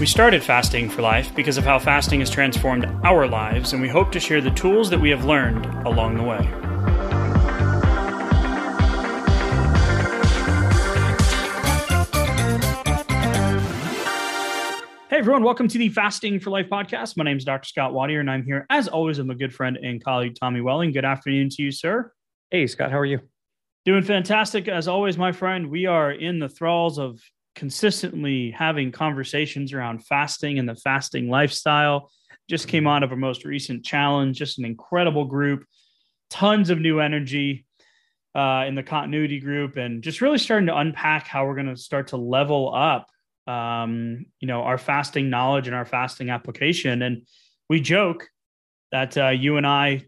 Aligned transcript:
We 0.00 0.06
started 0.06 0.42
Fasting 0.42 0.88
for 0.88 1.02
Life 1.02 1.34
because 1.34 1.58
of 1.58 1.64
how 1.64 1.78
fasting 1.78 2.20
has 2.20 2.30
transformed 2.30 2.86
our 3.04 3.28
lives, 3.28 3.74
and 3.74 3.82
we 3.82 3.88
hope 3.90 4.10
to 4.12 4.18
share 4.18 4.40
the 4.40 4.50
tools 4.52 4.88
that 4.88 4.98
we 4.98 5.10
have 5.10 5.26
learned 5.26 5.66
along 5.86 6.16
the 6.16 6.22
way. 6.22 6.38
Hey 15.10 15.18
everyone, 15.18 15.42
welcome 15.42 15.68
to 15.68 15.76
the 15.76 15.90
Fasting 15.90 16.40
for 16.40 16.48
Life 16.48 16.70
podcast. 16.70 17.18
My 17.18 17.24
name 17.24 17.36
is 17.36 17.44
Dr. 17.44 17.68
Scott 17.68 17.92
Watier, 17.92 18.20
and 18.20 18.30
I'm 18.30 18.42
here 18.42 18.64
as 18.70 18.88
always 18.88 19.18
with 19.18 19.26
my 19.26 19.34
good 19.34 19.52
friend 19.54 19.76
and 19.76 20.02
colleague 20.02 20.34
Tommy 20.40 20.62
Welling. 20.62 20.92
Good 20.92 21.04
afternoon 21.04 21.50
to 21.50 21.62
you, 21.62 21.70
sir. 21.70 22.10
Hey 22.50 22.66
Scott, 22.66 22.90
how 22.90 22.98
are 22.98 23.04
you? 23.04 23.20
Doing 23.84 24.02
fantastic 24.02 24.66
as 24.66 24.88
always, 24.88 25.18
my 25.18 25.32
friend. 25.32 25.70
We 25.70 25.84
are 25.84 26.10
in 26.10 26.38
the 26.38 26.48
thralls 26.48 26.98
of 26.98 27.20
consistently 27.54 28.50
having 28.50 28.92
conversations 28.92 29.72
around 29.72 30.06
fasting 30.06 30.58
and 30.58 30.68
the 30.68 30.76
fasting 30.76 31.28
lifestyle. 31.28 32.10
Just 32.48 32.68
came 32.68 32.86
out 32.86 33.02
of 33.02 33.10
our 33.10 33.16
most 33.16 33.44
recent 33.44 33.84
challenge, 33.84 34.38
just 34.38 34.58
an 34.58 34.64
incredible 34.64 35.24
group, 35.24 35.64
tons 36.30 36.70
of 36.70 36.80
new 36.80 37.00
energy 37.00 37.66
uh, 38.34 38.64
in 38.66 38.74
the 38.74 38.82
continuity 38.82 39.40
group, 39.40 39.76
and 39.76 40.02
just 40.02 40.20
really 40.20 40.38
starting 40.38 40.66
to 40.66 40.76
unpack 40.76 41.26
how 41.26 41.46
we're 41.46 41.54
going 41.54 41.66
to 41.66 41.76
start 41.76 42.08
to 42.08 42.16
level 42.16 42.74
up 42.74 43.06
um, 43.46 44.26
you 44.38 44.46
know, 44.46 44.62
our 44.62 44.78
fasting 44.78 45.30
knowledge 45.30 45.66
and 45.66 45.74
our 45.74 45.84
fasting 45.84 46.30
application. 46.30 47.02
And 47.02 47.26
we 47.68 47.80
joke 47.80 48.28
that 48.92 49.16
uh, 49.16 49.28
you 49.28 49.56
and 49.56 49.66
I 49.66 50.06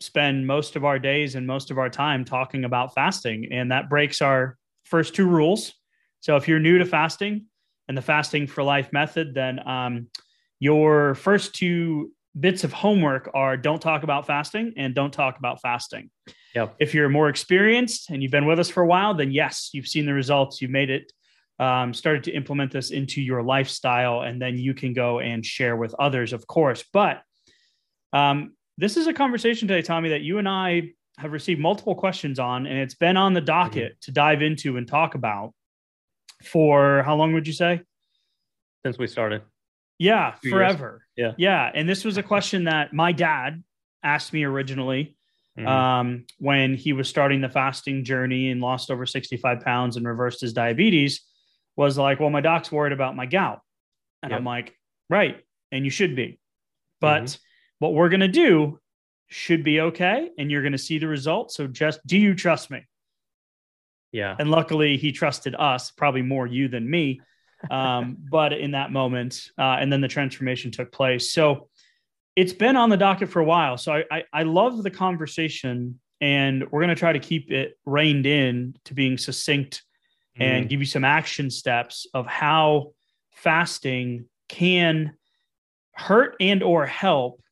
spend 0.00 0.46
most 0.46 0.76
of 0.76 0.84
our 0.84 0.98
days 0.98 1.34
and 1.34 1.46
most 1.46 1.70
of 1.70 1.78
our 1.78 1.88
time 1.88 2.24
talking 2.24 2.64
about 2.64 2.94
fasting, 2.94 3.48
and 3.52 3.70
that 3.70 3.88
breaks 3.88 4.20
our 4.20 4.56
first 4.84 5.14
two 5.14 5.26
rules. 5.26 5.72
So 6.22 6.36
if 6.36 6.48
you're 6.48 6.60
new 6.60 6.78
to 6.78 6.86
fasting 6.86 7.46
and 7.88 7.96
the 7.96 8.02
fasting 8.02 8.46
for 8.46 8.62
life 8.62 8.92
method, 8.92 9.34
then 9.34 9.66
um, 9.68 10.06
your 10.58 11.14
first 11.16 11.54
two 11.54 12.12
bits 12.38 12.64
of 12.64 12.72
homework 12.72 13.30
are 13.34 13.56
don't 13.56 13.82
talk 13.82 14.04
about 14.04 14.26
fasting 14.26 14.72
and 14.76 14.94
don't 14.94 15.12
talk 15.12 15.38
about 15.38 15.60
fasting. 15.60 16.10
Yep. 16.54 16.76
If 16.78 16.94
you're 16.94 17.08
more 17.08 17.28
experienced 17.28 18.08
and 18.08 18.22
you've 18.22 18.32
been 18.32 18.46
with 18.46 18.60
us 18.60 18.70
for 18.70 18.82
a 18.82 18.86
while, 18.86 19.14
then 19.14 19.32
yes, 19.32 19.70
you've 19.72 19.88
seen 19.88 20.06
the 20.06 20.14
results. 20.14 20.62
You've 20.62 20.70
made 20.70 20.90
it 20.90 21.12
um, 21.58 21.92
started 21.92 22.24
to 22.24 22.32
implement 22.32 22.72
this 22.72 22.90
into 22.90 23.20
your 23.20 23.42
lifestyle, 23.42 24.22
and 24.22 24.40
then 24.40 24.56
you 24.56 24.74
can 24.74 24.92
go 24.92 25.20
and 25.20 25.44
share 25.44 25.76
with 25.76 25.94
others, 25.98 26.32
of 26.32 26.46
course. 26.46 26.84
But 26.92 27.22
um, 28.12 28.54
this 28.78 28.96
is 28.96 29.06
a 29.06 29.12
conversation 29.12 29.68
today, 29.68 29.82
Tommy, 29.82 30.10
that 30.10 30.22
you 30.22 30.38
and 30.38 30.48
I 30.48 30.92
have 31.18 31.32
received 31.32 31.60
multiple 31.60 31.94
questions 31.94 32.38
on, 32.38 32.66
and 32.66 32.78
it's 32.78 32.94
been 32.94 33.16
on 33.16 33.32
the 33.32 33.40
docket 33.40 33.92
mm-hmm. 33.92 34.00
to 34.02 34.10
dive 34.12 34.42
into 34.42 34.76
and 34.76 34.88
talk 34.88 35.14
about 35.14 35.52
for 36.44 37.02
how 37.02 37.16
long 37.16 37.32
would 37.34 37.46
you 37.46 37.52
say? 37.52 37.82
Since 38.84 38.98
we 38.98 39.06
started. 39.06 39.42
Yeah, 39.98 40.34
Two 40.42 40.50
forever. 40.50 41.02
Years. 41.16 41.34
Yeah. 41.38 41.64
Yeah. 41.64 41.70
And 41.74 41.88
this 41.88 42.04
was 42.04 42.16
a 42.16 42.22
question 42.22 42.64
that 42.64 42.92
my 42.92 43.12
dad 43.12 43.62
asked 44.02 44.32
me 44.32 44.44
originally 44.44 45.16
mm-hmm. 45.58 45.68
um, 45.68 46.26
when 46.38 46.74
he 46.74 46.92
was 46.92 47.08
starting 47.08 47.40
the 47.40 47.48
fasting 47.48 48.04
journey 48.04 48.50
and 48.50 48.60
lost 48.60 48.90
over 48.90 49.06
65 49.06 49.60
pounds 49.60 49.96
and 49.96 50.06
reversed 50.06 50.40
his 50.40 50.52
diabetes 50.52 51.20
was 51.76 51.96
like, 51.96 52.20
well, 52.20 52.30
my 52.30 52.40
doc's 52.40 52.70
worried 52.72 52.92
about 52.92 53.16
my 53.16 53.26
gout. 53.26 53.60
And 54.22 54.30
yep. 54.30 54.38
I'm 54.38 54.44
like, 54.44 54.74
right. 55.08 55.40
And 55.70 55.84
you 55.84 55.90
should 55.90 56.16
be. 56.16 56.38
But 57.00 57.24
mm-hmm. 57.24 57.40
what 57.78 57.94
we're 57.94 58.08
going 58.08 58.20
to 58.20 58.28
do 58.28 58.78
should 59.28 59.64
be 59.64 59.80
okay. 59.80 60.30
And 60.38 60.50
you're 60.50 60.62
going 60.62 60.72
to 60.72 60.78
see 60.78 60.98
the 60.98 61.08
results. 61.08 61.56
So 61.56 61.66
just 61.66 62.04
do 62.06 62.18
you 62.18 62.34
trust 62.34 62.70
me? 62.70 62.84
Yeah. 64.12 64.36
And 64.38 64.50
luckily, 64.50 64.96
he 64.96 65.10
trusted 65.10 65.54
us, 65.54 65.90
probably 65.90 66.22
more 66.22 66.46
you 66.46 66.68
than 66.68 66.88
me. 66.88 67.20
Um, 67.70 68.18
but 68.30 68.52
in 68.52 68.72
that 68.72 68.92
moment, 68.92 69.50
uh, 69.58 69.76
and 69.80 69.92
then 69.92 70.00
the 70.00 70.08
transformation 70.08 70.70
took 70.70 70.92
place. 70.92 71.32
So 71.32 71.68
it's 72.36 72.52
been 72.52 72.76
on 72.76 72.90
the 72.90 72.96
docket 72.96 73.30
for 73.30 73.40
a 73.40 73.44
while. 73.44 73.76
So 73.76 73.92
I, 73.92 74.04
I, 74.10 74.24
I 74.32 74.42
love 74.44 74.82
the 74.82 74.90
conversation, 74.90 75.98
and 76.20 76.70
we're 76.70 76.80
going 76.80 76.94
to 76.94 76.94
try 76.94 77.12
to 77.12 77.18
keep 77.18 77.50
it 77.50 77.78
reined 77.84 78.26
in 78.26 78.76
to 78.84 78.94
being 78.94 79.18
succinct 79.18 79.82
and 80.36 80.66
mm. 80.66 80.68
give 80.68 80.80
you 80.80 80.86
some 80.86 81.04
action 81.04 81.50
steps 81.50 82.06
of 82.14 82.26
how 82.26 82.92
fasting 83.32 84.26
can 84.48 85.14
hurt 85.94 86.36
and 86.40 86.62
or 86.62 86.86
help 86.86 87.42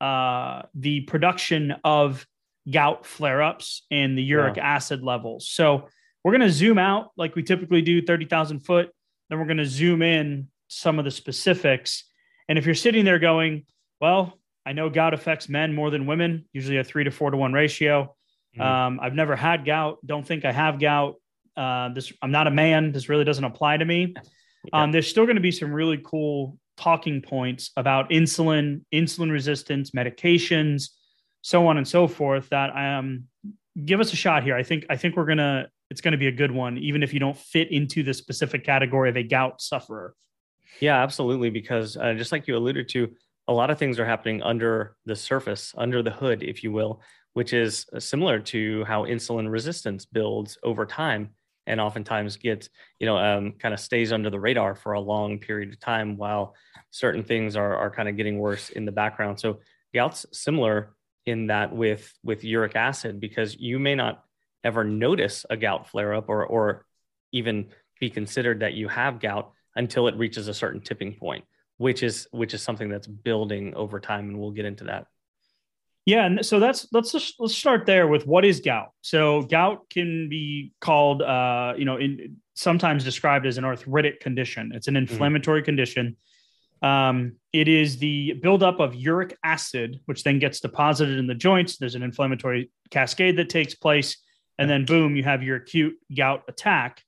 uh, 0.00 0.62
the 0.74 1.02
production 1.02 1.74
of 1.84 2.26
gout 2.70 3.06
flare-ups 3.06 3.84
and 3.90 4.16
the 4.16 4.22
uric 4.22 4.56
yeah. 4.56 4.74
acid 4.74 5.02
levels. 5.02 5.48
So 5.48 5.88
we're 6.22 6.32
going 6.32 6.42
to 6.42 6.50
zoom 6.50 6.78
out 6.78 7.10
like 7.16 7.34
we 7.34 7.42
typically 7.42 7.82
do 7.82 8.02
30,000 8.02 8.60
foot. 8.60 8.90
Then 9.28 9.38
we're 9.38 9.46
going 9.46 9.58
to 9.58 9.66
zoom 9.66 10.02
in 10.02 10.48
some 10.68 10.98
of 10.98 11.04
the 11.04 11.10
specifics. 11.10 12.04
And 12.48 12.58
if 12.58 12.66
you're 12.66 12.74
sitting 12.74 13.04
there 13.04 13.18
going, 13.18 13.64
well, 14.00 14.38
I 14.66 14.72
know 14.72 14.90
gout 14.90 15.14
affects 15.14 15.48
men 15.48 15.74
more 15.74 15.90
than 15.90 16.06
women, 16.06 16.44
usually 16.52 16.78
a 16.78 16.84
three 16.84 17.04
to 17.04 17.10
four 17.10 17.30
to 17.30 17.36
one 17.36 17.52
ratio. 17.52 18.14
Mm. 18.58 18.62
Um, 18.62 19.00
I've 19.02 19.14
never 19.14 19.36
had 19.36 19.64
gout. 19.64 19.98
Don't 20.04 20.26
think 20.26 20.44
I 20.44 20.52
have 20.52 20.78
gout 20.78 21.16
uh, 21.56 21.92
this 21.92 22.12
I'm 22.22 22.30
not 22.30 22.46
a 22.46 22.50
man. 22.50 22.92
This 22.92 23.08
really 23.08 23.24
doesn't 23.24 23.44
apply 23.44 23.76
to 23.76 23.84
me. 23.84 24.14
Yeah. 24.64 24.82
Um, 24.82 24.92
there's 24.92 25.08
still 25.08 25.24
going 25.24 25.36
to 25.36 25.42
be 25.42 25.50
some 25.50 25.72
really 25.72 26.00
cool 26.02 26.58
talking 26.76 27.20
points 27.20 27.70
about 27.76 28.10
insulin, 28.10 28.82
insulin 28.92 29.30
resistance, 29.30 29.90
medications, 29.90 30.90
so 31.42 31.66
on 31.66 31.76
and 31.76 31.86
so 31.86 32.06
forth. 32.06 32.48
That 32.50 32.74
I 32.74 32.96
um, 32.96 33.24
give 33.84 34.00
us 34.00 34.12
a 34.12 34.16
shot 34.16 34.42
here. 34.42 34.56
I 34.56 34.62
think 34.62 34.86
I 34.90 34.96
think 34.96 35.16
we're 35.16 35.26
gonna 35.26 35.68
it's 35.90 36.00
to 36.00 36.16
be 36.16 36.28
a 36.28 36.32
good 36.32 36.52
one, 36.52 36.78
even 36.78 37.02
if 37.02 37.12
you 37.12 37.20
don't 37.20 37.36
fit 37.36 37.72
into 37.72 38.02
the 38.02 38.14
specific 38.14 38.64
category 38.64 39.10
of 39.10 39.16
a 39.16 39.22
gout 39.22 39.60
sufferer. 39.60 40.14
Yeah, 40.78 41.02
absolutely. 41.02 41.50
Because 41.50 41.96
uh, 41.96 42.14
just 42.14 42.30
like 42.30 42.46
you 42.46 42.56
alluded 42.56 42.88
to, 42.90 43.12
a 43.48 43.52
lot 43.52 43.70
of 43.70 43.78
things 43.78 43.98
are 43.98 44.06
happening 44.06 44.40
under 44.42 44.94
the 45.04 45.16
surface, 45.16 45.74
under 45.76 46.02
the 46.02 46.12
hood, 46.12 46.44
if 46.44 46.62
you 46.62 46.70
will, 46.70 47.02
which 47.32 47.52
is 47.52 47.86
uh, 47.92 47.98
similar 47.98 48.38
to 48.38 48.84
how 48.84 49.04
insulin 49.04 49.50
resistance 49.50 50.06
builds 50.06 50.56
over 50.62 50.86
time 50.86 51.30
and 51.66 51.80
oftentimes 51.80 52.36
gets 52.36 52.68
you 52.98 53.06
know 53.06 53.16
um, 53.16 53.52
kind 53.52 53.74
of 53.74 53.80
stays 53.80 54.12
under 54.12 54.30
the 54.30 54.40
radar 54.40 54.74
for 54.74 54.92
a 54.92 55.00
long 55.00 55.38
period 55.38 55.70
of 55.70 55.78
time 55.80 56.16
while 56.16 56.54
certain 56.90 57.22
things 57.22 57.54
are, 57.54 57.76
are 57.76 57.90
kind 57.90 58.08
of 58.08 58.16
getting 58.16 58.38
worse 58.38 58.70
in 58.70 58.84
the 58.84 58.92
background 58.92 59.38
so 59.38 59.60
gout's 59.94 60.24
similar 60.32 60.94
in 61.30 61.46
that 61.46 61.74
with 61.74 62.12
with 62.22 62.44
uric 62.44 62.76
acid 62.76 63.20
because 63.20 63.56
you 63.58 63.78
may 63.78 63.94
not 63.94 64.24
ever 64.62 64.84
notice 64.84 65.46
a 65.48 65.56
gout 65.56 65.88
flare 65.88 66.12
up 66.14 66.28
or 66.28 66.44
or 66.44 66.84
even 67.32 67.68
be 68.00 68.10
considered 68.10 68.60
that 68.60 68.74
you 68.74 68.88
have 68.88 69.20
gout 69.20 69.52
until 69.76 70.08
it 70.08 70.16
reaches 70.16 70.48
a 70.48 70.54
certain 70.54 70.80
tipping 70.80 71.14
point 71.14 71.44
which 71.78 72.02
is 72.02 72.26
which 72.30 72.52
is 72.52 72.62
something 72.62 72.88
that's 72.88 73.06
building 73.06 73.74
over 73.74 74.00
time 74.00 74.28
and 74.28 74.38
we'll 74.38 74.50
get 74.50 74.64
into 74.64 74.84
that 74.84 75.06
yeah, 76.06 76.24
and 76.24 76.44
so 76.44 76.58
that's 76.58 76.88
let's 76.92 77.12
just 77.12 77.34
let's 77.38 77.54
start 77.54 77.86
there 77.86 78.08
with 78.08 78.26
what 78.26 78.44
is 78.44 78.60
gout. 78.60 78.88
So 79.02 79.42
gout 79.42 79.90
can 79.90 80.28
be 80.28 80.72
called, 80.80 81.22
uh, 81.22 81.74
you 81.76 81.84
know, 81.84 81.98
in, 81.98 82.38
sometimes 82.54 83.04
described 83.04 83.46
as 83.46 83.58
an 83.58 83.64
arthritic 83.64 84.20
condition. 84.20 84.72
It's 84.74 84.88
an 84.88 84.94
mm-hmm. 84.94 85.12
inflammatory 85.12 85.60
mm-hmm. 85.60 85.66
condition. 85.66 86.16
Um, 86.82 87.36
it 87.52 87.68
is 87.68 87.98
the 87.98 88.34
buildup 88.34 88.80
of 88.80 88.94
uric 88.94 89.36
acid, 89.44 90.00
which 90.06 90.24
then 90.24 90.38
gets 90.38 90.60
deposited 90.60 91.18
in 91.18 91.26
the 91.26 91.34
joints. 91.34 91.76
There's 91.76 91.94
an 91.94 92.02
inflammatory 92.02 92.70
cascade 92.90 93.36
that 93.36 93.50
takes 93.50 93.74
place, 93.74 94.16
and 94.58 94.68
then 94.68 94.84
boom, 94.84 95.16
you 95.16 95.24
have 95.24 95.42
your 95.42 95.56
acute 95.56 95.94
gout 96.16 96.44
attack, 96.48 97.02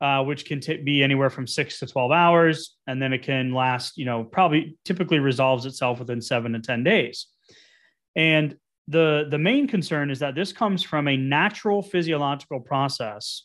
uh, 0.00 0.22
which 0.24 0.44
can 0.44 0.60
t- 0.60 0.76
be 0.76 1.02
anywhere 1.02 1.30
from 1.30 1.46
six 1.46 1.78
to 1.78 1.86
twelve 1.86 2.12
hours, 2.12 2.76
and 2.86 3.00
then 3.00 3.12
it 3.12 3.22
can 3.22 3.52
last, 3.54 3.96
you 3.96 4.04
know, 4.04 4.24
probably 4.24 4.76
typically 4.84 5.18
resolves 5.18 5.64
itself 5.64 5.98
within 5.98 6.20
seven 6.20 6.52
to 6.52 6.60
ten 6.60 6.84
days. 6.84 7.26
And 8.14 8.56
the 8.88 9.26
the 9.30 9.38
main 9.38 9.66
concern 9.66 10.10
is 10.10 10.18
that 10.18 10.34
this 10.34 10.52
comes 10.52 10.82
from 10.82 11.08
a 11.08 11.16
natural 11.16 11.82
physiological 11.82 12.60
process 12.60 13.44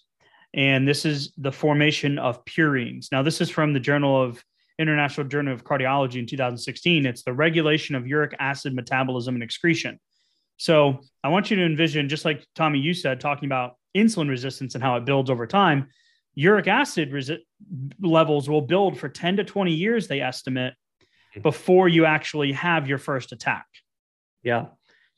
and 0.54 0.88
this 0.88 1.06
is 1.06 1.32
the 1.38 1.52
formation 1.52 2.20
of 2.20 2.44
purines 2.46 3.08
now 3.12 3.22
this 3.22 3.40
is 3.40 3.50
from 3.50 3.72
the 3.72 3.80
journal 3.80 4.22
of 4.22 4.44
international 4.80 5.28
journal 5.28 5.54
of 5.54 5.64
cardiology 5.64 6.16
in 6.16 6.26
2016 6.26 7.06
it's 7.06 7.24
the 7.24 7.34
regulation 7.34 7.96
of 7.96 8.08
uric 8.08 8.36
acid 8.40 8.74
metabolism 8.74 9.36
and 9.36 9.44
excretion. 9.44 10.00
So 10.58 11.02
i 11.24 11.30
want 11.30 11.52
you 11.52 11.58
to 11.58 11.66
envision 11.66 12.10
just 12.10 12.26
like 12.26 12.46
tommy 12.56 12.80
you 12.80 12.94
said 12.94 13.20
talking 13.20 13.48
about 13.48 13.76
insulin 13.96 14.30
resistance 14.30 14.76
and 14.76 14.84
how 14.84 14.96
it 14.96 15.06
builds 15.06 15.30
over 15.30 15.46
time 15.46 15.90
uric 16.36 16.68
acid 16.68 17.12
resi- 17.12 17.40
levels 18.02 18.50
will 18.50 18.62
build 18.62 18.98
for 18.98 19.10
10 19.10 19.38
to 19.38 19.44
20 19.44 19.74
years 19.74 20.08
they 20.08 20.22
estimate 20.22 20.74
before 21.42 21.88
you 21.88 22.06
actually 22.06 22.52
have 22.54 22.88
your 22.88 22.98
first 22.98 23.32
attack. 23.32 23.66
Yeah. 24.44 24.68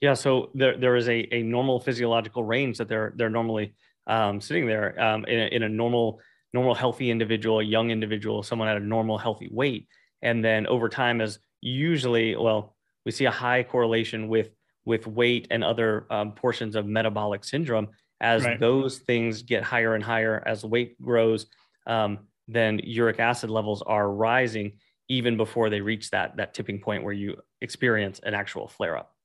Yeah, 0.02 0.16
so 0.16 0.50
there, 0.56 0.78
there 0.78 0.96
is 0.96 1.08
a, 1.08 1.28
a 1.34 1.44
normal 1.44 1.80
physiological 1.80 2.44
range 2.44 2.80
that 2.80 2.88
they're 2.88 3.14
they're 3.16 3.30
normally 3.30 3.76
um, 4.08 4.42
sitting 4.42 4.66
there 4.66 5.00
um, 5.00 5.26
in, 5.26 5.40
a, 5.40 5.46
in 5.56 5.64
a 5.64 5.70
normal 5.70 6.20
normal 6.54 6.76
healthy 6.76 7.10
individual, 7.10 7.60
a 7.60 7.64
young 7.64 7.92
individual, 7.92 8.44
someone 8.44 8.68
at 8.68 8.78
a 8.78 8.82
normal 8.82 9.18
healthy 9.18 9.50
weight, 9.52 9.88
and 10.22 10.44
then 10.44 10.68
over 10.68 10.90
time, 10.90 11.22
as 11.22 11.40
usually, 11.62 12.36
well, 12.36 12.76
we 13.06 13.12
see 13.12 13.26
a 13.26 13.32
high 13.32 13.64
correlation 13.64 14.28
with 14.28 14.50
with 14.86 15.06
weight 15.06 15.48
and 15.52 15.64
other 15.64 16.08
um, 16.10 16.32
portions 16.34 16.76
of 16.76 16.86
metabolic 16.86 17.44
syndrome. 17.44 17.90
As 18.20 18.44
right. 18.44 18.60
those 18.60 19.00
things 19.00 19.42
get 19.42 19.64
higher 19.64 19.96
and 19.96 20.04
higher, 20.04 20.44
as 20.46 20.64
weight 20.64 21.02
grows, 21.02 21.48
um, 21.88 22.20
then 22.48 22.80
uric 22.84 23.20
acid 23.20 23.50
levels 23.50 23.82
are 23.82 24.12
rising 24.12 24.74
even 25.10 25.38
before 25.38 25.70
they 25.70 25.82
reach 25.82 26.10
that 26.12 26.38
that 26.38 26.54
tipping 26.54 26.80
point 26.80 27.04
where 27.04 27.14
you 27.14 27.38
experience 27.62 28.20
an 28.24 28.34
actual 28.34 28.68
flare 28.68 28.98
up. 28.98 29.16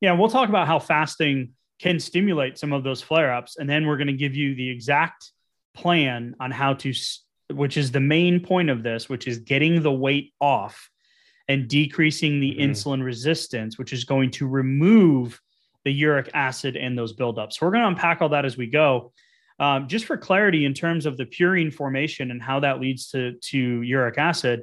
Yeah, 0.00 0.12
we'll 0.12 0.28
talk 0.28 0.48
about 0.48 0.66
how 0.66 0.78
fasting 0.78 1.52
can 1.78 1.98
stimulate 1.98 2.58
some 2.58 2.72
of 2.72 2.84
those 2.84 3.02
flare 3.02 3.32
ups, 3.32 3.56
and 3.56 3.68
then 3.68 3.86
we're 3.86 3.96
going 3.96 4.06
to 4.06 4.12
give 4.12 4.34
you 4.34 4.54
the 4.54 4.68
exact 4.68 5.32
plan 5.76 6.34
on 6.40 6.50
how 6.50 6.74
to, 6.74 6.92
which 7.52 7.76
is 7.76 7.92
the 7.92 8.00
main 8.00 8.40
point 8.40 8.70
of 8.70 8.82
this, 8.82 9.08
which 9.08 9.28
is 9.28 9.38
getting 9.38 9.82
the 9.82 9.92
weight 9.92 10.32
off 10.40 10.90
and 11.48 11.68
decreasing 11.68 12.40
the 12.40 12.52
mm-hmm. 12.52 12.70
insulin 12.70 13.02
resistance, 13.04 13.78
which 13.78 13.92
is 13.92 14.04
going 14.04 14.30
to 14.32 14.48
remove 14.48 15.40
the 15.84 15.92
uric 15.92 16.30
acid 16.34 16.76
and 16.76 16.98
those 16.98 17.14
buildups. 17.14 17.54
So 17.54 17.66
we're 17.66 17.72
going 17.72 17.82
to 17.82 17.88
unpack 17.88 18.20
all 18.20 18.30
that 18.30 18.44
as 18.44 18.56
we 18.56 18.66
go. 18.66 19.12
Um, 19.58 19.86
just 19.88 20.04
for 20.04 20.16
clarity, 20.16 20.64
in 20.64 20.74
terms 20.74 21.06
of 21.06 21.16
the 21.16 21.24
purine 21.24 21.72
formation 21.72 22.30
and 22.30 22.42
how 22.42 22.60
that 22.60 22.80
leads 22.80 23.08
to 23.10 23.34
to 23.50 23.82
uric 23.82 24.18
acid, 24.18 24.62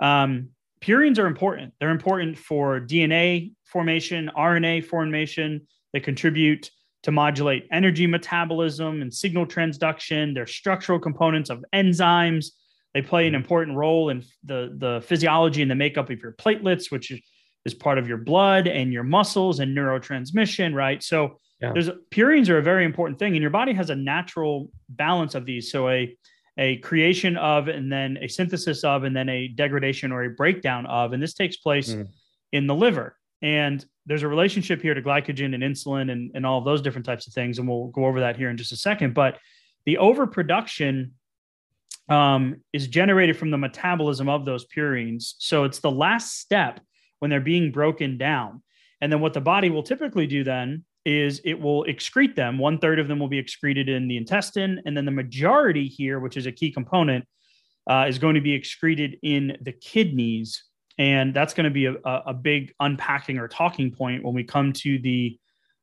um, 0.00 0.48
purines 0.80 1.18
are 1.18 1.26
important. 1.26 1.74
They're 1.78 1.90
important 1.90 2.38
for 2.38 2.80
DNA 2.80 3.52
formation, 3.64 4.30
RNA 4.36 4.86
formation. 4.86 5.66
They 5.92 6.00
contribute 6.00 6.70
to 7.02 7.12
modulate 7.12 7.66
energy 7.72 8.06
metabolism 8.06 9.02
and 9.02 9.12
signal 9.12 9.46
transduction. 9.46 10.34
They're 10.34 10.46
structural 10.46 10.98
components 10.98 11.50
of 11.50 11.64
enzymes. 11.74 12.46
They 12.94 13.02
play 13.02 13.26
an 13.26 13.34
important 13.34 13.76
role 13.76 14.10
in 14.10 14.24
the, 14.44 14.74
the 14.78 15.02
physiology 15.06 15.62
and 15.62 15.70
the 15.70 15.74
makeup 15.74 16.10
of 16.10 16.20
your 16.20 16.32
platelets, 16.32 16.90
which 16.90 17.10
is, 17.10 17.20
is 17.64 17.74
part 17.74 17.98
of 17.98 18.06
your 18.06 18.18
blood 18.18 18.68
and 18.68 18.92
your 18.92 19.02
muscles 19.02 19.60
and 19.60 19.76
neurotransmission, 19.76 20.74
right? 20.74 21.02
So 21.02 21.38
yeah. 21.60 21.72
there's 21.72 21.90
purines 22.10 22.48
are 22.48 22.58
a 22.58 22.62
very 22.62 22.84
important 22.84 23.18
thing, 23.18 23.34
and 23.34 23.42
your 23.42 23.50
body 23.50 23.72
has 23.72 23.90
a 23.90 23.94
natural 23.94 24.68
balance 24.88 25.34
of 25.34 25.46
these. 25.46 25.70
So 25.70 25.88
a 25.88 26.16
a 26.58 26.76
creation 26.78 27.38
of, 27.38 27.68
and 27.68 27.90
then 27.90 28.18
a 28.20 28.28
synthesis 28.28 28.84
of, 28.84 29.04
and 29.04 29.16
then 29.16 29.28
a 29.30 29.48
degradation 29.48 30.12
or 30.12 30.24
a 30.24 30.30
breakdown 30.30 30.84
of, 30.84 31.14
and 31.14 31.22
this 31.22 31.32
takes 31.32 31.56
place 31.56 31.94
mm. 31.94 32.06
in 32.52 32.66
the 32.66 32.74
liver. 32.74 33.16
And 33.42 33.84
there's 34.06 34.22
a 34.22 34.28
relationship 34.28 34.80
here 34.80 34.94
to 34.94 35.02
glycogen 35.02 35.54
and 35.54 35.62
insulin 35.62 36.10
and, 36.10 36.30
and 36.34 36.46
all 36.46 36.58
of 36.58 36.64
those 36.64 36.82
different 36.82 37.06
types 37.06 37.26
of 37.26 37.32
things. 37.32 37.58
And 37.58 37.68
we'll 37.68 37.88
go 37.88 38.06
over 38.06 38.20
that 38.20 38.36
here 38.36 38.50
in 38.50 38.56
just 38.56 38.72
a 38.72 38.76
second. 38.76 39.14
But 39.14 39.38
the 39.84 39.98
overproduction 39.98 41.12
um, 42.08 42.56
is 42.72 42.88
generated 42.88 43.36
from 43.36 43.50
the 43.50 43.58
metabolism 43.58 44.28
of 44.28 44.44
those 44.44 44.66
purines. 44.66 45.34
So 45.38 45.64
it's 45.64 45.80
the 45.80 45.90
last 45.90 46.38
step 46.38 46.80
when 47.18 47.30
they're 47.30 47.40
being 47.40 47.70
broken 47.70 48.18
down. 48.18 48.62
And 49.00 49.12
then 49.12 49.20
what 49.20 49.32
the 49.32 49.40
body 49.40 49.70
will 49.70 49.82
typically 49.82 50.26
do 50.26 50.44
then 50.44 50.84
is 51.04 51.40
it 51.44 51.60
will 51.60 51.84
excrete 51.84 52.36
them. 52.36 52.58
One 52.58 52.78
third 52.78 53.00
of 53.00 53.08
them 53.08 53.18
will 53.18 53.28
be 53.28 53.38
excreted 53.38 53.88
in 53.88 54.06
the 54.06 54.16
intestine. 54.16 54.80
And 54.86 54.96
then 54.96 55.04
the 55.04 55.10
majority 55.10 55.88
here, 55.88 56.20
which 56.20 56.36
is 56.36 56.46
a 56.46 56.52
key 56.52 56.70
component, 56.70 57.24
uh, 57.88 58.06
is 58.08 58.18
going 58.18 58.36
to 58.36 58.40
be 58.40 58.52
excreted 58.52 59.18
in 59.22 59.56
the 59.60 59.72
kidneys. 59.72 60.64
And 60.98 61.32
that's 61.34 61.54
going 61.54 61.64
to 61.64 61.70
be 61.70 61.86
a, 61.86 61.94
a 62.04 62.34
big 62.34 62.74
unpacking 62.78 63.38
or 63.38 63.48
talking 63.48 63.92
point 63.92 64.24
when 64.24 64.34
we 64.34 64.44
come 64.44 64.72
to 64.74 64.98
the 64.98 65.38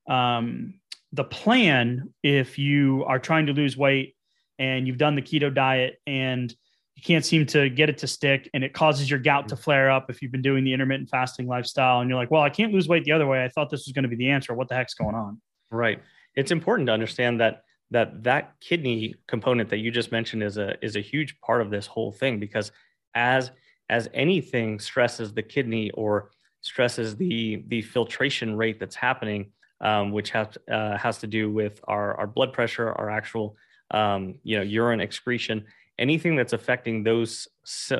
um, 0.07 0.75
the 1.13 1.23
plan. 1.23 2.13
If 2.23 2.57
you 2.57 3.03
are 3.05 3.19
trying 3.19 3.47
to 3.47 3.53
lose 3.53 3.75
weight 3.75 4.15
and 4.59 4.87
you've 4.87 4.97
done 4.97 5.15
the 5.15 5.21
keto 5.21 5.53
diet 5.53 5.99
and 6.05 6.53
you 6.95 7.03
can't 7.03 7.25
seem 7.25 7.45
to 7.45 7.69
get 7.69 7.89
it 7.89 7.97
to 7.99 8.07
stick 8.07 8.49
and 8.53 8.61
it 8.61 8.73
causes 8.73 9.09
your 9.09 9.19
gout 9.19 9.47
to 9.47 9.55
mm-hmm. 9.55 9.63
flare 9.63 9.89
up 9.89 10.09
if 10.09 10.21
you've 10.21 10.33
been 10.33 10.41
doing 10.41 10.65
the 10.65 10.73
intermittent 10.73 11.09
fasting 11.09 11.47
lifestyle 11.47 12.01
and 12.01 12.09
you're 12.09 12.19
like 12.19 12.29
well 12.29 12.41
i 12.41 12.49
can't 12.49 12.73
lose 12.73 12.89
weight 12.89 13.05
the 13.05 13.11
other 13.13 13.25
way 13.25 13.41
i 13.41 13.47
thought 13.47 13.69
this 13.69 13.85
was 13.87 13.93
going 13.93 14.03
to 14.03 14.09
be 14.09 14.17
the 14.17 14.29
answer 14.29 14.53
what 14.53 14.67
the 14.67 14.75
heck's 14.75 14.93
going 14.93 15.15
on 15.15 15.39
right 15.71 16.01
it's 16.35 16.51
important 16.51 16.87
to 16.87 16.91
understand 16.91 17.39
that 17.39 17.63
that 17.91 18.23
that 18.23 18.53
kidney 18.59 19.15
component 19.27 19.69
that 19.69 19.77
you 19.77 19.91
just 19.91 20.11
mentioned 20.11 20.43
is 20.43 20.57
a 20.57 20.75
is 20.83 20.95
a 20.95 21.01
huge 21.01 21.39
part 21.39 21.61
of 21.61 21.69
this 21.69 21.87
whole 21.87 22.11
thing 22.11 22.37
because 22.37 22.71
as 23.15 23.49
as 23.89 24.09
anything 24.13 24.79
stresses 24.79 25.33
the 25.33 25.43
kidney 25.43 25.91
or 25.91 26.31
stresses 26.61 27.15
the 27.15 27.63
the 27.67 27.81
filtration 27.81 28.55
rate 28.55 28.79
that's 28.79 28.95
happening 28.95 29.51
um, 29.81 30.11
which 30.11 30.29
has 30.31 30.47
uh, 30.71 30.97
has 30.97 31.17
to 31.19 31.27
do 31.27 31.51
with 31.51 31.79
our 31.87 32.15
our 32.15 32.27
blood 32.27 32.53
pressure 32.53 32.91
our 32.93 33.09
actual 33.09 33.55
um, 33.91 34.35
you 34.43 34.57
know 34.57 34.63
urine 34.63 34.99
excretion 34.99 35.65
anything 35.97 36.35
that's 36.35 36.53
affecting 36.53 37.03
those 37.03 37.47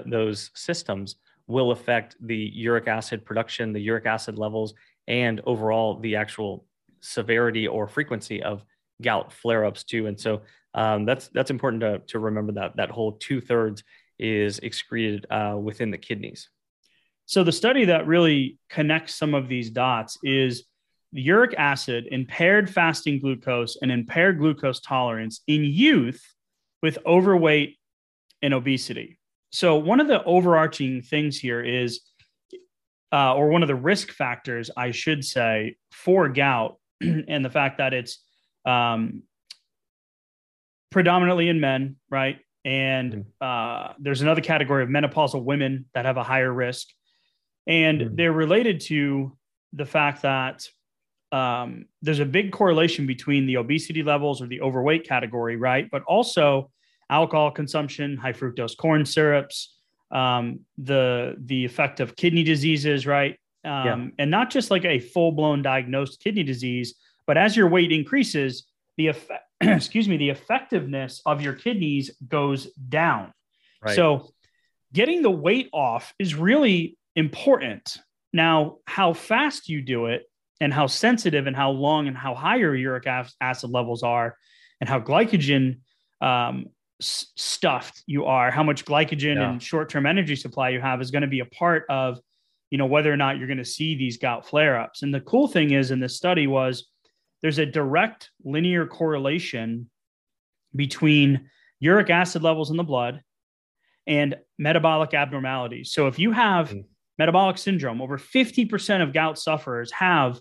those 0.06 0.51
systems 0.56 1.15
will 1.50 1.71
affect 1.71 2.15
the 2.21 2.51
uric 2.53 2.88
acid 2.88 3.25
production, 3.25 3.74
the 3.74 3.80
uric 3.80 4.06
acid 4.06 4.38
levels, 4.38 4.75
and 5.07 5.42
overall 5.45 6.00
the 6.00 6.15
actual 6.15 6.65
severity 7.01 7.68
or 7.68 7.88
frequency 7.88 8.42
of 8.44 8.63
gout 9.01 9.33
flare-ups 9.33 9.83
too. 9.83 10.06
And 10.06 10.18
so 10.19 10.42
um, 10.75 11.06
that's 11.06 11.27
that's 11.30 11.50
important 11.50 11.81
to, 11.81 12.00
to 12.12 12.19
remember 12.19 12.53
that 12.53 12.75
that 12.77 12.92
whole 12.92 13.13
two 13.13 13.42
thirds 13.42 13.83
is 14.19 14.60
excreted 14.60 15.25
uh, 15.30 15.56
within 15.60 15.92
the 15.92 15.98
kidneys. 15.98 16.50
So 17.25 17.44
the 17.44 17.51
study 17.51 17.86
that 17.86 18.07
really 18.07 18.57
connects 18.69 19.16
some 19.16 19.33
of 19.36 19.48
these 19.48 19.69
dots 19.69 20.18
is 20.24 20.66
uric 21.12 21.54
acid, 21.57 22.07
impaired 22.12 22.69
fasting 22.69 23.19
glucose, 23.19 23.77
and 23.81 23.92
impaired 23.92 24.39
glucose 24.39 24.80
tolerance 24.80 25.42
in 25.48 25.63
youth 25.63 26.21
with 26.81 26.98
overweight 27.06 27.77
and 28.42 28.54
obesity. 28.54 29.19
So, 29.51 29.75
one 29.77 30.00
of 30.00 30.07
the 30.07 30.24
overarching 30.24 31.01
things 31.01 31.38
here 31.38 31.63
is, 31.63 32.01
uh, 33.12 33.33
or 33.36 33.50
one 33.50 33.63
of 33.63 33.68
the 33.68 33.75
risk 33.75 34.12
factors, 34.12 34.69
I 34.77 34.92
should 34.92 35.25
say, 35.25 35.77
for 35.92 36.30
gout 36.30 36.77
and 37.01 37.44
the 37.44 37.50
fact 37.50 37.80
that 37.80 37.94
it's 37.94 38.24
um, 38.66 39.24
predominantly 40.92 41.50
in 41.50 41.60
men, 41.60 41.95
right? 42.10 42.39
And 42.65 43.25
mm. 43.41 43.89
uh, 43.89 43.94
there's 44.00 44.21
another 44.21 44.41
category 44.41 44.83
of 44.83 44.89
menopausal 44.89 45.44
women 45.44 45.85
that 45.94 46.06
have 46.06 46.17
a 46.17 46.23
higher 46.23 46.51
risk. 46.51 46.88
And 47.67 48.01
mm. 48.01 48.15
they're 48.15 48.31
related 48.31 48.81
to 48.81 49.38
the 49.73 49.85
fact 49.85 50.23
that 50.23 50.68
um, 51.31 51.85
there's 52.01 52.19
a 52.19 52.25
big 52.25 52.51
correlation 52.51 53.06
between 53.06 53.45
the 53.45 53.57
obesity 53.57 54.04
levels 54.04 54.42
or 54.42 54.47
the 54.47 54.61
overweight 54.61 55.07
category, 55.07 55.56
right? 55.56 55.89
But 55.92 56.04
also 56.04 56.71
alcohol 57.09 57.51
consumption, 57.51 58.18
high 58.18 58.33
fructose 58.33 58.75
corn 58.75 59.06
syrups, 59.06 59.75
um, 60.11 60.61
the 60.78 61.35
the 61.45 61.66
effect 61.66 61.99
of 61.99 62.16
kidney 62.16 62.44
diseases, 62.44 63.06
right? 63.06 63.37
Um, 63.63 63.85
yeah. 63.85 64.07
And 64.19 64.31
not 64.31 64.49
just 64.49 64.71
like 64.71 64.85
a 64.85 64.99
full 64.99 65.31
blown 65.31 65.61
diagnosed 65.61 66.19
kidney 66.19 66.44
disease, 66.44 66.95
but 67.28 67.37
as 67.37 67.56
your 67.56 67.69
weight 67.69 67.92
increases, 67.92 68.66
the 68.97 69.07
effect, 69.07 69.44
excuse 69.61 70.07
me, 70.07 70.18
the 70.18 70.30
effectiveness 70.30 71.21
of 71.25 71.42
your 71.42 71.54
kidneys 71.54 72.11
goes 72.28 72.68
down. 72.73 73.33
Right. 73.83 73.95
So, 73.95 74.30
getting 74.94 75.21
the 75.21 75.31
weight 75.31 75.69
off 75.73 76.13
is 76.18 76.35
really 76.35 76.97
important. 77.16 77.97
Now, 78.33 78.78
how 78.85 79.13
fast 79.13 79.69
you 79.69 79.81
do 79.81 80.07
it, 80.07 80.23
and 80.61 80.73
how 80.73 80.87
sensitive, 80.87 81.47
and 81.47 81.56
how 81.56 81.71
long, 81.71 82.07
and 82.07 82.18
how 82.18 82.35
high 82.35 82.57
your 82.57 82.75
uric 82.75 83.07
acid 83.42 83.69
levels 83.69 84.04
are, 84.04 84.35
and 84.80 84.89
how 84.89 84.99
glycogen 84.99 85.80
um, 86.21 86.68
stuffed 87.01 88.04
you 88.06 88.25
are, 88.25 88.51
how 88.51 88.63
much 88.63 88.85
glycogen 88.85 89.35
yeah. 89.35 89.49
and 89.49 89.63
short-term 89.63 90.06
energy 90.06 90.35
supply 90.35 90.69
you 90.69 90.81
have 90.81 91.01
is 91.01 91.11
going 91.11 91.21
to 91.21 91.28
be 91.28 91.39
a 91.39 91.45
part 91.45 91.85
of, 91.89 92.19
you 92.69 92.78
know, 92.78 92.85
whether 92.85 93.11
or 93.11 93.18
not 93.18 93.37
you're 93.37 93.47
going 93.47 93.57
to 93.57 93.66
see 93.66 93.95
these 93.95 94.18
gout 94.18 94.47
flare-ups. 94.47 95.01
And 95.01 95.13
the 95.13 95.21
cool 95.21 95.47
thing 95.47 95.71
is 95.71 95.92
in 95.92 95.99
this 95.99 96.18
study 96.18 96.47
was 96.47 96.87
there's 97.41 97.57
a 97.57 97.65
direct 97.65 98.31
linear 98.43 98.85
correlation 98.85 99.89
between 100.75 101.49
uric 101.79 102.09
acid 102.09 102.43
levels 102.43 102.69
in 102.69 102.77
the 102.77 102.83
blood 102.83 103.21
and 104.07 104.35
metabolic 104.57 105.13
abnormalities. 105.13 105.91
So 105.91 106.07
if 106.07 106.19
you 106.19 106.31
have 106.31 106.69
mm. 106.69 106.83
metabolic 107.17 107.57
syndrome, 107.57 108.01
over 108.01 108.17
50% 108.17 109.01
of 109.01 109.13
gout 109.13 109.37
sufferers 109.37 109.91
have 109.91 110.39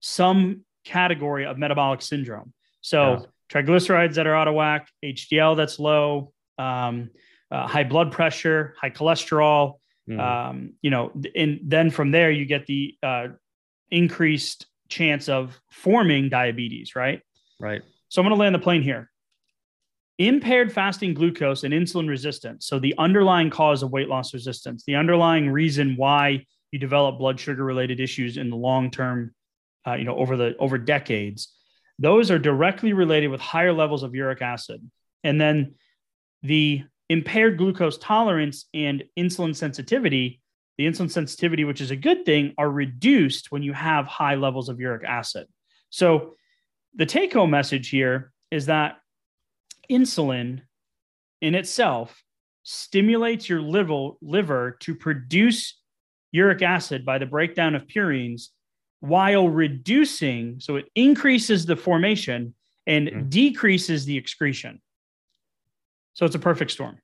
some 0.00 0.64
category 0.84 1.44
of 1.44 1.58
metabolic 1.58 2.02
syndrome. 2.02 2.52
So 2.80 3.18
yeah 3.18 3.26
triglycerides 3.48 4.14
that 4.14 4.26
are 4.26 4.34
out 4.34 4.48
of 4.48 4.54
whack, 4.54 4.88
HDL 5.04 5.56
that's 5.56 5.78
low, 5.78 6.32
um, 6.58 7.10
uh, 7.50 7.66
high 7.66 7.84
blood 7.84 8.12
pressure, 8.12 8.74
high 8.80 8.90
cholesterol. 8.90 9.74
Mm. 10.08 10.20
Um, 10.20 10.72
you 10.80 10.90
know, 10.90 11.12
and 11.34 11.60
then 11.64 11.90
from 11.90 12.10
there 12.10 12.30
you 12.30 12.46
get 12.46 12.66
the 12.66 12.96
uh, 13.02 13.28
increased 13.90 14.66
chance 14.88 15.28
of 15.28 15.58
forming 15.70 16.28
diabetes, 16.28 16.96
right? 16.96 17.20
Right. 17.60 17.82
So 18.08 18.20
I'm 18.22 18.26
going 18.28 18.36
to 18.36 18.40
land 18.40 18.54
the 18.54 18.60
plane 18.60 18.82
here. 18.82 19.10
Impaired 20.18 20.72
fasting 20.72 21.14
glucose 21.14 21.62
and 21.62 21.72
insulin 21.72 22.08
resistance. 22.08 22.66
So 22.66 22.78
the 22.78 22.94
underlying 22.98 23.50
cause 23.50 23.82
of 23.82 23.92
weight 23.92 24.08
loss 24.08 24.34
resistance, 24.34 24.84
the 24.84 24.96
underlying 24.96 25.50
reason 25.50 25.94
why 25.96 26.44
you 26.72 26.78
develop 26.78 27.18
blood 27.18 27.38
sugar 27.38 27.64
related 27.64 28.00
issues 28.00 28.36
in 28.36 28.50
the 28.50 28.56
long 28.56 28.90
term 28.90 29.34
uh, 29.86 29.94
you 29.94 30.04
know, 30.04 30.16
over 30.16 30.36
the 30.36 30.56
over 30.58 30.76
decades, 30.76 31.54
those 31.98 32.30
are 32.30 32.38
directly 32.38 32.92
related 32.92 33.28
with 33.28 33.40
higher 33.40 33.72
levels 33.72 34.02
of 34.02 34.14
uric 34.14 34.42
acid. 34.42 34.88
And 35.24 35.40
then 35.40 35.74
the 36.42 36.84
impaired 37.08 37.58
glucose 37.58 37.98
tolerance 37.98 38.66
and 38.74 39.04
insulin 39.18 39.56
sensitivity, 39.56 40.40
the 40.78 40.86
insulin 40.86 41.10
sensitivity, 41.10 41.64
which 41.64 41.80
is 41.80 41.90
a 41.90 41.96
good 41.96 42.24
thing, 42.24 42.54
are 42.56 42.70
reduced 42.70 43.50
when 43.50 43.62
you 43.62 43.72
have 43.72 44.06
high 44.06 44.36
levels 44.36 44.68
of 44.68 44.80
uric 44.80 45.04
acid. 45.04 45.46
So 45.90 46.36
the 46.94 47.04
take 47.04 47.32
home 47.32 47.50
message 47.50 47.88
here 47.90 48.32
is 48.50 48.66
that 48.66 48.98
insulin 49.90 50.62
in 51.42 51.54
itself 51.54 52.22
stimulates 52.62 53.48
your 53.48 53.60
liver, 53.60 54.10
liver 54.22 54.76
to 54.80 54.94
produce 54.94 55.78
uric 56.32 56.62
acid 56.62 57.04
by 57.04 57.18
the 57.18 57.26
breakdown 57.26 57.74
of 57.74 57.86
purines 57.86 58.48
while 59.00 59.48
reducing, 59.48 60.60
so 60.60 60.76
it 60.76 60.86
increases 60.94 61.66
the 61.66 61.76
formation 61.76 62.54
and 62.86 63.08
mm-hmm. 63.08 63.28
decreases 63.28 64.04
the 64.04 64.16
excretion. 64.16 64.80
So 66.14 66.26
it's 66.26 66.34
a 66.34 66.40
perfect 66.40 66.70
storm. 66.70 66.98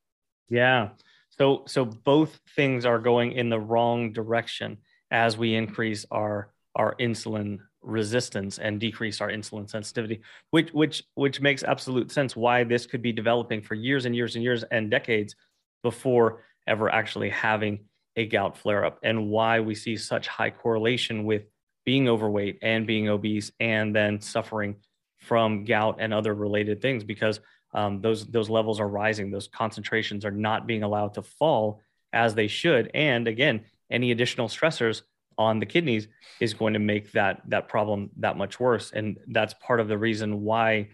Yeah. 0.49 0.91
So 1.39 1.65
so 1.67 1.85
both 1.85 2.39
things 2.55 2.87
are 2.87 2.99
going 2.99 3.33
in 3.33 3.49
the 3.49 3.59
wrong 3.59 4.13
direction 4.13 4.79
as 5.11 5.37
we 5.37 5.55
increase 5.55 6.07
our 6.11 6.53
our 6.77 6.95
insulin 6.97 7.59
resistance 7.83 8.59
and 8.59 8.81
decrease 8.81 9.21
our 9.21 9.31
insulin 9.31 9.69
sensitivity, 9.69 10.21
which 10.51 10.71
which 10.71 11.03
which 11.15 11.41
makes 11.41 11.63
absolute 11.63 12.11
sense 12.11 12.37
why 12.37 12.65
this 12.65 12.87
could 12.87 13.03
be 13.03 13.13
developing 13.13 13.63
for 13.63 13.75
years 13.75 14.05
and 14.05 14.15
years 14.15 14.37
and 14.37 14.45
years 14.45 14.65
and 14.71 14.91
decades 14.91 15.35
before 15.83 16.45
ever 16.67 16.89
actually 16.91 17.31
having 17.31 17.81
a 18.17 18.27
gout 18.27 18.57
flare 18.57 18.85
up 18.85 18.99
and 19.03 19.29
why 19.29 19.61
we 19.61 19.75
see 19.75 19.97
such 19.97 20.29
high 20.29 20.51
correlation 20.51 21.25
with 21.25 21.43
being 21.85 22.09
overweight 22.09 22.59
and 22.63 22.87
being 22.87 23.09
obese 23.09 23.51
and 23.61 23.95
then 23.95 24.21
suffering 24.21 24.77
from 25.19 25.65
gout 25.65 25.97
and 25.99 26.15
other 26.15 26.33
related 26.33 26.81
things 26.81 27.03
because 27.05 27.41
um, 27.75 28.01
those 28.01 28.27
those 28.27 28.49
levels 28.49 28.81
are 28.81 28.89
rising. 28.89 29.31
Those 29.31 29.49
concentrations 29.49 30.25
are 30.25 30.31
not 30.31 30.67
being 30.67 30.83
allowed 30.83 31.15
to 31.15 31.23
fall 31.23 31.81
as 32.13 32.35
they 32.35 32.47
should. 32.47 32.91
And 32.95 33.29
again 33.29 33.65
any 33.91 34.11
additional 34.11 34.49
stressors 34.49 35.03
on 35.37 35.59
the 35.59 35.67
kidneys 35.67 36.09
is 36.41 36.55
going 36.55 36.73
to 36.73 36.79
make 36.79 37.13
that 37.13 37.43
that 37.49 37.69
problem 37.69 38.11
that 38.19 38.37
much 38.37 38.59
worse. 38.59 38.93
And 38.93 39.19
that's 39.29 39.55
part 39.55 39.81
of 39.81 39.89
the 39.89 39.99
reason 39.99 40.43
why 40.43 40.89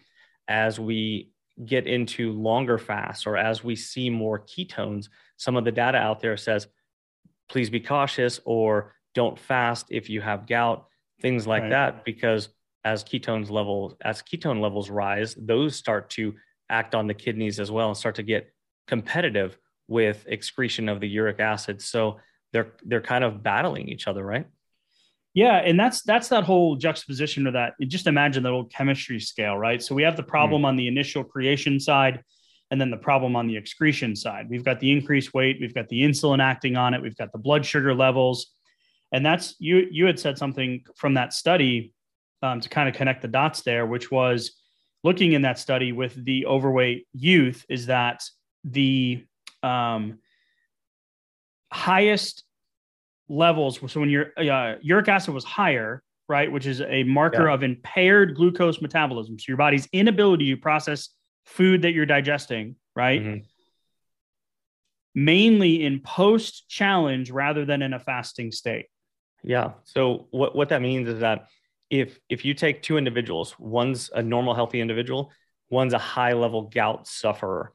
as 0.48 0.80
we 0.80 1.30
get 1.64 1.86
into 1.86 2.32
longer 2.32 2.78
fasts 2.78 3.26
or 3.26 3.36
as 3.36 3.62
we 3.62 3.76
see 3.76 4.08
more 4.08 4.38
ketones 4.38 5.08
some 5.36 5.56
of 5.56 5.64
the 5.64 5.72
data 5.72 5.98
out 5.98 6.20
there 6.20 6.36
says 6.36 6.66
please 7.48 7.68
be 7.68 7.80
cautious 7.80 8.40
or 8.44 8.94
don't 9.14 9.38
fast 9.38 9.86
if 9.90 10.08
you 10.08 10.20
have 10.20 10.46
gout 10.46 10.86
things 11.20 11.46
like 11.46 11.62
right. 11.62 11.70
that 11.70 12.04
because 12.04 12.48
as 12.84 13.04
ketones 13.04 13.50
levels 13.50 13.94
as 14.00 14.22
ketone 14.22 14.60
levels 14.60 14.88
rise 14.88 15.34
those 15.34 15.76
start 15.76 16.08
to 16.08 16.34
act 16.70 16.94
on 16.94 17.06
the 17.06 17.14
kidneys 17.14 17.60
as 17.60 17.70
well 17.70 17.88
and 17.88 17.96
start 17.96 18.14
to 18.14 18.22
get 18.22 18.52
competitive 18.86 19.58
with 19.88 20.24
excretion 20.26 20.88
of 20.88 21.00
the 21.00 21.08
uric 21.08 21.40
acid 21.40 21.82
so 21.82 22.18
they're 22.52 22.72
they're 22.84 23.00
kind 23.00 23.24
of 23.24 23.42
battling 23.42 23.88
each 23.88 24.06
other, 24.06 24.24
right? 24.24 24.46
Yeah, 25.34 25.56
and 25.58 25.78
that's 25.78 26.02
that's 26.02 26.28
that 26.28 26.44
whole 26.44 26.76
juxtaposition 26.76 27.46
of 27.46 27.52
that. 27.52 27.74
Just 27.82 28.06
imagine 28.06 28.42
that 28.42 28.52
old 28.52 28.72
chemistry 28.72 29.20
scale, 29.20 29.56
right? 29.56 29.80
So 29.82 29.94
we 29.94 30.02
have 30.02 30.16
the 30.16 30.22
problem 30.22 30.62
mm. 30.62 30.66
on 30.66 30.76
the 30.76 30.88
initial 30.88 31.22
creation 31.22 31.78
side, 31.78 32.22
and 32.70 32.80
then 32.80 32.90
the 32.90 32.96
problem 32.96 33.36
on 33.36 33.46
the 33.46 33.56
excretion 33.56 34.16
side. 34.16 34.48
We've 34.50 34.64
got 34.64 34.80
the 34.80 34.90
increased 34.90 35.32
weight, 35.32 35.58
we've 35.60 35.74
got 35.74 35.88
the 35.88 36.02
insulin 36.02 36.42
acting 36.42 36.76
on 36.76 36.94
it, 36.94 37.02
we've 37.02 37.16
got 37.16 37.30
the 37.32 37.38
blood 37.38 37.64
sugar 37.64 37.94
levels, 37.94 38.48
and 39.12 39.24
that's 39.24 39.54
you. 39.60 39.86
You 39.90 40.06
had 40.06 40.18
said 40.18 40.36
something 40.36 40.84
from 40.96 41.14
that 41.14 41.32
study 41.32 41.94
um, 42.42 42.60
to 42.60 42.68
kind 42.68 42.88
of 42.88 42.96
connect 42.96 43.22
the 43.22 43.28
dots 43.28 43.62
there, 43.62 43.86
which 43.86 44.10
was 44.10 44.59
looking 45.02 45.32
in 45.32 45.42
that 45.42 45.58
study 45.58 45.92
with 45.92 46.24
the 46.24 46.46
overweight 46.46 47.06
youth, 47.12 47.64
is 47.68 47.86
that 47.86 48.22
the 48.64 49.24
um, 49.62 50.18
highest 51.72 52.44
levels. 53.28 53.80
So 53.92 54.00
when 54.00 54.10
your 54.10 54.32
uh, 54.36 54.76
uric 54.82 55.08
acid 55.08 55.34
was 55.34 55.44
higher, 55.44 56.02
right, 56.28 56.50
which 56.50 56.66
is 56.66 56.80
a 56.80 57.04
marker 57.04 57.48
yeah. 57.48 57.54
of 57.54 57.62
impaired 57.62 58.36
glucose 58.36 58.80
metabolism, 58.80 59.38
so 59.38 59.44
your 59.48 59.56
body's 59.56 59.88
inability 59.92 60.50
to 60.50 60.56
process 60.56 61.08
food 61.44 61.82
that 61.82 61.92
you're 61.92 62.06
digesting, 62.06 62.76
right? 62.94 63.22
Mm-hmm. 63.22 63.44
Mainly 65.14 65.84
in 65.84 66.00
post 66.00 66.68
challenge 66.68 67.30
rather 67.30 67.64
than 67.64 67.82
in 67.82 67.92
a 67.92 67.98
fasting 67.98 68.52
state. 68.52 68.86
Yeah. 69.42 69.72
So 69.84 70.28
what, 70.30 70.54
what 70.54 70.68
that 70.68 70.82
means 70.82 71.08
is 71.08 71.20
that 71.20 71.46
if 71.90 72.18
if 72.28 72.44
you 72.44 72.54
take 72.54 72.82
two 72.82 72.96
individuals, 72.96 73.54
one's 73.58 74.10
a 74.14 74.22
normal 74.22 74.54
healthy 74.54 74.80
individual, 74.80 75.32
one's 75.68 75.92
a 75.92 75.98
high 75.98 76.32
level 76.32 76.62
gout 76.62 77.06
sufferer. 77.06 77.72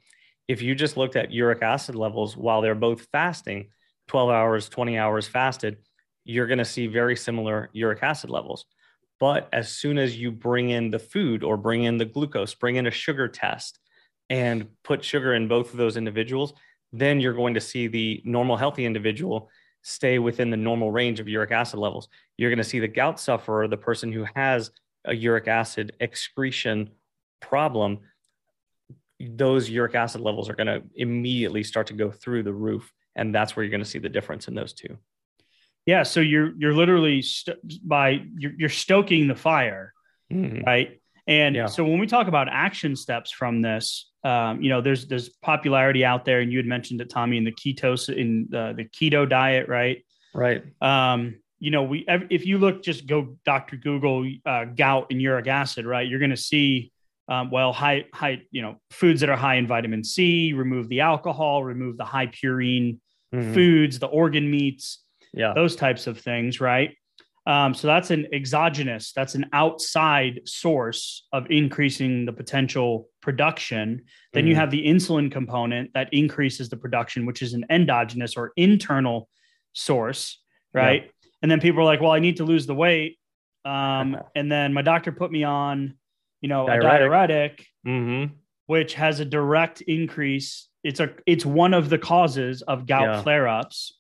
If 0.48 0.62
you 0.62 0.74
just 0.74 0.98
looked 0.98 1.16
at 1.16 1.32
uric 1.32 1.62
acid 1.62 1.96
levels 1.96 2.38
while 2.38 2.62
they're 2.62 2.76
both 2.76 3.08
fasting, 3.12 3.70
12 4.08 4.30
hours, 4.30 4.70
20 4.70 4.98
hours 4.98 5.28
fasted, 5.28 5.78
you're 6.24 6.48
going 6.48 6.60
to 6.60 6.66
see 6.66 6.88
very 6.88 7.16
similar 7.16 7.70
uric 7.74 8.04
acid 8.04 8.30
levels. 8.30 8.66
But 9.20 9.50
as 9.54 9.70
soon 9.70 9.98
as 9.98 10.18
you 10.18 10.32
bring 10.32 10.70
in 10.70 10.92
the 10.92 11.00
food 11.00 11.44
or 11.44 11.58
bring 11.58 11.84
in 11.84 11.98
the 11.98 12.06
glucose, 12.06 12.54
bring 12.54 12.76
in 12.76 12.88
a 12.88 12.92
sugar 12.92 13.28
test 13.28 13.80
and 14.30 14.68
put 14.84 15.04
sugar 15.04 15.34
in 15.34 15.48
both 15.48 15.72
of 15.72 15.78
those 15.78 15.98
individuals, 15.98 16.54
then 16.92 17.20
you're 17.20 17.34
going 17.34 17.54
to 17.54 17.62
see 17.62 17.88
the 17.88 18.22
normal 18.26 18.58
healthy 18.58 18.86
individual 18.86 19.50
stay 19.88 20.18
within 20.18 20.50
the 20.50 20.58
normal 20.58 20.92
range 20.92 21.20
of 21.20 21.28
uric 21.28 21.52
acid 21.52 21.80
levels. 21.80 22.08
You're 22.38 22.50
going 22.50 22.58
to 22.58 22.64
see 22.64 22.80
the 22.80 22.88
gout 22.88 23.20
sufferer, 23.20 23.68
the 23.68 23.78
person 23.78 24.12
who 24.12 24.26
has 24.36 24.72
a 25.06 25.14
uric 25.14 25.48
acid 25.48 25.96
excretion 26.00 26.90
problem, 27.40 28.00
those 29.20 29.70
uric 29.70 29.94
acid 29.94 30.22
levels 30.22 30.50
are 30.50 30.56
going 30.56 30.68
to 30.68 30.82
immediately 30.96 31.64
start 31.64 31.88
to 31.88 31.94
go 31.94 32.10
through 32.10 32.44
the 32.44 32.54
roof 32.54 32.92
and 33.16 33.34
that's 33.34 33.56
where 33.56 33.64
you're 33.64 33.72
going 33.72 33.84
to 33.84 33.90
see 33.90 34.00
the 34.00 34.10
difference 34.10 34.48
in 34.48 34.56
those 34.56 34.74
two 34.74 34.98
yeah 35.86 36.04
so 36.04 36.20
you're 36.20 36.52
you're 36.58 36.74
literally 36.74 37.22
st- 37.22 37.58
by 37.88 38.22
you're, 38.38 38.52
you're, 38.58 38.70
stoking 38.70 39.28
the 39.28 39.36
fire 39.36 39.94
mm-hmm. 40.32 40.64
right 40.66 41.00
and 41.28 41.56
yeah. 41.56 41.66
so 41.66 41.84
when 41.84 42.00
we 42.00 42.08
talk 42.08 42.28
about 42.28 42.48
action 42.50 42.96
steps 42.96 43.32
from 43.32 43.62
this 43.62 44.12
um, 44.24 44.62
you 44.62 44.70
know 44.70 44.82
there's 44.82 45.08
there's 45.08 45.30
popularity 45.42 46.04
out 46.04 46.26
there 46.26 46.40
and 46.40 46.52
you 46.52 46.58
had 46.58 46.66
mentioned 46.66 47.02
it 47.02 47.10
tommy 47.10 47.38
in 47.38 47.44
the 47.44 47.52
ketos 47.52 48.10
in 48.10 48.48
the, 48.50 48.74
the 48.78 48.86
keto 48.86 49.28
diet 49.28 49.68
right 49.68 50.06
right 50.34 50.64
um, 50.82 51.36
you 51.60 51.72
know 51.72 51.84
we 51.84 52.06
if 52.30 52.46
you 52.46 52.58
look 52.58 52.84
just 52.84 53.08
go 53.08 53.36
dr 53.46 53.76
google 53.78 54.30
uh, 54.46 54.66
gout 54.66 55.08
and 55.10 55.22
uric 55.22 55.48
acid 55.48 55.86
right 55.86 56.08
you're 56.08 56.20
going 56.20 56.32
to 56.32 56.38
see 56.38 56.92
um, 57.28 57.50
well, 57.50 57.74
high, 57.74 58.06
high, 58.14 58.42
you 58.52 58.62
know, 58.62 58.80
foods 58.92 59.22
that 59.22 59.30
are 59.30 59.38
high 59.38 59.56
in 59.56 59.66
vitamin 59.66 60.04
C, 60.04 60.54
remove 60.54 60.90
the 60.90 61.02
alcohol, 61.02 61.64
remove 61.64 61.98
the 61.98 62.06
high 62.06 62.28
purine 62.28 63.00
mm-hmm. 63.34 63.54
foods, 63.54 64.00
the 64.00 64.08
organ 64.08 64.50
meats, 64.50 65.04
yeah, 65.34 65.54
those 65.54 65.76
types 65.76 66.08
of 66.08 66.20
things, 66.20 66.62
right? 66.62 66.96
Um, 67.48 67.74
so 67.76 67.88
that's 67.88 68.10
an 68.10 68.28
exogenous, 68.34 69.14
that's 69.14 69.36
an 69.36 69.46
outside 69.54 70.42
source 70.46 71.28
of 71.32 71.46
increasing 71.52 72.26
the 72.26 72.34
potential 72.34 73.08
production. 73.22 74.06
Then 74.34 74.44
mm-hmm. 74.44 74.50
you 74.50 74.56
have 74.56 74.72
the 74.72 74.84
insulin 74.86 75.32
component 75.32 75.94
that 75.94 76.12
increases 76.12 76.70
the 76.70 76.78
production, 76.78 77.26
which 77.26 77.44
is 77.44 77.54
an 77.54 77.66
endogenous 77.70 78.36
or 78.36 78.52
internal 78.56 79.30
source, 79.74 80.42
right? 80.74 81.04
Yeah. 81.04 81.30
And 81.44 81.52
then 81.52 81.60
people 81.60 81.82
are 81.82 81.86
like, 81.86 82.02
well, 82.02 82.12
I 82.12 82.20
need 82.20 82.38
to 82.38 82.46
lose 82.46 82.66
the 82.66 82.74
weight. 82.74 83.20
Um, 83.64 84.18
and 84.36 84.52
then 84.52 84.74
my 84.74 84.82
doctor 84.82 85.12
put 85.12 85.32
me 85.32 85.44
on 85.44 85.96
you 86.46 86.50
know, 86.50 86.68
diuretic. 86.68 86.86
a 86.86 87.00
diuretic, 87.00 87.66
mm-hmm. 87.88 88.34
which 88.68 88.94
has 88.94 89.20
a 89.20 89.26
direct 89.26 89.82
increase. 89.82 90.70
It's 90.84 91.00
a 91.00 91.10
it's 91.26 91.44
one 91.44 91.74
of 91.74 91.90
the 91.90 91.98
causes 91.98 92.62
of 92.62 92.86
gout 92.86 93.16
yeah. 93.16 93.22
flare 93.24 93.48
ups. 93.48 93.98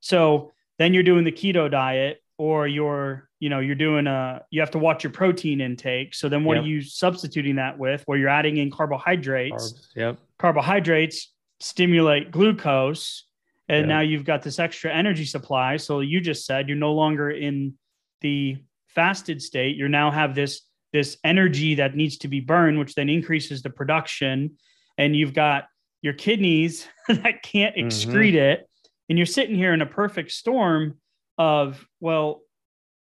So 0.00 0.52
then 0.78 0.92
you're 0.92 1.02
doing 1.02 1.24
the 1.24 1.32
keto 1.32 1.70
diet, 1.70 2.22
or 2.38 2.66
you're 2.66 3.28
you 3.40 3.48
know 3.48 3.60
you're 3.60 3.74
doing 3.74 4.06
a 4.06 4.42
you 4.50 4.60
have 4.60 4.70
to 4.72 4.78
watch 4.78 5.04
your 5.04 5.12
protein 5.12 5.60
intake. 5.60 6.14
So 6.14 6.28
then 6.28 6.44
what 6.44 6.56
yep. 6.56 6.64
are 6.64 6.68
you 6.68 6.82
substituting 6.82 7.56
that 7.56 7.78
with? 7.78 8.02
Where 8.06 8.18
you're 8.18 8.28
adding 8.28 8.58
in 8.58 8.70
carbohydrates. 8.70 9.72
Carbs. 9.72 9.86
Yep. 9.96 10.18
Carbohydrates 10.38 11.32
stimulate 11.60 12.30
glucose, 12.30 13.24
and 13.68 13.80
yep. 13.80 13.88
now 13.88 14.00
you've 14.00 14.24
got 14.24 14.42
this 14.42 14.58
extra 14.58 14.92
energy 14.92 15.24
supply. 15.24 15.76
So 15.76 16.00
you 16.00 16.20
just 16.20 16.44
said 16.46 16.68
you're 16.68 16.76
no 16.76 16.92
longer 16.92 17.30
in 17.30 17.74
the 18.20 18.58
fasted 18.88 19.42
state. 19.42 19.76
You 19.76 19.88
now 19.88 20.10
have 20.10 20.34
this 20.34 20.62
this 20.92 21.18
energy 21.24 21.74
that 21.76 21.94
needs 21.94 22.16
to 22.18 22.28
be 22.28 22.40
burned, 22.40 22.78
which 22.78 22.94
then 22.94 23.08
increases 23.08 23.62
the 23.62 23.70
production. 23.70 24.56
And 24.98 25.14
you've 25.14 25.34
got 25.34 25.64
your 26.00 26.14
kidneys 26.14 26.86
that 27.08 27.42
can't 27.42 27.76
mm-hmm. 27.76 27.88
excrete 27.88 28.30
mm-hmm. 28.30 28.36
it. 28.36 28.68
And 29.08 29.18
you're 29.18 29.26
sitting 29.26 29.54
here 29.54 29.72
in 29.72 29.82
a 29.82 29.86
perfect 29.86 30.32
storm 30.32 30.98
of, 31.38 31.86
well, 32.00 32.42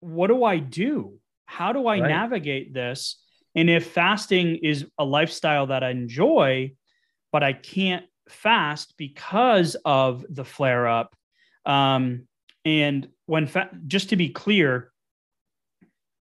what 0.01 0.29
do 0.29 0.45
I 0.45 0.59
do? 0.59 1.19
How 1.47 1.73
do 1.73 1.87
I 1.87 2.01
right. 2.01 2.09
navigate 2.09 2.73
this? 2.73 3.21
And 3.55 3.69
if 3.69 3.87
fasting 3.89 4.57
is 4.57 4.87
a 4.99 5.05
lifestyle 5.05 5.67
that 5.67 5.85
I 5.85 5.91
enjoy, 5.91 6.73
but 7.31 7.43
I 7.43 7.53
can't 7.53 8.05
fast 8.29 8.95
because 8.97 9.77
of 9.85 10.25
the 10.29 10.45
flare 10.45 10.89
up. 10.89 11.15
Um, 11.67 12.27
and 12.65 13.09
when 13.27 13.47
fa- 13.47 13.71
just 13.87 14.11
to 14.11 14.17
be 14.17 14.31
clear, 14.31 14.93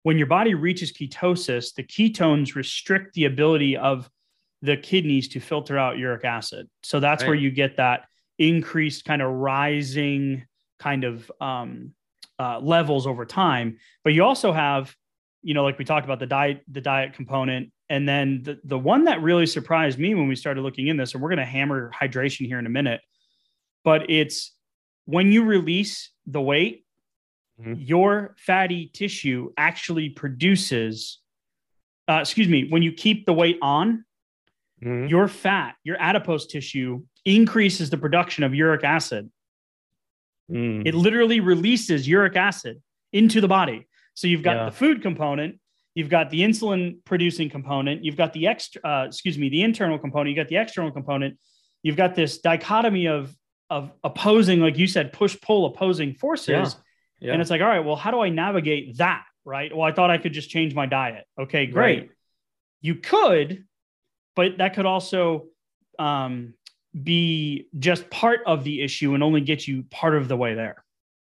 when 0.04 0.18
your 0.18 0.28
body 0.28 0.54
reaches 0.54 0.92
ketosis, 0.92 1.74
the 1.76 1.84
ketones 1.84 2.56
restrict 2.56 3.14
the 3.14 3.26
ability 3.26 3.78
of 3.78 4.10
the 4.62 4.78
kidneys 4.78 5.30
to 5.30 5.40
filter 5.40 5.78
out 5.78 5.98
uric 5.98 6.26
acid. 6.26 6.70
So 6.84 7.00
that's 7.00 7.24
right. 7.24 7.30
where 7.30 7.38
you 7.38 7.52
get 7.52 7.78
that 7.78 8.06
increased 8.38 9.06
kind 9.06 9.22
of 9.22 9.32
rising 9.32 10.46
kind 10.80 11.04
of 11.04 11.32
um, 11.40 11.94
uh, 12.42 12.60
levels 12.60 13.06
over 13.06 13.24
time. 13.24 13.78
But 14.04 14.14
you 14.14 14.24
also 14.24 14.52
have, 14.52 14.96
you 15.44 15.54
know, 15.54 15.64
like 15.64 15.78
we 15.78 15.86
talked 15.86 16.06
about 16.06 16.20
the 16.20 16.26
diet, 16.26 16.64
the 16.68 16.82
diet 16.82 17.14
component, 17.14 17.72
and 17.88 18.10
then 18.10 18.42
the 18.44 18.60
the 18.64 18.80
one 18.80 19.04
that 19.04 19.22
really 19.22 19.46
surprised 19.46 20.00
me 20.00 20.16
when 20.16 20.28
we 20.28 20.36
started 20.36 20.62
looking 20.62 20.88
in 20.88 20.98
this, 20.98 21.14
and 21.14 21.22
we're 21.22 21.30
going 21.30 21.38
to 21.38 21.46
hammer 21.46 21.92
hydration 21.92 22.48
here 22.48 22.58
in 22.58 22.66
a 22.66 22.70
minute, 22.70 23.02
but 23.84 24.10
it's 24.10 24.56
when 25.06 25.32
you 25.32 25.44
release 25.44 26.10
the 26.26 26.42
weight, 26.42 26.86
mm-hmm. 27.60 27.76
your 27.78 28.36
fatty 28.38 28.90
tissue 28.92 29.52
actually 29.58 30.10
produces. 30.10 31.20
Uh, 32.08 32.20
excuse 32.22 32.48
me, 32.48 32.68
when 32.70 32.82
you 32.82 32.92
keep 32.92 33.26
the 33.26 33.34
weight 33.34 33.60
on, 33.62 34.04
mm-hmm. 34.84 35.08
your 35.08 35.28
fat, 35.28 35.76
your 35.84 35.98
adipose 36.00 36.48
tissue 36.48 37.04
increases 37.24 37.90
the 37.92 37.98
production 37.98 38.44
of 38.44 38.56
uric 38.56 38.84
acid. 38.84 39.30
Mm. 40.52 40.86
It 40.86 40.94
literally 40.94 41.40
releases 41.40 42.08
uric 42.08 42.36
acid 42.36 42.82
into 43.14 43.42
the 43.42 43.48
body. 43.48 43.88
So 44.14 44.28
you've 44.28 44.44
got 44.44 44.58
yeah. 44.58 44.66
the 44.66 44.72
food 44.72 45.02
component, 45.02 45.60
you've 45.96 46.10
got 46.10 46.30
the 46.30 46.42
insulin 46.42 47.04
producing 47.06 47.50
component, 47.50 48.04
you've 48.04 48.18
got 48.18 48.34
the 48.34 48.48
extra, 48.48 48.82
uh, 48.84 49.06
excuse 49.08 49.38
me, 49.38 49.50
the 49.50 49.64
internal 49.64 49.98
component, 49.98 50.30
you 50.30 50.36
got 50.36 50.50
the 50.50 50.58
external 50.58 50.92
component. 50.92 51.38
You've 51.84 51.98
got 51.98 52.14
this 52.16 52.40
dichotomy 52.40 53.08
of 53.08 53.36
of 53.70 53.92
opposing, 54.04 54.60
like 54.60 54.78
you 54.78 54.86
said, 54.86 55.14
push 55.14 55.36
pull 55.42 55.66
opposing 55.66 56.14
forces. 56.14 56.50
Yeah. 56.50 56.68
Yeah. 57.22 57.34
And 57.34 57.42
it's 57.42 57.50
like, 57.50 57.62
all 57.62 57.68
right, 57.68 57.80
well, 57.80 57.96
how 57.96 58.12
do 58.12 58.20
I 58.20 58.30
navigate 58.30 58.98
that? 58.98 59.24
Right. 59.46 59.76
Well, 59.76 59.88
I 59.88 59.92
thought 59.92 60.12
I 60.12 60.18
could 60.18 60.34
just 60.34 60.50
change 60.50 60.76
my 60.76 60.88
diet. 60.88 61.26
Okay, 61.40 61.68
great. 61.68 62.00
Right. 62.00 62.10
You 62.82 62.96
could, 62.96 63.64
but 64.36 64.58
that 64.58 64.74
could 64.74 64.86
also 64.86 65.48
um, 65.98 66.56
be 67.00 67.68
just 67.80 68.10
part 68.10 68.42
of 68.46 68.64
the 68.64 68.82
issue 68.82 69.14
and 69.14 69.24
only 69.24 69.42
get 69.42 69.68
you 69.68 69.84
part 69.84 70.16
of 70.16 70.28
the 70.28 70.38
way 70.38 70.54
there. 70.56 70.84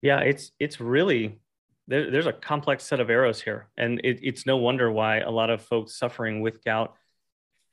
Yeah, 0.01 0.19
it's 0.19 0.51
it's 0.59 0.79
really 0.79 1.39
there, 1.87 2.11
there's 2.11 2.27
a 2.27 2.33
complex 2.33 2.83
set 2.83 2.99
of 2.99 3.09
arrows 3.09 3.41
here, 3.41 3.67
and 3.77 3.99
it, 4.03 4.19
it's 4.21 4.45
no 4.45 4.57
wonder 4.57 4.91
why 4.91 5.19
a 5.19 5.31
lot 5.31 5.49
of 5.49 5.61
folks 5.61 5.97
suffering 5.97 6.41
with 6.41 6.63
gout 6.63 6.93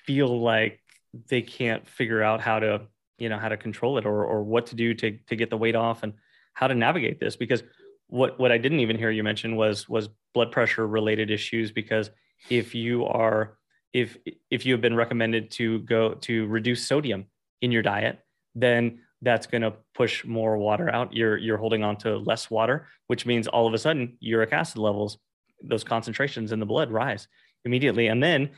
feel 0.04 0.40
like 0.40 0.80
they 1.28 1.42
can't 1.42 1.86
figure 1.88 2.22
out 2.22 2.40
how 2.40 2.58
to 2.58 2.82
you 3.18 3.28
know 3.28 3.38
how 3.38 3.48
to 3.48 3.56
control 3.56 3.98
it 3.98 4.06
or 4.06 4.24
or 4.24 4.42
what 4.42 4.66
to 4.66 4.76
do 4.76 4.94
to 4.94 5.18
to 5.26 5.36
get 5.36 5.50
the 5.50 5.56
weight 5.56 5.76
off 5.76 6.02
and 6.02 6.14
how 6.54 6.66
to 6.66 6.74
navigate 6.74 7.20
this. 7.20 7.36
Because 7.36 7.62
what 8.06 8.38
what 8.38 8.52
I 8.52 8.58
didn't 8.58 8.80
even 8.80 8.96
hear 8.96 9.10
you 9.10 9.22
mention 9.22 9.56
was 9.56 9.88
was 9.88 10.08
blood 10.32 10.50
pressure 10.50 10.86
related 10.86 11.30
issues. 11.30 11.70
Because 11.72 12.10
if 12.48 12.74
you 12.74 13.04
are 13.04 13.58
if 13.92 14.16
if 14.50 14.64
you 14.64 14.72
have 14.72 14.80
been 14.80 14.96
recommended 14.96 15.50
to 15.52 15.80
go 15.80 16.14
to 16.14 16.46
reduce 16.46 16.86
sodium 16.86 17.26
in 17.64 17.72
your 17.72 17.82
diet, 17.82 18.18
then 18.54 19.00
that's 19.22 19.46
going 19.46 19.62
to 19.62 19.72
push 19.94 20.24
more 20.24 20.58
water 20.58 20.88
out. 20.90 21.14
You're 21.14 21.38
you're 21.38 21.56
holding 21.56 21.82
on 21.82 21.96
to 21.98 22.18
less 22.18 22.50
water, 22.50 22.86
which 23.06 23.24
means 23.24 23.48
all 23.48 23.66
of 23.66 23.74
a 23.74 23.78
sudden 23.78 24.16
uric 24.20 24.52
acid 24.52 24.78
levels, 24.78 25.18
those 25.62 25.82
concentrations 25.82 26.52
in 26.52 26.60
the 26.60 26.66
blood 26.66 26.90
rise 26.90 27.26
immediately. 27.64 28.08
And 28.08 28.22
then 28.22 28.50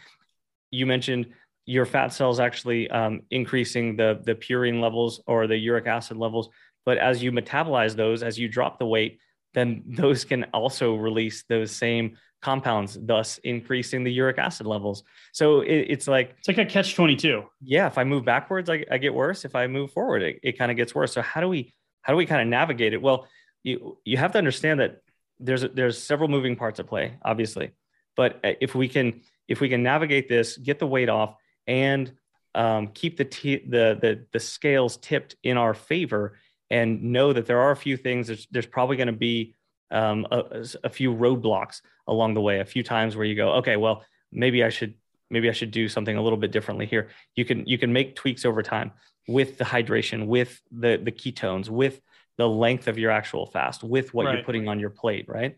you 0.73 0.85
mentioned 0.87 1.27
your 1.67 1.87
fat 1.87 2.13
cells 2.13 2.41
actually 2.41 2.91
um, 2.91 3.23
increasing 3.31 3.97
the 3.97 4.21
the 4.25 4.35
purine 4.35 4.81
levels 4.81 5.21
or 5.27 5.47
the 5.47 5.57
uric 5.57 5.87
acid 5.87 6.17
levels. 6.17 6.49
But 6.85 6.99
as 6.99 7.23
you 7.23 7.33
metabolize 7.33 7.95
those, 7.95 8.23
as 8.23 8.39
you 8.39 8.49
drop 8.49 8.79
the 8.79 8.87
weight, 8.87 9.19
then 9.55 9.85
those 9.87 10.25
can 10.25 10.45
also 10.53 10.97
release 10.97 11.45
those 11.49 11.71
same 11.71 12.17
compounds, 12.43 12.99
thus 13.01 13.39
increasing 13.39 14.05
the 14.05 14.13
uric 14.13 14.39
acid 14.39 14.67
levels. 14.67 15.03
So 15.33 15.61
it, 15.61 15.87
it's 15.89 16.09
like 16.09 16.35
it's 16.39 16.49
like 16.49 16.59
a 16.59 16.65
catch 16.65 16.95
twenty 16.95 17.17
two. 17.17 17.45
Yeah, 17.63 17.87
if 17.87 17.99
I 17.99 18.05
move 18.05 18.25
backwards, 18.25 18.71
I, 18.71 18.85
I, 18.91 18.99
get 18.99 19.15
worse. 19.15 19.45
If 19.45 19.55
I 19.55 19.67
move 19.67 19.93
forward, 19.93 20.23
it, 20.23 20.41
it 20.43 20.59
kind 20.59 20.71
of 20.71 20.77
gets 20.77 20.95
worse. 20.95 21.13
So 21.13 21.23
how 21.23 21.41
do 21.41 21.49
we 21.49 21.75
how 22.03 22.13
do 22.13 22.17
we 22.17 22.27
kind 22.27 22.41
of 22.41 22.49
navigate 22.49 22.93
it? 22.93 23.03
Well, 23.03 23.27
you 23.65 23.99
you 24.05 24.17
have 24.17 24.33
to 24.33 24.39
understand 24.39 24.81
that 24.81 25.03
there's 25.41 25.63
there's 25.63 26.03
several 26.03 26.29
moving 26.29 26.57
parts 26.57 26.79
at 26.81 26.87
play, 26.87 27.19
obviously. 27.25 27.73
But 28.17 28.41
uh, 28.45 28.53
if 28.61 28.75
we 28.75 28.89
can 28.89 29.23
if 29.49 29.61
we 29.61 29.69
can 29.69 29.83
navigate 29.83 30.29
this, 30.29 30.57
get 30.57 30.79
the 30.79 30.87
weight 30.87 31.09
off, 31.09 31.35
and 31.67 32.13
um, 32.55 32.89
keep 32.89 33.17
the, 33.17 33.25
t- 33.25 33.65
the 33.69 33.99
the 34.01 34.25
the 34.33 34.41
scales 34.41 34.97
tipped 34.99 35.37
in 35.43 35.57
our 35.57 35.75
favor, 35.75 36.39
and 36.71 37.03
know 37.03 37.33
that 37.33 37.47
there 37.47 37.61
are 37.61 37.73
a 37.73 37.77
few 37.77 37.97
things. 37.97 38.29
There's, 38.29 38.47
there's 38.51 38.67
probably 38.67 38.97
going 38.97 39.09
to 39.09 39.13
be 39.13 39.56
um, 39.91 40.27
a, 40.31 40.67
a, 40.85 40.91
few 40.91 41.15
roadblocks 41.15 41.81
along 42.07 42.35
the 42.35 42.41
way, 42.41 42.61
a 42.61 42.65
few 42.65 42.83
times 42.83 43.17
where 43.17 43.25
you 43.25 43.37
go, 43.37 43.55
okay, 43.55 43.77
well, 43.77 44.05
maybe 44.33 44.65
I 44.65 44.69
should 44.69 44.95
maybe 45.31 45.49
I 45.49 45.53
should 45.53 45.71
do 45.71 45.89
something 45.89 46.17
a 46.17 46.23
little 46.23 46.39
bit 46.39 46.53
differently 46.53 46.87
here. 46.87 47.09
You 47.35 47.45
can 47.45 47.67
you 47.67 47.79
can 47.79 47.93
make 47.93 48.17
tweaks 48.17 48.45
over 48.45 48.63
time 48.63 48.93
with 49.29 49.59
the 49.59 49.65
hydration, 49.65 50.27
with 50.27 50.61
the 50.71 51.01
the 51.03 51.13
ketones, 51.13 51.69
with 51.69 52.01
the 52.37 52.49
length 52.49 52.89
of 52.89 52.99
your 52.99 53.11
actual 53.11 53.47
fast, 53.47 53.83
with 53.83 54.13
what 54.13 54.27
right. 54.27 54.35
you're 54.35 54.45
putting 54.45 54.69
on 54.69 54.81
your 54.81 54.91
plate, 54.91 55.27
right? 55.29 55.57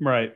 Right. 0.00 0.34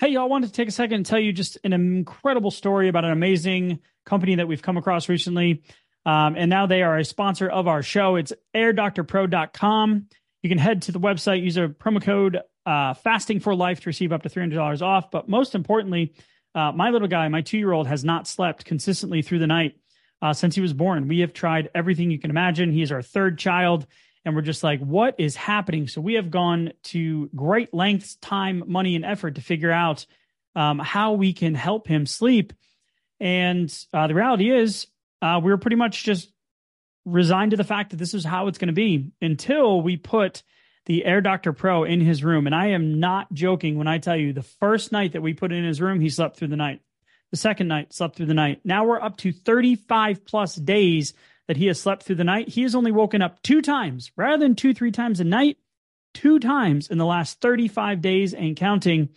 Hey, 0.00 0.08
y'all, 0.08 0.22
I 0.22 0.26
wanted 0.26 0.46
to 0.46 0.52
take 0.54 0.68
a 0.68 0.72
second 0.72 0.94
and 0.94 1.06
tell 1.06 1.18
you 1.18 1.30
just 1.30 1.58
an 1.62 1.74
incredible 1.74 2.50
story 2.50 2.88
about 2.88 3.04
an 3.04 3.12
amazing 3.12 3.80
company 4.06 4.36
that 4.36 4.48
we've 4.48 4.62
come 4.62 4.78
across 4.78 5.10
recently. 5.10 5.62
Um, 6.06 6.34
and 6.36 6.48
now 6.48 6.66
they 6.66 6.82
are 6.82 6.98
a 6.98 7.04
sponsor 7.04 7.48
of 7.48 7.68
our 7.68 7.82
show. 7.82 8.16
It's 8.16 8.32
airdoctorpro.com. 8.54 10.06
You 10.42 10.48
can 10.48 10.58
head 10.58 10.82
to 10.82 10.92
the 10.92 11.00
website, 11.00 11.42
use 11.42 11.56
a 11.56 11.68
promo 11.68 12.02
code 12.02 12.40
uh, 12.64 12.94
fasting 12.94 13.40
for 13.40 13.54
life 13.54 13.80
to 13.80 13.88
receive 13.88 14.12
up 14.12 14.22
to 14.22 14.28
$300 14.28 14.82
off. 14.82 15.10
But 15.10 15.28
most 15.28 15.54
importantly, 15.54 16.14
uh, 16.54 16.72
my 16.72 16.90
little 16.90 17.08
guy, 17.08 17.28
my 17.28 17.42
two 17.42 17.58
year 17.58 17.72
old, 17.72 17.86
has 17.86 18.04
not 18.04 18.26
slept 18.26 18.64
consistently 18.64 19.22
through 19.22 19.40
the 19.40 19.46
night 19.46 19.76
uh, 20.22 20.32
since 20.32 20.54
he 20.54 20.60
was 20.60 20.72
born. 20.72 21.08
We 21.08 21.20
have 21.20 21.32
tried 21.32 21.70
everything 21.74 22.10
you 22.10 22.18
can 22.18 22.30
imagine. 22.30 22.72
He 22.72 22.82
is 22.82 22.92
our 22.92 23.02
third 23.02 23.38
child. 23.38 23.86
And 24.24 24.34
we're 24.34 24.42
just 24.42 24.62
like, 24.62 24.80
what 24.80 25.14
is 25.18 25.34
happening? 25.34 25.88
So 25.88 26.00
we 26.00 26.14
have 26.14 26.30
gone 26.30 26.72
to 26.84 27.30
great 27.34 27.72
lengths, 27.72 28.16
time, 28.16 28.64
money, 28.66 28.96
and 28.96 29.04
effort 29.04 29.36
to 29.36 29.40
figure 29.40 29.70
out 29.70 30.04
um, 30.54 30.78
how 30.78 31.12
we 31.12 31.32
can 31.32 31.54
help 31.54 31.86
him 31.86 32.04
sleep. 32.04 32.52
And 33.18 33.74
uh, 33.94 34.08
the 34.08 34.14
reality 34.14 34.50
is, 34.50 34.86
uh, 35.22 35.40
we 35.42 35.50
were 35.50 35.58
pretty 35.58 35.76
much 35.76 36.04
just 36.04 36.32
resigned 37.04 37.52
to 37.52 37.56
the 37.56 37.64
fact 37.64 37.90
that 37.90 37.96
this 37.96 38.14
is 38.14 38.24
how 38.24 38.48
it's 38.48 38.58
going 38.58 38.68
to 38.68 38.72
be 38.72 39.10
until 39.20 39.80
we 39.80 39.96
put 39.96 40.42
the 40.86 41.04
Air 41.04 41.20
Doctor 41.20 41.52
Pro 41.52 41.84
in 41.84 42.00
his 42.00 42.24
room. 42.24 42.46
And 42.46 42.54
I 42.54 42.68
am 42.68 43.00
not 43.00 43.32
joking 43.32 43.76
when 43.76 43.88
I 43.88 43.98
tell 43.98 44.16
you 44.16 44.32
the 44.32 44.42
first 44.42 44.92
night 44.92 45.12
that 45.12 45.22
we 45.22 45.34
put 45.34 45.52
in 45.52 45.64
his 45.64 45.80
room, 45.80 46.00
he 46.00 46.10
slept 46.10 46.36
through 46.36 46.48
the 46.48 46.56
night. 46.56 46.80
The 47.30 47.36
second 47.36 47.68
night, 47.68 47.92
slept 47.92 48.16
through 48.16 48.26
the 48.26 48.34
night. 48.34 48.60
Now 48.64 48.84
we're 48.84 49.00
up 49.00 49.16
to 49.18 49.30
35 49.30 50.24
plus 50.24 50.56
days 50.56 51.14
that 51.46 51.56
he 51.56 51.66
has 51.66 51.80
slept 51.80 52.02
through 52.02 52.16
the 52.16 52.24
night. 52.24 52.48
He 52.48 52.62
has 52.62 52.74
only 52.74 52.90
woken 52.90 53.22
up 53.22 53.40
two 53.42 53.62
times 53.62 54.10
rather 54.16 54.38
than 54.42 54.56
two, 54.56 54.74
three 54.74 54.90
times 54.90 55.20
a 55.20 55.24
night, 55.24 55.58
two 56.12 56.40
times 56.40 56.88
in 56.88 56.98
the 56.98 57.06
last 57.06 57.40
35 57.40 58.00
days 58.00 58.34
and 58.34 58.56
counting. 58.56 59.10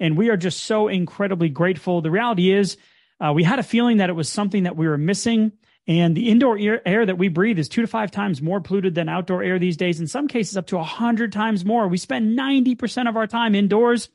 And 0.00 0.16
we 0.16 0.28
are 0.28 0.36
just 0.36 0.64
so 0.64 0.88
incredibly 0.88 1.48
grateful. 1.48 2.00
The 2.00 2.10
reality 2.10 2.52
is, 2.52 2.76
uh, 3.22 3.32
we 3.32 3.44
had 3.44 3.58
a 3.58 3.62
feeling 3.62 3.98
that 3.98 4.10
it 4.10 4.14
was 4.14 4.28
something 4.28 4.64
that 4.64 4.76
we 4.76 4.88
were 4.88 4.98
missing. 4.98 5.52
And 5.86 6.16
the 6.16 6.28
indoor 6.28 6.58
air, 6.58 6.86
air, 6.86 7.06
that 7.06 7.18
we 7.18 7.28
breathe 7.28 7.58
is 7.58 7.68
two 7.68 7.80
to 7.80 7.86
five 7.86 8.10
times 8.10 8.42
more 8.42 8.60
polluted 8.60 8.94
than 8.94 9.08
outdoor 9.08 9.42
air 9.42 9.58
these 9.58 9.76
days. 9.76 10.00
In 10.00 10.06
some 10.06 10.28
cases, 10.28 10.56
up 10.56 10.66
to 10.68 10.76
100 10.76 11.32
times 11.32 11.64
more. 11.64 11.86
We 11.88 11.98
spend 11.98 12.38
90% 12.38 13.08
of 13.08 13.16
our 13.16 13.26
time 13.26 13.54
indoors. 13.54 14.08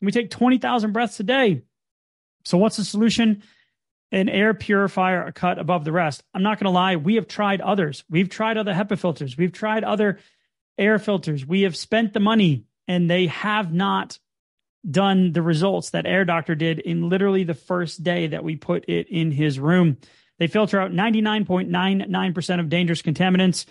And 0.00 0.06
we 0.06 0.12
take 0.12 0.30
20,000 0.30 0.92
breaths 0.92 1.18
a 1.20 1.24
day. 1.24 1.62
So, 2.44 2.58
what's 2.58 2.76
the 2.76 2.84
solution? 2.84 3.42
An 4.12 4.28
air 4.28 4.54
purifier, 4.54 5.24
a 5.24 5.32
cut 5.32 5.58
above 5.58 5.84
the 5.84 5.92
rest. 5.92 6.22
I'm 6.32 6.44
not 6.44 6.60
going 6.60 6.66
to 6.66 6.70
lie, 6.70 6.94
we 6.96 7.16
have 7.16 7.26
tried 7.26 7.60
others. 7.60 8.04
We've 8.08 8.28
tried 8.28 8.56
other 8.56 8.72
HEPA 8.72 8.98
filters, 8.98 9.36
we've 9.36 9.52
tried 9.52 9.82
other 9.82 10.20
air 10.78 11.00
filters. 11.00 11.44
We 11.44 11.62
have 11.62 11.76
spent 11.76 12.12
the 12.12 12.20
money, 12.20 12.66
and 12.86 13.10
they 13.10 13.26
have 13.26 13.72
not 13.72 14.20
done 14.88 15.32
the 15.32 15.42
results 15.42 15.90
that 15.90 16.06
Air 16.06 16.24
Doctor 16.24 16.54
did 16.54 16.78
in 16.78 17.08
literally 17.08 17.44
the 17.44 17.54
first 17.54 18.02
day 18.02 18.28
that 18.28 18.44
we 18.44 18.56
put 18.56 18.84
it 18.88 19.08
in 19.08 19.30
his 19.30 19.58
room. 19.58 19.96
They 20.38 20.46
filter 20.46 20.80
out 20.80 20.92
99.99% 20.92 22.60
of 22.60 22.68
dangerous 22.68 23.02
contaminants. 23.02 23.66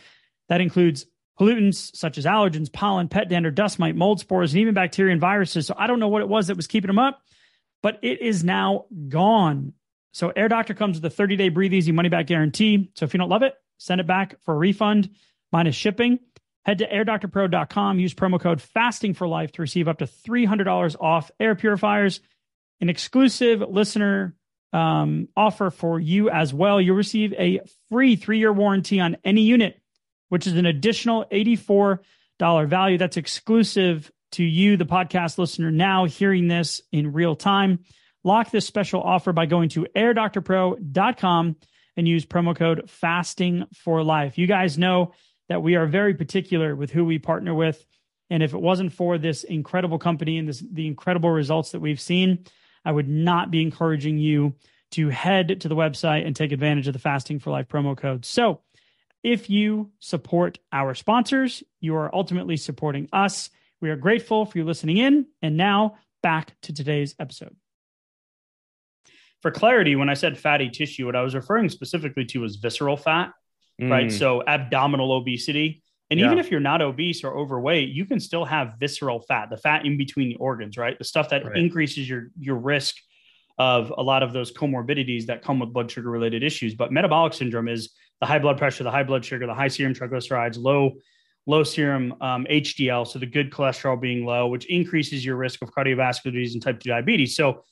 That 0.49 0.61
includes 0.61 1.05
pollutants 1.39 1.95
such 1.95 2.17
as 2.17 2.25
allergens, 2.25 2.71
pollen, 2.71 3.07
pet 3.07 3.29
dander, 3.29 3.51
dust 3.51 3.79
mite, 3.79 3.95
mold 3.95 4.19
spores, 4.19 4.53
and 4.53 4.61
even 4.61 4.73
bacteria 4.73 5.11
and 5.11 5.21
viruses. 5.21 5.67
So 5.67 5.75
I 5.77 5.87
don't 5.87 5.99
know 5.99 6.07
what 6.07 6.21
it 6.21 6.29
was 6.29 6.47
that 6.47 6.57
was 6.57 6.67
keeping 6.67 6.87
them 6.87 6.99
up, 6.99 7.21
but 7.81 7.99
it 8.01 8.21
is 8.21 8.43
now 8.43 8.85
gone. 9.09 9.73
So 10.11 10.31
Air 10.35 10.47
Doctor 10.47 10.73
comes 10.73 10.97
with 10.97 11.05
a 11.05 11.15
30 11.15 11.35
day 11.35 11.49
breathe 11.49 11.73
easy 11.73 11.91
money 11.91 12.09
back 12.09 12.27
guarantee. 12.27 12.89
So 12.95 13.05
if 13.05 13.13
you 13.13 13.17
don't 13.17 13.29
love 13.29 13.43
it, 13.43 13.53
send 13.77 13.99
it 13.99 14.07
back 14.07 14.35
for 14.43 14.53
a 14.53 14.57
refund 14.57 15.09
minus 15.51 15.75
shipping. 15.75 16.19
Head 16.65 16.79
to 16.79 16.87
airdoctorpro.com, 16.87 17.99
use 17.99 18.15
promo 18.15 18.39
code 18.39 18.59
fasting 18.59 19.13
for 19.13 19.27
life 19.27 19.51
to 19.53 19.61
receive 19.61 19.87
up 19.87 19.99
to 19.99 20.05
$300 20.05 20.95
off 20.99 21.29
air 21.39 21.53
purifiers, 21.53 22.21
an 22.81 22.89
exclusive 22.89 23.61
listener 23.61 24.35
um, 24.73 25.29
offer 25.37 25.69
for 25.69 25.99
you 25.99 26.29
as 26.29 26.53
well. 26.53 26.81
You'll 26.81 26.95
receive 26.95 27.33
a 27.33 27.61
free 27.89 28.15
three 28.15 28.39
year 28.39 28.51
warranty 28.51 28.99
on 28.99 29.15
any 29.23 29.41
unit, 29.41 29.79
which 30.29 30.47
is 30.47 30.53
an 30.53 30.65
additional 30.65 31.25
$84 31.31 31.99
value. 32.67 32.97
That's 32.97 33.17
exclusive 33.17 34.11
to 34.31 34.43
you, 34.43 34.75
the 34.75 34.85
podcast 34.85 35.37
listener, 35.37 35.71
now 35.71 36.05
hearing 36.05 36.47
this 36.47 36.81
in 36.91 37.13
real 37.13 37.35
time. 37.35 37.79
Lock 38.23 38.49
this 38.49 38.65
special 38.65 39.01
offer 39.01 39.31
by 39.33 39.45
going 39.45 39.69
to 39.69 39.85
airdoctorpro.com 39.95 41.55
and 41.95 42.07
use 42.07 42.25
promo 42.25 42.55
code 42.55 42.89
fasting 42.89 43.65
for 43.75 44.03
life. 44.03 44.37
You 44.37 44.47
guys 44.47 44.77
know 44.77 45.13
that 45.49 45.61
we 45.61 45.75
are 45.75 45.85
very 45.85 46.13
particular 46.13 46.75
with 46.75 46.91
who 46.91 47.05
we 47.05 47.19
partner 47.19 47.53
with. 47.53 47.85
And 48.29 48.41
if 48.41 48.53
it 48.53 48.61
wasn't 48.61 48.93
for 48.93 49.17
this 49.17 49.43
incredible 49.43 49.99
company 49.99 50.37
and 50.37 50.47
this, 50.47 50.63
the 50.71 50.87
incredible 50.87 51.29
results 51.29 51.71
that 51.71 51.79
we've 51.79 51.99
seen, 51.99 52.45
I 52.83 52.91
would 52.91 53.07
not 53.07 53.51
be 53.51 53.61
encouraging 53.61 54.17
you 54.17 54.55
to 54.91 55.09
head 55.09 55.61
to 55.61 55.67
the 55.67 55.75
website 55.75 56.25
and 56.25 56.35
take 56.35 56.51
advantage 56.51 56.87
of 56.87 56.93
the 56.93 56.99
Fasting 56.99 57.39
for 57.39 57.51
Life 57.51 57.67
promo 57.67 57.97
code. 57.97 58.25
So, 58.25 58.61
if 59.23 59.49
you 59.49 59.91
support 59.99 60.59
our 60.71 60.93
sponsors, 60.93 61.63
you 61.79 61.95
are 61.95 62.13
ultimately 62.13 62.57
supporting 62.57 63.09
us. 63.11 63.49
We 63.81 63.89
are 63.89 63.95
grateful 63.95 64.45
for 64.45 64.59
you 64.59 64.63
listening 64.63 64.97
in. 64.97 65.25
And 65.41 65.57
now 65.57 65.97
back 66.21 66.55
to 66.61 66.73
today's 66.73 67.15
episode. 67.19 67.55
For 69.41 69.49
clarity, 69.49 69.95
when 69.95 70.09
I 70.09 70.13
said 70.13 70.37
fatty 70.37 70.69
tissue, 70.69 71.07
what 71.07 71.15
I 71.15 71.21
was 71.21 71.33
referring 71.33 71.69
specifically 71.69 72.25
to 72.25 72.41
was 72.41 72.57
visceral 72.57 72.97
fat, 72.97 73.31
mm. 73.81 73.89
right? 73.89 74.11
So, 74.11 74.43
abdominal 74.45 75.11
obesity. 75.11 75.81
And 76.11 76.19
yeah. 76.19 76.27
even 76.27 76.37
if 76.37 76.51
you're 76.51 76.59
not 76.59 76.81
obese 76.81 77.23
or 77.23 77.35
overweight, 77.35 77.89
you 77.89 78.05
can 78.05 78.19
still 78.19 78.45
have 78.45 78.75
visceral 78.79 79.21
fat, 79.21 79.49
the 79.49 79.57
fat 79.57 79.85
in 79.85 79.97
between 79.97 80.29
the 80.29 80.35
organs, 80.35 80.77
right? 80.77 80.97
The 80.97 81.03
stuff 81.03 81.29
that 81.29 81.45
right. 81.45 81.57
increases 81.57 82.07
your 82.07 82.29
your 82.39 82.55
risk 82.57 82.95
of 83.57 83.91
a 83.97 84.03
lot 84.03 84.21
of 84.21 84.33
those 84.33 84.51
comorbidities 84.51 85.25
that 85.27 85.41
come 85.41 85.59
with 85.59 85.73
blood 85.73 85.89
sugar 85.89 86.09
related 86.09 86.43
issues. 86.43 86.75
But 86.75 86.91
metabolic 86.91 87.33
syndrome 87.33 87.67
is 87.67 87.91
the 88.19 88.27
high 88.27 88.39
blood 88.39 88.57
pressure, 88.57 88.83
the 88.83 88.91
high 88.91 89.03
blood 89.03 89.23
sugar, 89.23 89.47
the 89.47 89.53
high 89.53 89.69
serum 89.69 89.93
triglycerides, 89.93 90.57
low 90.57 90.93
low 91.47 91.63
serum 91.63 92.15
um, 92.21 92.45
HDL, 92.49 93.07
so 93.07 93.19
the 93.19 93.25
good 93.25 93.51
cholesterol 93.51 93.99
being 93.99 94.25
low, 94.25 94.47
which 94.47 94.65
increases 94.65 95.23
your 95.23 95.35
risk 95.35 95.61
of 95.61 95.71
cardiovascular 95.71 96.33
disease 96.33 96.55
and 96.55 96.63
type 96.63 96.79
2 96.79 96.89
diabetes. 96.89 97.35
So 97.35 97.63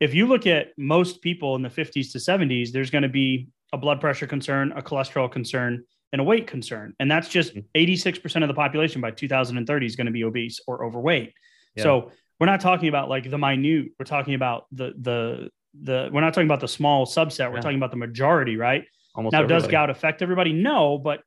if 0.00 0.14
you 0.14 0.26
look 0.26 0.46
at 0.46 0.68
most 0.76 1.20
people 1.20 1.56
in 1.56 1.62
the 1.62 1.68
50s 1.68 2.12
to 2.12 2.18
70s, 2.18 2.70
there's 2.70 2.90
going 2.90 3.02
to 3.02 3.08
be 3.08 3.48
a 3.72 3.78
blood 3.78 4.00
pressure 4.00 4.26
concern, 4.26 4.72
a 4.76 4.82
cholesterol 4.82 5.30
concern, 5.30 5.84
and 6.12 6.20
a 6.20 6.24
weight 6.24 6.46
concern. 6.46 6.94
And 7.00 7.10
that's 7.10 7.28
just 7.28 7.54
86% 7.54 7.62
mm-hmm. 7.74 8.42
of 8.42 8.48
the 8.48 8.54
population 8.54 9.00
by 9.00 9.10
2030 9.10 9.86
is 9.86 9.96
going 9.96 10.06
to 10.06 10.12
be 10.12 10.24
obese 10.24 10.60
or 10.66 10.84
overweight. 10.84 11.34
Yeah. 11.76 11.82
So 11.82 12.12
we're 12.40 12.46
not 12.46 12.60
talking 12.60 12.88
about 12.88 13.08
like 13.08 13.30
the 13.30 13.38
minute, 13.38 13.92
we're 13.98 14.04
talking 14.04 14.34
about 14.34 14.66
the 14.72 14.94
the 14.98 15.50
the 15.80 16.08
we're 16.12 16.20
not 16.20 16.34
talking 16.34 16.46
about 16.46 16.60
the 16.60 16.68
small 16.68 17.06
subset, 17.06 17.50
we're 17.50 17.56
yeah. 17.56 17.62
talking 17.62 17.76
about 17.76 17.90
the 17.90 17.96
majority, 17.96 18.56
right? 18.56 18.84
Almost 19.14 19.32
now, 19.32 19.40
everybody. 19.40 19.62
does 19.62 19.70
gout 19.70 19.90
affect 19.90 20.22
everybody? 20.22 20.52
No, 20.52 20.98
but 20.98 21.20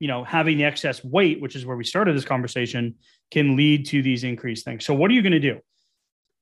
you 0.00 0.08
know, 0.08 0.24
having 0.24 0.58
the 0.58 0.64
excess 0.64 1.04
weight, 1.04 1.40
which 1.40 1.54
is 1.54 1.64
where 1.64 1.76
we 1.76 1.84
started 1.84 2.16
this 2.16 2.24
conversation, 2.24 2.96
can 3.30 3.56
lead 3.56 3.86
to 3.86 4.02
these 4.02 4.24
increased 4.24 4.64
things. 4.64 4.84
So 4.84 4.94
what 4.94 5.10
are 5.10 5.14
you 5.14 5.22
going 5.22 5.32
to 5.32 5.40
do? 5.40 5.60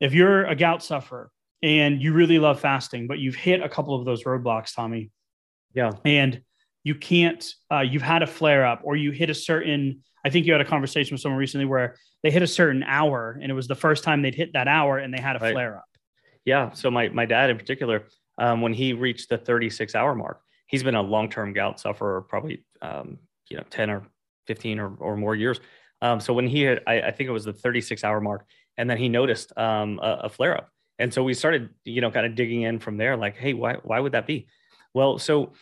If 0.01 0.15
you're 0.15 0.45
a 0.45 0.57
gout 0.57 0.83
sufferer 0.83 1.31
and 1.63 2.03
you 2.03 2.13
really 2.13 2.39
love 2.39 2.61
fasting, 2.61 3.07
but 3.07 3.19
you've 3.19 3.37
hit 3.37 3.63
a 3.63 3.69
couple 3.69 3.95
of 3.95 4.05
those 4.05 4.25
roadblocks, 4.25 4.75
Tommy. 4.75 5.11
Yeah. 5.75 5.93
And 6.05 6.43
you 6.85 6.95
can't 6.95 7.55
uh, 7.71 7.81
you've 7.81 8.03
had 8.03 8.23
a 8.23 8.27
flare 8.27 8.67
up 8.67 8.81
or 8.85 8.97
you 8.97 9.11
hit 9.11 9.31
a 9.31 9.35
certain 9.35 10.03
i 10.25 10.31
think 10.31 10.47
you 10.47 10.53
had 10.53 10.61
a 10.61 10.65
conversation 10.65 11.15
with 11.15 11.21
someone 11.21 11.39
recently 11.39 11.67
where 11.67 11.97
they 12.23 12.31
hit 12.31 12.43
a 12.43 12.47
certain 12.47 12.83
hour 12.83 13.39
and 13.41 13.51
it 13.51 13.55
was 13.55 13.69
the 13.69 13.75
first 13.75 14.05
time 14.05 14.23
they'd 14.23 14.35
hit 14.35 14.53
that 14.53 14.69
hour 14.69 14.99
and 14.99 15.13
they 15.13 15.21
had 15.21 15.37
a 15.37 15.39
right. 15.39 15.53
flare 15.53 15.77
up 15.77 15.89
yeah 16.45 16.71
so 16.73 16.91
my, 16.91 17.09
my 17.09 17.27
dad 17.27 17.51
in 17.51 17.57
particular 17.57 18.05
um, 18.39 18.63
when 18.63 18.73
he 18.73 18.93
reached 18.93 19.29
the 19.29 19.39
36 19.39 19.95
hour 19.95 20.15
mark 20.15 20.41
he's 20.67 20.83
been 20.83 20.95
a 20.95 21.03
long-term 21.03 21.53
gout 21.53 21.79
sufferer 21.79 22.23
probably 22.23 22.65
um, 22.81 23.19
you 23.49 23.57
know 23.57 23.65
10 23.71 23.91
or 23.91 24.07
15 24.47 24.79
or, 24.81 24.95
or 24.97 25.17
more 25.17 25.37
years 25.37 25.61
um, 26.01 26.19
so 26.19 26.33
when 26.33 26.49
he 26.49 26.63
had 26.63 26.83
I, 26.87 27.03
I, 27.03 27.11
think 27.13 27.29
it 27.29 27.33
was 27.33 27.45
the 27.45 27.53
36 27.53 28.03
hour 28.03 28.21
mark 28.21 28.45
and 28.77 28.91
then 28.91 28.97
he 28.97 29.09
noticed 29.09 29.57
um, 29.57 30.01
a, 30.03 30.23
a 30.25 30.29
flare 30.29 30.57
up 30.57 30.71
and 30.99 31.13
so 31.13 31.23
we 31.23 31.35
started 31.35 31.71
you 31.85 32.01
know 32.01 32.11
kind 32.11 32.27
of 32.27 32.35
digging 32.35 32.63
in 32.63 32.79
from 32.79 32.97
there 32.97 33.17
like 33.17 33.37
hey 33.37 33.55
why, 33.55 33.75
why 33.83 34.01
would 34.01 34.13
that 34.13 34.27
be? 34.27 34.47
Well 34.95 35.19
so 35.19 35.53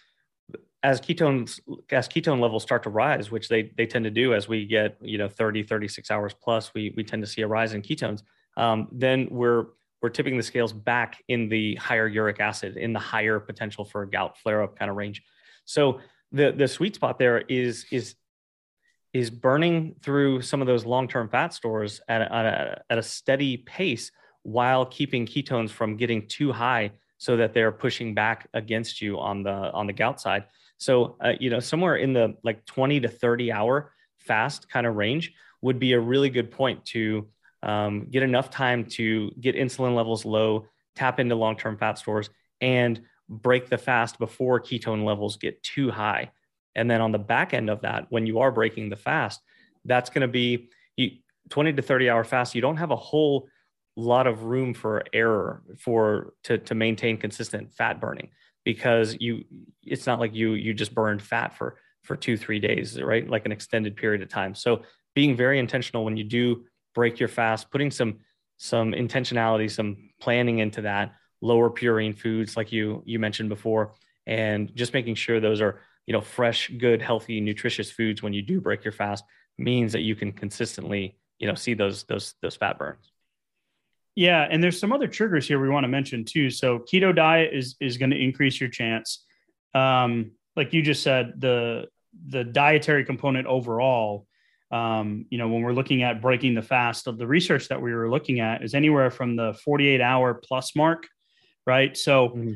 as 0.83 1.01
ketones 1.01 1.61
as 1.90 2.09
ketone 2.09 2.40
levels 2.40 2.62
start 2.62 2.83
to 2.85 2.90
rise 2.90 3.31
which 3.31 3.49
they 3.49 3.71
they 3.77 3.87
tend 3.87 4.05
to 4.05 4.11
do 4.11 4.35
as 4.35 4.49
we 4.49 4.64
get 4.64 4.97
you 5.03 5.19
know 5.19 5.29
30 5.29 5.62
36 5.62 6.11
hours 6.11 6.35
plus 6.35 6.73
we 6.73 6.95
we 6.97 7.05
tend 7.05 7.23
to 7.23 7.27
see 7.27 7.43
a 7.43 7.47
rise 7.47 7.75
in 7.75 7.83
ketones 7.83 8.23
um, 8.57 8.88
then 8.90 9.29
we're 9.31 9.66
we're 10.03 10.11
tipping 10.11 10.37
the 10.37 10.43
scales 10.43 10.73
back 10.73 11.23
in 11.29 11.49
the 11.49 11.75
higher 11.77 12.07
uric 12.07 12.40
acid 12.40 12.77
in 12.77 12.93
the 12.93 12.99
higher 12.99 13.38
potential 13.38 13.85
for 13.85 14.05
gout 14.07 14.38
flare 14.38 14.62
up 14.62 14.79
kind 14.79 14.90
of 14.90 14.97
range. 14.97 15.23
So 15.64 16.01
the 16.33 16.53
the 16.53 16.69
sweet 16.69 16.95
spot 16.95 17.19
there 17.19 17.38
is 17.40 17.87
is 17.90 18.14
is 19.12 19.31
burning 19.31 19.97
through 20.03 20.40
some 20.40 20.61
of 20.61 20.69
those 20.69 20.87
long-term 20.87 21.29
fat 21.29 21.53
stores 21.53 22.01
at 22.09 22.23
a, 22.23 22.33
at 22.33 22.47
a, 22.47 22.83
at 22.90 22.99
a 22.99 23.03
steady 23.03 23.57
pace 23.57 24.12
while 24.42 24.87
keeping 24.87 25.26
ketones 25.26 25.70
from 25.70 25.96
getting 25.96 26.26
too 26.26 26.53
high 26.53 26.90
so 27.18 27.37
that 27.37 27.53
they're 27.53 27.72
pushing 27.72 28.14
back 28.14 28.48
against 28.55 29.03
you 29.03 29.18
on 29.18 29.42
the 29.42 29.50
on 29.50 29.87
the 29.87 29.92
gout 29.92 30.20
side 30.20 30.44
so, 30.81 31.16
uh, 31.20 31.35
you 31.38 31.50
know, 31.50 31.61
somewhere 31.61 31.96
in 31.96 32.14
the 32.14 32.37
like 32.42 32.64
20 32.64 33.00
to 33.00 33.09
30 33.09 33.53
hour 33.53 33.92
fast 34.18 34.68
kind 34.70 34.87
of 34.87 34.96
range 34.96 35.35
would 35.61 35.79
be 35.79 35.92
a 35.92 36.00
really 36.00 36.31
good 36.31 36.50
point 36.50 36.87
to 36.87 37.29
um, 37.62 38.07
get 38.11 38.22
enough 38.22 38.48
time 38.50 38.87
to 38.87 39.31
get 39.38 39.55
insulin 39.55 39.94
levels 39.94 40.24
low, 40.24 40.66
tap 40.96 41.20
into 41.20 41.35
long 41.35 41.57
term 41.57 41.76
fat 41.76 41.98
stores, 41.98 42.31
and 42.62 43.03
break 43.29 43.68
the 43.68 43.76
fast 43.76 44.18
before 44.18 44.59
ketone 44.59 45.05
levels 45.05 45.37
get 45.37 45.62
too 45.62 45.90
high. 45.90 46.31
And 46.74 46.90
then 46.90 47.03
on 47.03 47.12
the 47.12 47.18
back 47.18 47.53
end 47.53 47.68
of 47.68 47.83
that, 47.83 48.07
when 48.09 48.24
you 48.24 48.38
are 48.38 48.50
breaking 48.50 48.88
the 48.88 48.96
fast, 48.96 49.42
that's 49.85 50.09
going 50.09 50.22
to 50.22 50.29
be 50.29 50.70
you, 50.96 51.11
20 51.50 51.74
to 51.74 51.83
30 51.83 52.09
hour 52.09 52.24
fast. 52.24 52.55
You 52.55 52.62
don't 52.62 52.79
have 52.79 52.90
a 52.90 52.96
whole 52.96 53.48
lot 53.96 54.26
of 54.26 54.44
room 54.44 54.74
for 54.74 55.03
error 55.12 55.62
for 55.79 56.35
to, 56.44 56.59
to 56.59 56.74
maintain 56.74 57.16
consistent 57.16 57.72
fat 57.72 58.00
burning 58.00 58.31
because 58.64 59.16
you 59.20 59.44
it's 59.85 60.07
not 60.07 60.20
like 60.20 60.35
you 60.35 60.53
you 60.53 60.72
just 60.72 60.94
burned 60.94 61.22
fat 61.22 61.57
for 61.57 61.76
for 62.03 62.16
two 62.16 62.37
three 62.37 62.59
days 62.59 63.00
right? 63.00 63.29
Like 63.29 63.46
an 63.46 63.53
extended 63.53 63.96
period 63.96 64.22
of 64.22 64.29
time. 64.29 64.55
So 64.55 64.83
being 65.14 65.37
very 65.37 65.59
intentional 65.59 66.05
when 66.05 66.16
you 66.16 66.24
do 66.24 66.64
break 66.94 67.18
your 67.18 67.29
fast 67.29 67.70
putting 67.70 67.90
some 67.90 68.20
some 68.57 68.92
intentionality 68.92 69.70
some 69.70 70.11
planning 70.20 70.59
into 70.59 70.83
that 70.83 71.14
lower 71.40 71.70
purine 71.70 72.16
foods 72.16 72.57
like 72.57 72.72
you 72.72 73.03
you 73.07 73.18
mentioned 73.18 73.48
before 73.48 73.94
and 74.26 74.74
just 74.74 74.92
making 74.92 75.14
sure 75.14 75.40
those 75.40 75.61
are 75.61 75.81
you 76.07 76.12
know 76.12 76.20
fresh 76.20 76.70
good 76.79 77.00
healthy 77.00 77.40
nutritious 77.40 77.90
foods 77.90 78.22
when 78.22 78.33
you 78.33 78.42
do 78.42 78.61
break 78.61 78.85
your 78.85 78.92
fast 78.92 79.24
means 79.59 79.92
that 79.92 80.03
you 80.03 80.14
can 80.14 80.33
consistently 80.33 81.16
you 81.38 81.46
know 81.46 81.55
see 81.55 81.74
those 81.74 82.05
those 82.05 82.35
those 82.42 82.57
fat 82.57 82.79
burns 82.79 83.12
yeah, 84.14 84.46
and 84.51 84.62
there's 84.62 84.79
some 84.79 84.92
other 84.92 85.07
triggers 85.07 85.46
here 85.46 85.61
we 85.61 85.68
want 85.68 85.85
to 85.85 85.88
mention 85.88 86.25
too. 86.25 86.51
So 86.51 86.81
keto 86.81 87.14
diet 87.14 87.55
is 87.55 87.77
is 87.81 87.96
going 87.96 88.11
to 88.11 88.23
increase 88.23 88.61
your 88.61 88.70
chance. 88.70 89.25
Um, 89.75 90.33
like 90.57 90.73
you 90.73 90.83
just 90.83 91.03
said, 91.03 91.35
the 91.38 91.87
the 92.29 92.44
dietary 92.44 93.05
component 93.05 93.46
overall. 93.46 94.27
Um, 94.73 95.27
you 95.31 95.38
know, 95.38 95.49
when 95.49 95.62
we're 95.62 95.73
looking 95.73 96.05
at 96.05 96.20
breaking 96.20 96.55
the 96.55 96.62
fast, 96.62 97.09
of 97.09 97.18
the 97.18 97.27
research 97.27 97.68
that 97.68 97.83
we 97.83 97.92
were 97.92 98.09
looking 98.09 98.38
at 98.38 98.62
is 98.62 98.75
anywhere 98.75 99.11
from 99.11 99.35
the 99.35 99.53
48 99.64 100.01
hour 100.01 100.35
plus 100.35 100.77
mark, 100.77 101.09
right? 101.66 101.96
So 101.96 102.29
mm-hmm. 102.29 102.53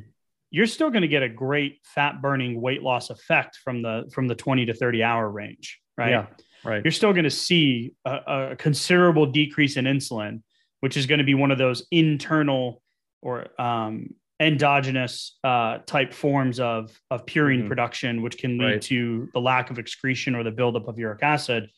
you're 0.50 0.68
still 0.68 0.90
going 0.90 1.02
to 1.02 1.08
get 1.08 1.24
a 1.24 1.28
great 1.28 1.80
fat 1.82 2.22
burning 2.22 2.60
weight 2.60 2.82
loss 2.82 3.10
effect 3.10 3.58
from 3.64 3.82
the 3.82 4.10
from 4.12 4.28
the 4.28 4.34
20 4.34 4.66
to 4.66 4.74
30 4.74 5.02
hour 5.02 5.28
range, 5.28 5.80
right? 5.96 6.10
Yeah, 6.10 6.26
right. 6.64 6.84
You're 6.84 6.92
still 6.92 7.12
going 7.12 7.24
to 7.24 7.30
see 7.30 7.94
a, 8.04 8.50
a 8.52 8.56
considerable 8.56 9.26
decrease 9.26 9.76
in 9.76 9.86
insulin 9.86 10.42
which 10.84 10.98
is 10.98 11.06
going 11.06 11.16
to 11.16 11.24
be 11.24 11.32
one 11.32 11.50
of 11.50 11.56
those 11.56 11.86
internal 11.90 12.82
or 13.22 13.46
um, 13.58 14.10
endogenous 14.38 15.38
uh, 15.42 15.78
type 15.86 16.12
forms 16.12 16.60
of 16.60 17.00
of 17.10 17.24
purine 17.24 17.60
mm-hmm. 17.60 17.68
production, 17.68 18.20
which 18.20 18.36
can 18.36 18.58
lead 18.58 18.66
right. 18.66 18.82
to 18.82 19.26
the 19.32 19.40
lack 19.40 19.70
of 19.70 19.78
excretion 19.78 20.34
or 20.34 20.44
the 20.44 20.50
buildup 20.50 20.86
of 20.86 20.98
uric 20.98 21.22
acid. 21.22 21.70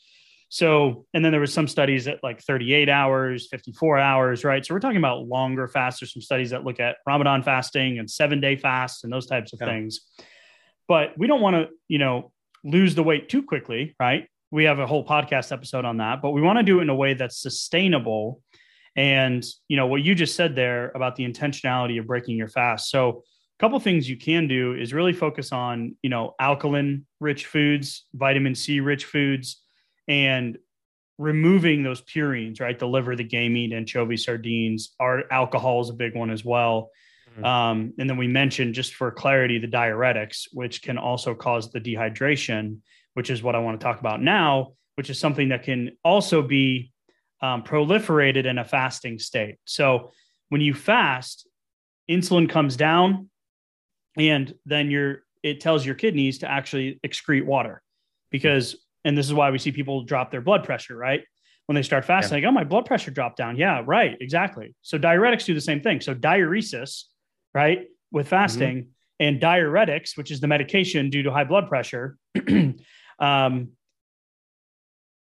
So, 0.49 1.07
and 1.15 1.25
then 1.25 1.31
there 1.31 1.41
was 1.41 1.53
some 1.53 1.69
studies 1.69 2.09
at 2.09 2.19
like 2.25 2.43
38 2.43 2.89
hours, 2.89 3.47
54 3.49 3.97
hours, 3.97 4.43
right? 4.43 4.67
So 4.67 4.75
we're 4.75 4.81
talking 4.81 4.97
about 4.97 5.29
longer 5.29 5.69
fasts. 5.69 6.01
There's 6.01 6.13
some 6.13 6.21
studies 6.21 6.51
that 6.51 6.65
look 6.65 6.81
at 6.81 6.97
Ramadan 7.07 7.45
fasting 7.45 8.01
and 8.01 8.11
seven 8.11 8.41
day 8.41 8.57
fasts 8.57 9.05
and 9.05 9.13
those 9.13 9.27
types 9.29 9.53
of 9.53 9.61
yeah. 9.61 9.69
things. 9.69 10.01
But 10.89 11.17
we 11.17 11.29
don't 11.29 11.41
want 11.41 11.55
to, 11.55 11.69
you 11.87 11.99
know, 11.99 12.33
lose 12.65 12.97
the 12.97 13.05
weight 13.05 13.29
too 13.29 13.45
quickly, 13.45 13.95
right? 14.01 14.27
We 14.51 14.65
have 14.65 14.81
a 14.81 14.87
whole 14.89 15.07
podcast 15.07 15.53
episode 15.53 15.85
on 15.85 15.99
that, 15.99 16.23
but 16.23 16.33
we 16.33 16.43
want 16.43 16.59
to 16.59 16.65
do 16.65 16.81
it 16.81 16.83
in 16.83 16.89
a 16.89 16.95
way 16.97 17.15
that's 17.15 17.41
sustainable 17.41 18.41
and 18.97 19.45
you 19.69 19.77
know 19.77 19.87
what 19.87 20.03
you 20.03 20.15
just 20.15 20.37
said 20.37 20.55
there 20.57 20.91
about 20.95 21.17
the 21.17 21.25
intentionality 21.25 21.99
of 21.99 22.07
breaking 22.07 22.37
your 22.37 22.49
fast. 22.49 22.91
So 22.91 23.09
a 23.09 23.61
couple 23.61 23.79
things 23.81 24.09
you 24.09 24.17
can 24.17 24.49
do 24.49 24.75
is 24.75 24.93
really 24.93 25.13
focus 25.13 25.53
on 25.53 25.97
you 26.03 26.11
know 26.11 26.35
alkaline 26.41 27.07
rich 27.21 27.47
foods, 27.47 28.07
vitamin 28.15 28.55
C 28.55 28.81
rich 28.81 29.05
foods, 29.05 29.63
and 30.09 30.59
removing 31.19 31.83
those 31.83 32.03
purines, 32.03 32.61
right? 32.61 32.79
The 32.79 32.89
liver, 32.89 33.17
the 33.17 33.25
game 33.25 33.55
meat, 33.55 33.73
anchovy, 33.73 34.17
sardines. 34.17 34.95
Our 35.01 35.25
alcohol 35.31 35.81
is 35.83 35.91
a 35.91 35.95
big 35.95 36.15
one 36.15 36.31
as 36.31 36.45
well. 36.45 36.91
Mm-hmm. 37.31 37.45
Um, 37.45 37.93
and 37.99 38.09
then 38.09 38.17
we 38.17 38.29
mentioned 38.29 38.75
just 38.75 38.95
for 38.95 39.11
clarity 39.11 39.59
the 39.59 39.67
diuretics, 39.67 40.45
which 40.53 40.83
can 40.83 40.99
also 40.99 41.35
cause 41.35 41.71
the 41.71 41.81
dehydration, 41.81 42.79
which 43.15 43.31
is 43.31 43.43
what 43.43 43.55
I 43.55 43.59
want 43.61 43.81
to 43.81 43.85
talk 43.85 44.01
about 44.01 44.23
now 44.23 44.73
which 44.97 45.11
is 45.11 45.19
something 45.19 45.51
that 45.51 45.63
can 45.63 45.93
also 46.03 46.43
be 46.43 46.91
um, 47.41 47.63
proliferated 47.63 48.47
in 48.47 48.59
a 48.59 48.65
fasting 48.65 49.19
state. 49.19 49.57
So 49.65 50.13
when 50.49 50.61
you 50.61 50.75
fast, 50.75 51.49
insulin 52.11 52.49
comes 52.49 52.77
down, 52.77 53.29
and 54.17 54.55
then 54.65 54.91
your 54.91 55.23
it 55.43 55.61
tells 55.61 55.85
your 55.87 55.95
kidneys 55.95 56.39
to 56.39 56.51
actually 56.51 56.99
excrete 57.07 57.45
water 57.45 57.83
because 58.31 58.77
and 59.05 59.17
this 59.17 59.27
is 59.27 59.35
why 59.35 59.51
we 59.51 59.59
see 59.59 59.71
people 59.71 60.03
drop 60.03 60.31
their 60.31 60.41
blood 60.41 60.65
pressure 60.65 60.97
right 60.97 61.23
when 61.67 61.75
they 61.75 61.83
start 61.83 62.05
fasting 62.05 62.43
yeah. 62.43 62.49
like 62.49 62.51
oh 62.51 62.55
my 62.55 62.65
blood 62.65 62.87
pressure 62.87 63.11
dropped 63.11 63.37
down 63.37 63.57
yeah 63.57 63.83
right 63.87 64.17
exactly 64.21 64.75
so 64.83 64.99
diuretics 64.99 65.45
do 65.45 65.55
the 65.55 65.61
same 65.61 65.81
thing 65.81 66.01
so 66.01 66.15
diuresis 66.15 67.05
right 67.55 67.87
with 68.11 68.29
fasting 68.29 68.77
mm-hmm. 68.79 68.89
and 69.21 69.41
diuretics 69.41 70.17
which 70.17 70.31
is 70.31 70.41
the 70.41 70.47
medication 70.47 71.11
due 71.11 71.23
to 71.23 71.31
high 71.31 71.45
blood 71.45 71.69
pressure 71.69 72.17
um, 73.19 73.69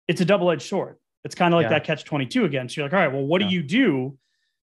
it's 0.07 0.21
a 0.21 0.25
double-edged 0.25 0.63
sword 0.63 0.97
it's 1.25 1.35
kind 1.35 1.55
of 1.55 1.59
like 1.59 1.65
yeah. 1.65 1.71
that 1.71 1.85
catch 1.85 2.05
22 2.05 2.45
again 2.45 2.69
so 2.69 2.81
you're 2.81 2.89
like 2.89 2.95
all 2.95 3.01
right 3.01 3.13
well 3.13 3.25
what 3.25 3.41
yeah. 3.41 3.49
do 3.49 3.55
you 3.55 3.63
do 3.63 4.19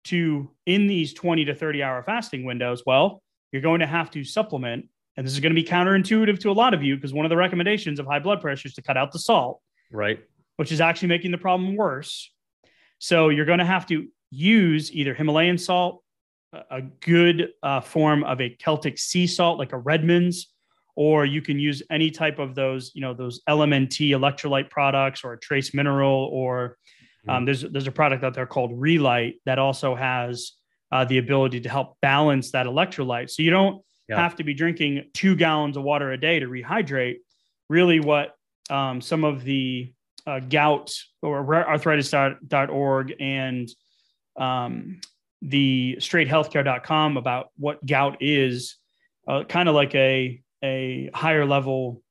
to 0.04 0.50
in 0.66 0.86
these 0.86 1.12
20 1.14 1.44
to 1.46 1.54
30 1.54 1.82
hour 1.82 2.02
fasting 2.02 2.44
windows 2.44 2.82
well 2.86 3.22
you're 3.52 3.62
going 3.62 3.80
to 3.80 3.86
have 3.86 4.10
to 4.10 4.24
supplement 4.24 4.86
and 5.16 5.26
this 5.26 5.34
is 5.34 5.40
going 5.40 5.54
to 5.54 5.60
be 5.60 5.66
counterintuitive 5.66 6.38
to 6.40 6.50
a 6.50 6.52
lot 6.52 6.74
of 6.74 6.82
you 6.82 6.94
because 6.96 7.12
one 7.12 7.24
of 7.24 7.30
the 7.30 7.36
recommendations 7.36 7.98
of 7.98 8.06
high 8.06 8.18
blood 8.18 8.40
pressure 8.40 8.68
is 8.68 8.74
to 8.74 8.82
cut 8.82 8.96
out 8.96 9.12
the 9.12 9.18
salt 9.18 9.60
right 9.92 10.20
which 10.56 10.72
is 10.72 10.80
actually 10.80 11.08
making 11.08 11.30
the 11.30 11.38
problem 11.38 11.76
worse 11.76 12.32
so 12.98 13.28
you're 13.28 13.46
going 13.46 13.60
to 13.60 13.64
have 13.64 13.86
to 13.86 14.08
use 14.30 14.92
either 14.92 15.14
himalayan 15.14 15.58
salt 15.58 16.02
a 16.70 16.80
good 16.80 17.50
uh, 17.62 17.80
form 17.80 18.24
of 18.24 18.40
a 18.40 18.48
celtic 18.58 18.98
sea 18.98 19.26
salt 19.26 19.58
like 19.58 19.72
a 19.72 19.78
redmond's 19.78 20.48
or 20.98 21.24
you 21.24 21.40
can 21.40 21.58
use 21.60 21.80
any 21.90 22.10
type 22.10 22.38
of 22.40 22.54
those 22.54 22.90
you 22.94 23.00
know 23.00 23.14
those 23.14 23.40
lmnt 23.48 24.10
electrolyte 24.10 24.68
products 24.68 25.22
or 25.22 25.32
a 25.34 25.38
trace 25.38 25.72
mineral 25.72 26.28
or 26.32 26.76
mm-hmm. 27.26 27.30
um, 27.30 27.44
there's 27.44 27.62
there's 27.62 27.86
a 27.86 27.92
product 27.92 28.24
out 28.24 28.34
there 28.34 28.46
called 28.46 28.72
ReLyte 28.72 29.34
that 29.46 29.58
also 29.58 29.94
has 29.94 30.58
uh, 30.90 31.04
the 31.04 31.18
ability 31.18 31.60
to 31.60 31.68
help 31.68 31.96
balance 32.00 32.52
that 32.52 32.66
electrolyte. 32.66 33.30
So 33.30 33.42
you 33.42 33.50
don't 33.50 33.82
yeah. 34.08 34.16
have 34.16 34.36
to 34.36 34.44
be 34.44 34.54
drinking 34.54 35.10
two 35.12 35.36
gallons 35.36 35.76
of 35.76 35.82
water 35.82 36.12
a 36.12 36.18
day 36.18 36.40
to 36.40 36.46
rehydrate. 36.46 37.16
Really, 37.68 38.00
what 38.00 38.34
um, 38.70 39.00
some 39.00 39.24
of 39.24 39.44
the 39.44 39.92
uh, 40.26 40.40
gout 40.40 40.94
or 41.22 41.44
arthritis.org 41.54 43.14
and 43.20 43.68
um, 44.38 45.00
the 45.42 45.96
straighthealthcare.com 46.00 47.16
about 47.16 47.48
what 47.56 47.84
gout 47.84 48.16
is, 48.20 48.76
uh, 49.26 49.44
kind 49.44 49.68
of 49.68 49.74
like 49.74 49.94
a 49.94 50.40
a 50.62 51.10
higher 51.14 51.44
level. 51.44 52.02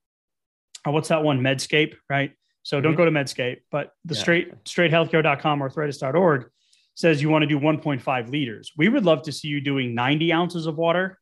Uh, 0.86 0.92
what's 0.92 1.10
that 1.10 1.24
one? 1.24 1.42
Medscape, 1.42 1.96
right? 2.10 2.32
So 2.64 2.78
mm-hmm. 2.78 2.84
don't 2.84 2.96
go 2.96 3.06
to 3.06 3.12
Medscape, 3.12 3.62
but 3.72 3.94
the 4.06 4.16
yeah. 4.16 4.22
straight 4.22 4.64
straighthealthcare.com 4.66 5.62
arthritis.org 5.62 6.50
says 6.96 7.22
you 7.22 7.30
want 7.30 7.44
to 7.44 7.48
do 7.48 7.60
1.5 7.60 8.32
liters. 8.32 8.72
We 8.76 8.90
would 8.90 9.06
love 9.06 9.22
to 9.24 9.32
see 9.32 9.48
you 9.48 9.62
doing 9.62 9.94
90 9.94 10.34
ounces 10.34 10.66
of 10.66 10.78
water 10.78 11.20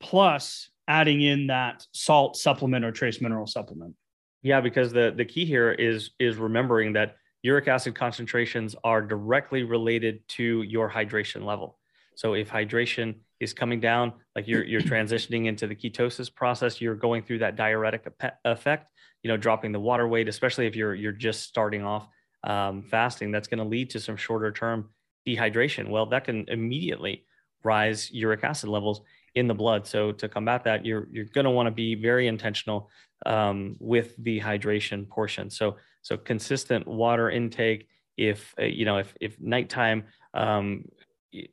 plus 0.00 0.70
adding 0.88 1.20
in 1.20 1.46
that 1.48 1.86
salt 1.92 2.36
supplement 2.36 2.84
or 2.84 2.90
trace 2.90 3.20
mineral 3.20 3.46
supplement. 3.46 3.94
Yeah, 4.42 4.60
because 4.60 4.92
the 4.92 5.12
the 5.16 5.24
key 5.24 5.44
here 5.44 5.72
is 5.72 6.10
is 6.18 6.36
remembering 6.36 6.92
that 6.94 7.16
uric 7.42 7.68
acid 7.68 7.94
concentrations 7.94 8.74
are 8.84 9.02
directly 9.02 9.62
related 9.62 10.26
to 10.28 10.62
your 10.62 10.90
hydration 10.90 11.44
level. 11.44 11.78
So 12.14 12.34
if 12.34 12.50
hydration 12.50 13.16
is 13.40 13.52
coming 13.52 13.80
down, 13.80 14.12
like 14.34 14.48
you're 14.48 14.64
you're 14.64 14.80
transitioning 14.94 15.46
into 15.46 15.66
the 15.66 15.74
ketosis 15.74 16.32
process, 16.32 16.80
you're 16.80 16.94
going 16.94 17.22
through 17.22 17.38
that 17.38 17.56
diuretic 17.56 18.06
effect, 18.44 18.90
you 19.22 19.28
know, 19.28 19.36
dropping 19.36 19.72
the 19.72 19.80
water 19.80 20.06
weight, 20.06 20.28
especially 20.28 20.66
if 20.66 20.76
you're 20.76 20.94
you're 20.94 21.12
just 21.12 21.42
starting 21.42 21.84
off 21.84 22.08
um, 22.44 22.82
fasting 22.82 23.30
that's 23.30 23.48
going 23.48 23.58
to 23.58 23.64
lead 23.64 23.90
to 23.90 24.00
some 24.00 24.16
shorter 24.16 24.52
term 24.52 24.90
dehydration. 25.26 25.88
Well, 25.88 26.06
that 26.06 26.24
can 26.24 26.44
immediately 26.48 27.24
rise 27.64 28.10
uric 28.10 28.44
acid 28.44 28.68
levels 28.68 29.02
in 29.34 29.46
the 29.46 29.54
blood. 29.54 29.86
So 29.86 30.12
to 30.12 30.28
combat 30.28 30.64
that, 30.64 30.84
you're 30.84 31.08
you're 31.10 31.26
going 31.26 31.44
to 31.44 31.50
want 31.50 31.66
to 31.66 31.72
be 31.72 31.94
very 31.94 32.26
intentional 32.26 32.90
um, 33.26 33.76
with 33.78 34.14
the 34.18 34.40
hydration 34.40 35.08
portion. 35.08 35.50
So 35.50 35.76
so 36.02 36.16
consistent 36.16 36.86
water 36.86 37.30
intake. 37.30 37.88
If 38.16 38.54
uh, 38.58 38.64
you 38.64 38.84
know 38.84 38.98
if 38.98 39.14
if 39.20 39.40
nighttime 39.40 40.04
um, 40.34 40.84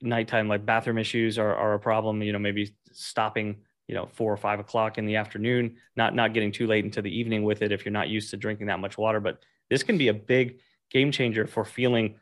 nighttime 0.01 0.47
like 0.47 0.65
bathroom 0.65 0.97
issues 0.97 1.37
are, 1.37 1.55
are 1.55 1.73
a 1.73 1.79
problem, 1.79 2.21
you 2.21 2.33
know 2.33 2.39
maybe 2.39 2.75
stopping 2.91 3.57
you 3.87 3.95
know 3.95 4.07
four 4.13 4.31
or 4.31 4.37
five 4.37 4.59
o'clock 4.59 4.97
in 4.97 5.05
the 5.05 5.15
afternoon, 5.15 5.75
not 5.95 6.15
not 6.15 6.33
getting 6.33 6.51
too 6.51 6.67
late 6.67 6.85
into 6.85 7.01
the 7.01 7.17
evening 7.17 7.43
with 7.43 7.61
it 7.61 7.71
if 7.71 7.85
you're 7.85 7.91
not 7.91 8.09
used 8.09 8.29
to 8.31 8.37
drinking 8.37 8.67
that 8.67 8.79
much 8.79 8.97
water. 8.97 9.19
But 9.19 9.39
this 9.69 9.83
can 9.83 9.97
be 9.97 10.07
a 10.07 10.13
big 10.13 10.59
game 10.91 11.11
changer 11.11 11.47
for 11.47 11.65
feeling 11.65 12.15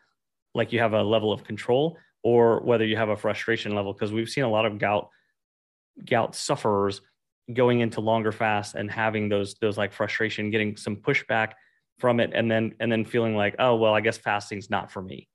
like 0.53 0.71
you 0.71 0.79
have 0.79 0.93
a 0.93 1.03
level 1.03 1.31
of 1.31 1.43
control 1.43 1.97
or 2.23 2.61
whether 2.61 2.85
you 2.85 2.95
have 2.95 3.09
a 3.09 3.17
frustration 3.17 3.75
level 3.75 3.93
because 3.93 4.13
we've 4.13 4.29
seen 4.29 4.43
a 4.43 4.49
lot 4.49 4.65
of 4.65 4.79
gout 4.79 5.09
gout 6.05 6.35
sufferers 6.35 7.01
going 7.53 7.81
into 7.81 8.01
longer 8.01 8.31
fasts 8.31 8.73
and 8.73 8.89
having 8.89 9.29
those 9.29 9.55
those 9.55 9.77
like 9.77 9.91
frustration 9.91 10.49
getting 10.49 10.77
some 10.77 10.95
pushback 10.95 11.53
from 11.99 12.19
it 12.19 12.31
and 12.33 12.49
then 12.49 12.73
and 12.79 12.91
then 12.91 13.03
feeling 13.03 13.35
like 13.35 13.55
oh 13.59 13.75
well 13.75 13.93
i 13.93 14.01
guess 14.01 14.17
fasting's 14.17 14.69
not 14.69 14.91
for 14.91 15.01
me 15.01 15.27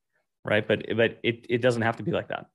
right 0.44 0.66
but 0.66 0.84
but 0.96 1.18
it, 1.22 1.46
it 1.48 1.58
doesn't 1.62 1.82
have 1.82 1.96
to 1.96 2.02
be 2.02 2.10
like 2.10 2.28
that 2.28 2.46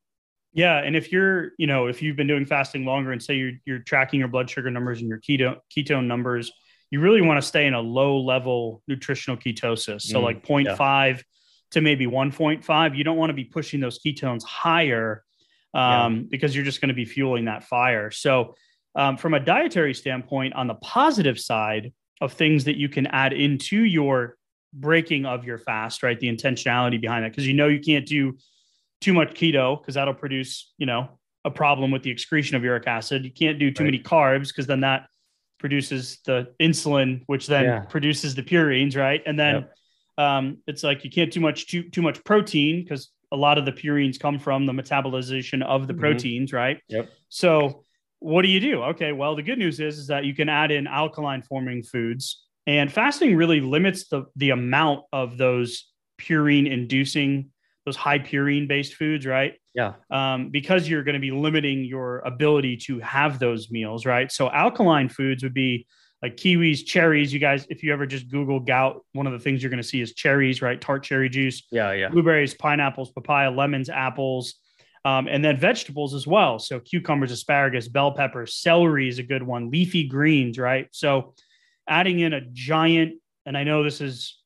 yeah 0.53 0.77
and 0.79 0.95
if 0.95 1.11
you're 1.11 1.51
you 1.57 1.67
know 1.67 1.87
if 1.87 2.01
you've 2.01 2.15
been 2.15 2.27
doing 2.27 2.45
fasting 2.45 2.85
longer 2.85 3.11
and 3.11 3.21
say 3.21 3.35
you're 3.35 3.53
you're 3.65 3.79
tracking 3.79 4.19
your 4.19 4.29
blood 4.29 4.49
sugar 4.49 4.69
numbers 4.69 4.99
and 4.99 5.09
your 5.09 5.19
keto 5.19 5.57
ketone 5.75 6.05
numbers 6.05 6.51
you 6.93 6.99
really 6.99 7.21
want 7.21 7.41
to 7.41 7.47
stay 7.47 7.65
in 7.65 7.73
a 7.73 7.81
low 7.81 8.19
level 8.19 8.83
nutritional 8.87 9.35
ketosis. 9.35 10.03
So 10.03 10.19
mm, 10.19 10.23
like 10.23 10.45
0.5 10.45 11.15
yeah. 11.15 11.21
to 11.71 11.81
maybe 11.81 12.05
1.5. 12.05 12.95
You 12.95 13.03
don't 13.03 13.17
want 13.17 13.31
to 13.31 13.33
be 13.33 13.45
pushing 13.45 13.79
those 13.79 13.97
ketones 13.97 14.43
higher 14.43 15.23
um, 15.73 16.15
yeah. 16.15 16.21
because 16.29 16.55
you're 16.55 16.63
just 16.63 16.81
going 16.81 16.89
to 16.89 16.93
be 16.93 17.05
fueling 17.05 17.45
that 17.45 17.63
fire. 17.63 18.11
So 18.11 18.53
um, 18.93 19.17
from 19.17 19.33
a 19.33 19.39
dietary 19.39 19.95
standpoint, 19.95 20.53
on 20.53 20.67
the 20.67 20.75
positive 20.75 21.39
side 21.39 21.93
of 22.21 22.33
things 22.33 22.65
that 22.65 22.77
you 22.77 22.89
can 22.89 23.07
add 23.07 23.33
into 23.33 23.77
your 23.77 24.37
breaking 24.73 25.25
of 25.25 25.45
your 25.45 25.57
fast, 25.57 26.03
right? 26.03 26.19
The 26.19 26.27
intentionality 26.27 26.99
behind 26.99 27.23
that, 27.23 27.31
because 27.31 27.47
you 27.47 27.53
know 27.53 27.67
you 27.67 27.79
can't 27.79 28.05
do 28.05 28.37
too 29.01 29.13
much 29.13 29.33
keto 29.33 29.79
because 29.79 29.95
that'll 29.95 30.13
produce, 30.13 30.73
you 30.77 30.85
know, 30.85 31.09
a 31.45 31.51
problem 31.51 31.91
with 31.91 32.03
the 32.03 32.09
excretion 32.09 32.55
of 32.55 32.63
uric 32.63 32.87
acid. 32.87 33.25
You 33.25 33.31
can't 33.31 33.59
do 33.59 33.71
too 33.71 33.83
right. 33.83 33.91
many 33.91 33.99
carbs 33.99 34.47
because 34.47 34.65
then 34.65 34.81
that 34.81 35.07
produces 35.59 36.19
the 36.25 36.53
insulin, 36.59 37.23
which 37.27 37.47
then 37.47 37.65
yeah. 37.65 37.79
produces 37.81 38.35
the 38.35 38.43
purines, 38.43 38.97
right? 38.97 39.21
And 39.25 39.39
then 39.39 39.55
yep. 39.55 39.75
um, 40.17 40.57
it's 40.67 40.83
like 40.83 41.03
you 41.03 41.09
can't 41.09 41.31
too 41.31 41.41
much 41.41 41.67
too 41.67 41.89
too 41.89 42.01
much 42.01 42.23
protein 42.23 42.83
because 42.83 43.11
a 43.31 43.37
lot 43.37 43.57
of 43.57 43.65
the 43.65 43.71
purines 43.71 44.19
come 44.19 44.39
from 44.39 44.65
the 44.65 44.73
metabolization 44.73 45.63
of 45.63 45.87
the 45.87 45.93
mm-hmm. 45.93 46.01
proteins, 46.01 46.53
right? 46.53 46.79
Yep. 46.87 47.09
So 47.29 47.83
what 48.19 48.43
do 48.43 48.47
you 48.47 48.59
do? 48.59 48.83
Okay, 48.83 49.11
well 49.11 49.35
the 49.35 49.43
good 49.43 49.57
news 49.57 49.79
is 49.79 49.97
is 49.97 50.07
that 50.07 50.25
you 50.25 50.33
can 50.35 50.49
add 50.49 50.71
in 50.71 50.87
alkaline 50.87 51.41
forming 51.41 51.83
foods, 51.83 52.45
and 52.65 52.91
fasting 52.91 53.35
really 53.35 53.61
limits 53.61 54.07
the 54.07 54.25
the 54.35 54.51
amount 54.51 55.01
of 55.11 55.37
those 55.37 55.89
purine 56.19 56.71
inducing 56.71 57.49
those 57.85 57.95
high 57.95 58.19
purine 58.19 58.67
based 58.67 58.93
foods, 58.95 59.25
right? 59.25 59.55
Yeah. 59.75 59.93
Um, 60.09 60.49
because 60.49 60.87
you're 60.87 61.03
going 61.03 61.15
to 61.15 61.19
be 61.19 61.31
limiting 61.31 61.83
your 61.83 62.19
ability 62.19 62.77
to 62.85 62.99
have 62.99 63.39
those 63.39 63.71
meals, 63.71 64.05
right? 64.05 64.31
So 64.31 64.49
alkaline 64.49 65.09
foods 65.09 65.43
would 65.43 65.53
be 65.53 65.85
like 66.21 66.37
kiwis, 66.37 66.85
cherries. 66.85 67.33
You 67.33 67.39
guys, 67.39 67.67
if 67.69 67.83
you 67.83 67.91
ever 67.91 68.05
just 68.05 68.29
Google 68.29 68.59
gout, 68.59 69.03
one 69.11 69.27
of 69.27 69.33
the 69.33 69.39
things 69.39 69.61
you're 69.61 69.69
going 69.69 69.81
to 69.81 69.87
see 69.87 69.99
is 69.99 70.13
cherries, 70.13 70.61
right? 70.61 70.79
Tart 70.79 71.03
cherry 71.03 71.27
juice. 71.27 71.63
Yeah, 71.71 71.91
yeah. 71.91 72.09
Blueberries, 72.09 72.53
pineapples, 72.53 73.11
papaya, 73.11 73.51
lemons, 73.51 73.89
apples, 73.89 74.55
um, 75.03 75.27
and 75.27 75.43
then 75.43 75.57
vegetables 75.57 76.13
as 76.13 76.25
well. 76.25 76.59
So 76.59 76.79
cucumbers, 76.79 77.31
asparagus, 77.31 77.89
bell 77.89 78.13
peppers, 78.13 78.55
celery 78.55 79.09
is 79.09 79.19
a 79.19 79.23
good 79.23 79.43
one. 79.43 79.69
Leafy 79.69 80.07
greens, 80.07 80.57
right? 80.57 80.87
So 80.91 81.33
adding 81.87 82.19
in 82.19 82.33
a 82.33 82.41
giant, 82.41 83.15
and 83.45 83.57
I 83.57 83.63
know 83.63 83.83
this 83.83 84.01
is 84.01 84.37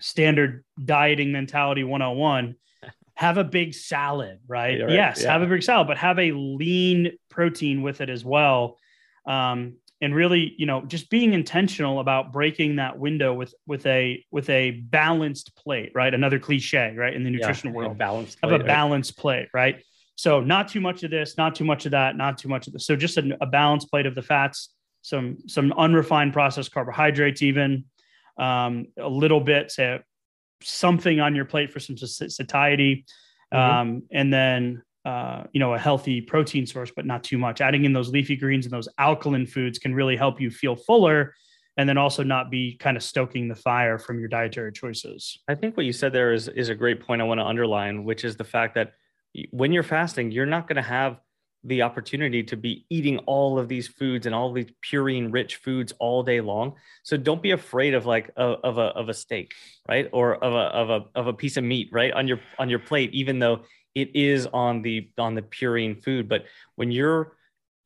standard 0.00 0.64
dieting 0.82 1.30
mentality 1.30 1.84
101 1.84 2.56
have 3.14 3.36
a 3.36 3.44
big 3.44 3.74
salad 3.74 4.38
right, 4.48 4.80
right. 4.80 4.90
yes 4.90 5.22
yeah. 5.22 5.32
have 5.32 5.42
a 5.42 5.46
big 5.46 5.62
salad 5.62 5.86
but 5.86 5.98
have 5.98 6.18
a 6.18 6.32
lean 6.32 7.12
protein 7.28 7.82
with 7.82 8.00
it 8.00 8.08
as 8.08 8.24
well 8.24 8.78
um, 9.26 9.74
and 10.00 10.14
really 10.14 10.54
you 10.56 10.66
know 10.66 10.82
just 10.86 11.10
being 11.10 11.34
intentional 11.34 12.00
about 12.00 12.32
breaking 12.32 12.76
that 12.76 12.98
window 12.98 13.34
with 13.34 13.54
with 13.66 13.84
a 13.86 14.24
with 14.30 14.48
a 14.48 14.70
balanced 14.70 15.54
plate 15.54 15.92
right 15.94 16.14
another 16.14 16.38
cliche 16.38 16.94
right 16.96 17.14
in 17.14 17.22
the 17.22 17.30
nutritional 17.30 17.74
yeah, 17.74 17.78
world 17.78 17.98
balanced 17.98 18.40
plate, 18.40 18.52
have 18.52 18.60
a 18.60 18.64
balanced 18.64 19.12
right? 19.18 19.22
plate 19.22 19.48
right 19.52 19.84
so 20.16 20.40
not 20.40 20.68
too 20.68 20.80
much 20.80 21.02
of 21.02 21.10
this 21.10 21.36
not 21.36 21.54
too 21.54 21.64
much 21.64 21.84
of 21.84 21.92
that 21.92 22.16
not 22.16 22.38
too 22.38 22.48
much 22.48 22.66
of 22.66 22.72
this 22.72 22.86
so 22.86 22.96
just 22.96 23.18
a, 23.18 23.36
a 23.42 23.46
balanced 23.46 23.90
plate 23.90 24.06
of 24.06 24.14
the 24.14 24.22
fats 24.22 24.70
some 25.02 25.38
some 25.46 25.72
unrefined 25.72 26.32
processed 26.32 26.72
carbohydrates 26.72 27.42
even 27.42 27.84
um, 28.38 28.86
a 28.98 29.08
little 29.08 29.40
bit, 29.40 29.70
say 29.70 30.00
something 30.62 31.20
on 31.20 31.34
your 31.34 31.44
plate 31.44 31.72
for 31.72 31.80
some 31.80 31.96
satiety, 31.96 33.04
mm-hmm. 33.52 33.58
um, 33.58 34.02
and 34.10 34.32
then 34.32 34.82
uh, 35.04 35.44
you 35.52 35.60
know 35.60 35.74
a 35.74 35.78
healthy 35.78 36.20
protein 36.20 36.66
source, 36.66 36.90
but 36.94 37.06
not 37.06 37.24
too 37.24 37.38
much. 37.38 37.60
Adding 37.60 37.84
in 37.84 37.92
those 37.92 38.10
leafy 38.10 38.36
greens 38.36 38.66
and 38.66 38.72
those 38.72 38.88
alkaline 38.98 39.46
foods 39.46 39.78
can 39.78 39.94
really 39.94 40.16
help 40.16 40.40
you 40.40 40.50
feel 40.50 40.76
fuller 40.76 41.34
and 41.76 41.88
then 41.88 41.96
also 41.96 42.22
not 42.22 42.50
be 42.50 42.76
kind 42.76 42.96
of 42.96 43.02
stoking 43.02 43.48
the 43.48 43.54
fire 43.54 43.98
from 43.98 44.18
your 44.18 44.28
dietary 44.28 44.72
choices. 44.72 45.38
I 45.48 45.54
think 45.54 45.76
what 45.76 45.86
you 45.86 45.92
said 45.92 46.12
there 46.12 46.32
is 46.32 46.48
is 46.48 46.68
a 46.68 46.74
great 46.74 47.00
point 47.00 47.22
I 47.22 47.24
want 47.24 47.40
to 47.40 47.46
underline, 47.46 48.04
which 48.04 48.24
is 48.24 48.36
the 48.36 48.44
fact 48.44 48.74
that 48.74 48.92
when 49.50 49.72
you're 49.72 49.82
fasting, 49.82 50.30
you're 50.30 50.46
not 50.46 50.66
going 50.66 50.76
to 50.76 50.82
have 50.82 51.20
the 51.64 51.82
opportunity 51.82 52.42
to 52.42 52.56
be 52.56 52.86
eating 52.88 53.18
all 53.18 53.58
of 53.58 53.68
these 53.68 53.86
foods 53.86 54.26
and 54.26 54.34
all 54.34 54.52
these 54.52 54.70
purine 54.82 55.32
rich 55.32 55.56
foods 55.56 55.92
all 55.98 56.22
day 56.22 56.40
long. 56.40 56.74
So 57.02 57.16
don't 57.16 57.42
be 57.42 57.50
afraid 57.50 57.94
of 57.94 58.06
like 58.06 58.30
a, 58.36 58.42
of 58.42 58.78
a 58.78 58.88
of 58.92 59.08
a 59.08 59.14
steak, 59.14 59.52
right? 59.88 60.08
Or 60.12 60.36
of 60.42 60.54
a 60.54 60.56
of 60.56 60.90
a 60.90 61.18
of 61.18 61.26
a 61.26 61.32
piece 61.32 61.56
of 61.56 61.64
meat, 61.64 61.90
right? 61.92 62.12
On 62.12 62.26
your 62.26 62.40
on 62.58 62.70
your 62.70 62.78
plate, 62.78 63.12
even 63.12 63.38
though 63.38 63.60
it 63.94 64.14
is 64.14 64.46
on 64.46 64.82
the 64.82 65.10
on 65.18 65.34
the 65.34 65.42
purine 65.42 66.02
food. 66.02 66.28
But 66.28 66.44
when 66.76 66.90
you're 66.90 67.36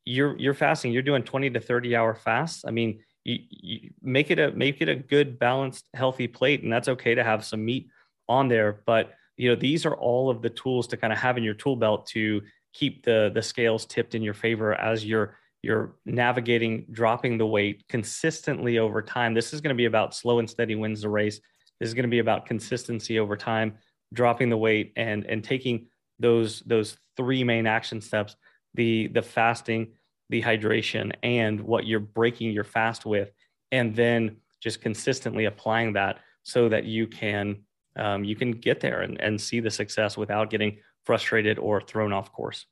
you're 0.05 0.39
you're 0.39 0.55
fasting, 0.55 0.93
you're 0.93 1.03
doing 1.03 1.23
20 1.23 1.51
to 1.51 1.61
30 1.61 1.97
hour 1.97 2.15
fasts. 2.15 2.65
I 2.67 2.71
mean, 2.71 3.01
you, 3.25 3.39
you 3.49 3.91
make 4.03 4.31
it 4.31 4.39
a 4.39 4.53
make 4.53 4.81
it 4.83 4.89
a 4.89 4.95
good, 4.95 5.39
balanced, 5.39 5.87
healthy 5.95 6.29
plate, 6.29 6.63
and 6.63 6.73
that's 6.73 6.89
okay 6.89 7.15
to 7.15 7.25
have 7.25 7.45
some 7.45 7.65
meat 7.65 7.89
on 8.29 8.49
there. 8.49 8.83
But 8.87 9.15
you 9.37 9.49
know, 9.49 9.57
these 9.57 9.85
are 9.85 9.97
all 9.97 10.31
of 10.31 10.43
the 10.43 10.51
tools 10.51 10.87
to 10.89 10.97
kind 10.97 11.13
of 11.13 11.19
have 11.19 11.37
in 11.37 11.43
your 11.43 11.55
tool 11.55 11.75
belt 11.75 12.07
to 12.09 12.43
keep 12.75 13.05
the 13.05 13.31
the 13.35 13.43
scales 13.43 13.87
tipped 13.87 14.15
in 14.15 14.23
your 14.23 14.35
favor 14.35 14.75
as 14.75 15.05
you're 15.05 15.39
you're 15.63 15.97
navigating 16.05 16.85
dropping 16.93 17.39
the 17.39 17.47
weight 17.47 17.85
consistently 17.89 18.79
over 18.79 19.01
time. 19.01 19.33
This 19.33 19.55
is 19.55 19.63
going 19.63 19.75
to 19.75 19.75
be 19.75 19.87
about 19.87 20.15
slow 20.15 20.39
and 20.39 20.51
steady 20.51 20.75
wins 20.75 21.01
the 21.01 21.09
race. 21.09 21.41
This 21.81 21.89
is 21.89 21.95
going 21.95 22.05
to 22.05 22.11
be 22.11 22.19
about 22.19 22.45
consistency 22.45 23.19
over 23.19 23.37
time, 23.37 23.79
dropping 24.13 24.51
the 24.51 24.59
weight 24.59 24.93
and 24.97 25.25
and 25.25 25.43
taking 25.43 25.87
those 26.19 26.61
those 26.61 26.99
three 27.17 27.45
main 27.45 27.67
action 27.67 28.01
steps, 28.01 28.37
the 28.75 29.07
the 29.07 29.23
fasting, 29.23 29.93
the 30.31 30.43
hydration 30.43 31.13
and 31.23 31.61
what 31.61 31.87
you're 31.87 32.01
breaking 32.01 32.51
your 32.51 32.65
fast 32.65 33.07
with 33.07 33.31
and 33.73 33.95
then 33.95 34.37
just 34.61 34.81
consistently 34.81 35.45
applying 35.45 35.93
that 35.93 36.19
so 36.43 36.69
that 36.69 36.85
you 36.85 37.07
can 37.07 37.59
um, 37.97 38.25
you 38.25 38.35
can 38.35 38.51
get 38.51 38.81
there 38.81 39.03
and, 39.03 39.21
and 39.21 39.41
see 39.41 39.61
the 39.61 39.71
success 39.71 40.17
without 40.17 40.51
getting 40.51 40.79
frustrated 41.05 41.59
or 41.59 41.81
thrown 41.81 42.13
off 42.13 42.33
course. 42.33 42.67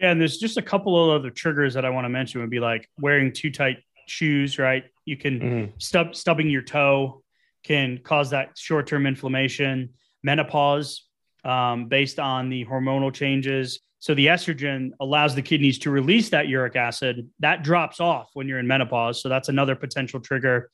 Yeah, 0.00 0.10
and 0.10 0.20
there's 0.20 0.38
just 0.38 0.58
a 0.58 0.62
couple 0.62 1.02
of 1.02 1.20
other 1.20 1.30
triggers 1.30 1.74
that 1.74 1.84
I 1.84 1.90
want 1.90 2.04
to 2.04 2.10
mention 2.10 2.40
would 2.40 2.50
be 2.50 2.60
like 2.60 2.88
wearing 3.00 3.32
too 3.32 3.50
tight 3.50 3.78
shoes, 4.06 4.58
right? 4.58 4.84
You 5.04 5.16
can 5.16 5.40
mm-hmm. 5.40 5.72
stub 5.78 6.14
stubbing 6.14 6.50
your 6.50 6.62
toe 6.62 7.22
can 7.66 7.98
cause 7.98 8.30
that 8.30 8.56
short-term 8.56 9.06
inflammation, 9.06 9.90
menopause 10.22 11.06
um, 11.44 11.88
based 11.88 12.20
on 12.20 12.48
the 12.48 12.64
hormonal 12.64 13.12
changes. 13.12 13.80
So 13.98 14.14
the 14.14 14.26
estrogen 14.26 14.90
allows 15.00 15.34
the 15.34 15.42
kidneys 15.42 15.80
to 15.80 15.90
release 15.90 16.28
that 16.30 16.46
uric 16.46 16.76
acid. 16.76 17.28
That 17.40 17.64
drops 17.64 17.98
off 17.98 18.30
when 18.34 18.46
you're 18.46 18.60
in 18.60 18.68
menopause. 18.68 19.20
So 19.20 19.28
that's 19.28 19.48
another 19.48 19.74
potential 19.74 20.20
trigger. 20.20 20.70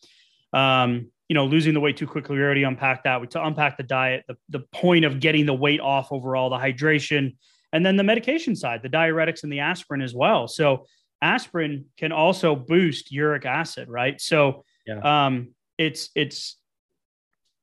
Um, 0.52 1.10
you 1.32 1.34
know, 1.34 1.46
losing 1.46 1.72
the 1.72 1.80
weight 1.80 1.96
too 1.96 2.06
quickly. 2.06 2.36
We 2.36 2.42
already 2.42 2.62
unpacked 2.62 3.04
that. 3.04 3.18
We 3.18 3.26
to 3.28 3.42
unpack 3.42 3.78
the 3.78 3.84
diet, 3.84 4.22
the, 4.28 4.36
the 4.50 4.60
point 4.70 5.06
of 5.06 5.18
getting 5.18 5.46
the 5.46 5.54
weight 5.54 5.80
off 5.80 6.12
overall, 6.12 6.50
the 6.50 6.58
hydration, 6.58 7.36
and 7.72 7.86
then 7.86 7.96
the 7.96 8.04
medication 8.04 8.54
side, 8.54 8.82
the 8.82 8.90
diuretics 8.90 9.42
and 9.42 9.50
the 9.50 9.60
aspirin 9.60 10.02
as 10.02 10.14
well. 10.14 10.46
So 10.46 10.84
aspirin 11.22 11.86
can 11.96 12.12
also 12.12 12.54
boost 12.54 13.10
uric 13.10 13.46
acid, 13.46 13.88
right? 13.88 14.20
So 14.20 14.66
yeah. 14.86 15.24
um, 15.24 15.54
it's 15.78 16.10
it's 16.14 16.58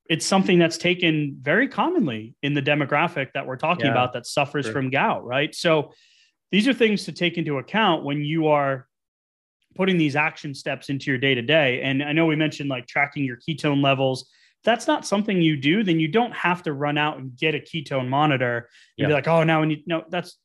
it's 0.09 0.25
something 0.25 0.57
that's 0.57 0.79
taken 0.79 1.37
very 1.39 1.67
commonly 1.67 2.33
in 2.41 2.55
the 2.55 2.63
demographic 2.63 3.33
that 3.35 3.45
we're 3.45 3.55
talking 3.55 3.85
yeah, 3.85 3.91
about 3.91 4.13
that 4.13 4.25
suffers 4.25 4.65
sure. 4.65 4.73
from 4.73 4.89
gout, 4.89 5.23
right? 5.23 5.53
So 5.53 5.93
these 6.51 6.67
are 6.67 6.73
things 6.73 7.03
to 7.03 7.11
take 7.11 7.37
into 7.37 7.59
account 7.59 8.03
when 8.03 8.25
you 8.25 8.47
are 8.47 8.87
putting 9.75 9.97
these 9.97 10.15
action 10.15 10.53
steps 10.53 10.89
into 10.89 11.11
your 11.11 11.17
day 11.17 11.35
to 11.35 11.41
day. 11.41 11.81
And 11.81 12.03
I 12.03 12.11
know 12.11 12.25
we 12.25 12.35
mentioned 12.35 12.69
like 12.69 12.87
tracking 12.87 13.23
your 13.23 13.37
ketone 13.37 13.83
levels. 13.83 14.21
If 14.21 14.63
that's 14.65 14.87
not 14.87 15.05
something 15.05 15.41
you 15.41 15.55
do, 15.55 15.83
then 15.83 15.99
you 15.99 16.07
don't 16.07 16.33
have 16.33 16.63
to 16.63 16.73
run 16.73 16.97
out 16.97 17.17
and 17.17 17.35
get 17.37 17.55
a 17.55 17.59
ketone 17.59 18.09
monitor 18.09 18.57
and 18.57 18.67
yeah. 18.97 19.07
be 19.07 19.13
like, 19.13 19.27
oh, 19.27 19.43
now 19.43 19.61
we 19.61 19.67
need, 19.67 19.83
no, 19.87 20.03
that's 20.09 20.37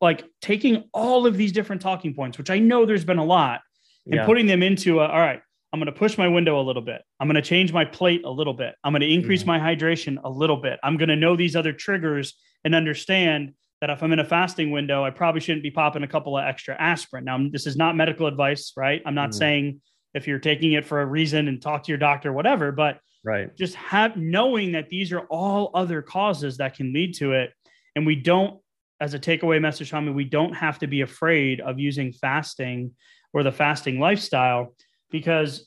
like 0.00 0.24
taking 0.40 0.88
all 0.94 1.26
of 1.26 1.36
these 1.36 1.52
different 1.52 1.82
talking 1.82 2.14
points, 2.14 2.38
which 2.38 2.50
I 2.50 2.58
know 2.58 2.86
there's 2.86 3.04
been 3.04 3.18
a 3.18 3.24
lot, 3.24 3.60
and 4.06 4.14
yeah. 4.14 4.24
putting 4.24 4.46
them 4.46 4.62
into 4.62 5.00
a, 5.00 5.06
all 5.06 5.18
right, 5.18 5.42
I'm 5.72 5.78
going 5.78 5.92
to 5.92 5.98
push 5.98 6.16
my 6.16 6.26
window 6.26 6.60
a 6.60 6.62
little 6.62 6.82
bit. 6.82 7.02
I'm 7.18 7.28
going 7.28 7.36
to 7.36 7.42
change 7.42 7.72
my 7.72 7.84
plate 7.84 8.24
a 8.24 8.30
little 8.30 8.54
bit. 8.54 8.74
I'm 8.82 8.92
going 8.92 9.02
to 9.02 9.12
increase 9.12 9.42
mm-hmm. 9.42 9.62
my 9.62 9.74
hydration 9.74 10.18
a 10.24 10.30
little 10.30 10.56
bit. 10.56 10.78
I'm 10.82 10.96
going 10.96 11.10
to 11.10 11.16
know 11.16 11.36
these 11.36 11.54
other 11.54 11.72
triggers 11.72 12.34
and 12.64 12.74
understand 12.74 13.54
that 13.80 13.90
if 13.90 14.02
I'm 14.02 14.12
in 14.12 14.18
a 14.18 14.24
fasting 14.24 14.70
window, 14.70 15.04
I 15.04 15.10
probably 15.10 15.40
shouldn't 15.40 15.62
be 15.62 15.70
popping 15.70 16.02
a 16.02 16.08
couple 16.08 16.36
of 16.36 16.44
extra 16.44 16.76
aspirin. 16.78 17.24
Now, 17.24 17.38
this 17.50 17.66
is 17.66 17.76
not 17.76 17.96
medical 17.96 18.26
advice, 18.26 18.72
right? 18.76 19.00
I'm 19.06 19.14
not 19.14 19.30
mm-hmm. 19.30 19.38
saying 19.38 19.80
if 20.14 20.26
you're 20.26 20.38
taking 20.38 20.72
it 20.72 20.84
for 20.84 21.00
a 21.00 21.06
reason 21.06 21.48
and 21.48 21.62
talk 21.62 21.84
to 21.84 21.88
your 21.88 21.98
doctor, 21.98 22.32
whatever, 22.32 22.72
but 22.72 22.98
right. 23.24 23.56
just 23.56 23.74
have 23.76 24.16
knowing 24.16 24.72
that 24.72 24.88
these 24.88 25.12
are 25.12 25.20
all 25.30 25.70
other 25.74 26.02
causes 26.02 26.58
that 26.58 26.74
can 26.74 26.92
lead 26.92 27.14
to 27.16 27.32
it. 27.32 27.52
And 27.96 28.04
we 28.04 28.16
don't, 28.16 28.60
as 29.00 29.14
a 29.14 29.18
takeaway 29.18 29.60
message 29.60 29.90
from 29.90 30.06
me, 30.06 30.12
we 30.12 30.24
don't 30.24 30.52
have 30.54 30.78
to 30.80 30.86
be 30.86 31.00
afraid 31.00 31.60
of 31.60 31.78
using 31.78 32.12
fasting 32.12 32.92
or 33.32 33.42
the 33.42 33.52
fasting 33.52 33.98
lifestyle 33.98 34.74
because 35.10 35.66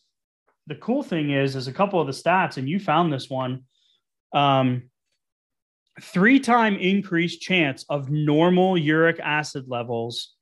the 0.67 0.76
cool 0.76 1.04
thing 1.04 1.32
is, 1.32 1.56
is 1.56 1.67
a 1.67 1.73
couple 1.73 1.99
of 1.99 2.08
the 2.08 2.13
stats, 2.13 2.58
and 2.58 2.69
you 2.69 2.80
found 2.80 3.12
this 3.12 3.30
one. 3.30 3.63
Um, 4.34 4.89
three 6.01 6.39
time 6.39 6.75
increased 6.75 7.41
chance 7.41 7.86
of 7.89 8.10
normal 8.10 8.77
uric 8.77 9.19
acid 9.19 9.65
levels 9.67 10.34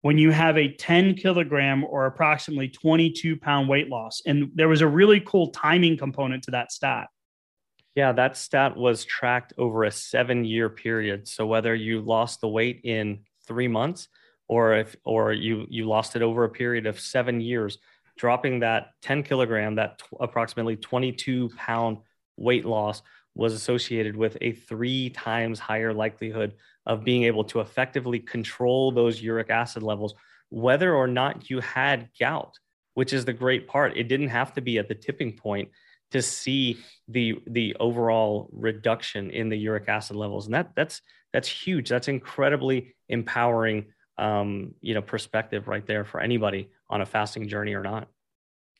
when 0.00 0.18
you 0.18 0.30
have 0.30 0.58
a 0.58 0.72
10 0.74 1.14
kilogram 1.14 1.84
or 1.84 2.06
approximately 2.06 2.68
22 2.68 3.36
pound 3.36 3.68
weight 3.68 3.88
loss. 3.88 4.22
And 4.26 4.50
there 4.54 4.68
was 4.68 4.80
a 4.80 4.88
really 4.88 5.20
cool 5.20 5.50
timing 5.50 5.96
component 5.96 6.42
to 6.44 6.50
that 6.52 6.72
stat. 6.72 7.08
Yeah, 7.94 8.12
that 8.12 8.36
stat 8.36 8.76
was 8.76 9.04
tracked 9.04 9.52
over 9.58 9.84
a 9.84 9.90
seven 9.90 10.44
year 10.44 10.68
period. 10.68 11.28
So 11.28 11.46
whether 11.46 11.74
you 11.74 12.00
lost 12.00 12.40
the 12.40 12.48
weight 12.48 12.80
in 12.84 13.20
three 13.46 13.68
months 13.68 14.08
or 14.48 14.76
if 14.76 14.96
or 15.04 15.32
you 15.32 15.66
you 15.68 15.84
lost 15.86 16.16
it 16.16 16.22
over 16.22 16.44
a 16.44 16.48
period 16.48 16.86
of 16.86 16.98
seven 16.98 17.40
years, 17.40 17.78
dropping 18.16 18.60
that 18.60 18.88
10 19.02 19.22
kilogram, 19.22 19.76
that 19.76 19.98
t- 19.98 20.04
approximately 20.20 20.76
22 20.76 21.50
pound 21.56 21.98
weight 22.36 22.64
loss 22.64 23.02
was 23.34 23.54
associated 23.54 24.16
with 24.16 24.36
a 24.40 24.52
three 24.52 25.10
times 25.10 25.58
higher 25.58 25.92
likelihood 25.92 26.54
of 26.86 27.04
being 27.04 27.24
able 27.24 27.44
to 27.44 27.60
effectively 27.60 28.18
control 28.18 28.92
those 28.92 29.22
uric 29.22 29.50
acid 29.50 29.82
levels, 29.82 30.14
whether 30.50 30.94
or 30.94 31.06
not 31.06 31.48
you 31.48 31.60
had 31.60 32.08
gout, 32.18 32.58
which 32.94 33.12
is 33.12 33.24
the 33.24 33.32
great 33.32 33.66
part. 33.66 33.96
It 33.96 34.08
didn't 34.08 34.28
have 34.28 34.52
to 34.54 34.60
be 34.60 34.78
at 34.78 34.88
the 34.88 34.94
tipping 34.94 35.32
point 35.32 35.70
to 36.10 36.20
see 36.20 36.78
the 37.08 37.40
the 37.46 37.74
overall 37.80 38.50
reduction 38.52 39.30
in 39.30 39.48
the 39.48 39.56
uric 39.56 39.88
acid 39.88 40.16
levels, 40.16 40.46
and 40.46 40.54
that 40.54 40.72
that's 40.76 41.00
that's 41.32 41.48
huge. 41.48 41.88
That's 41.88 42.08
incredibly 42.08 42.94
empowering, 43.08 43.86
um, 44.18 44.74
you 44.80 44.94
know, 44.94 45.02
perspective 45.02 45.68
right 45.68 45.86
there 45.86 46.04
for 46.04 46.20
anybody 46.20 46.68
on 46.90 47.00
a 47.00 47.06
fasting 47.06 47.48
journey 47.48 47.74
or 47.74 47.82
not. 47.82 48.08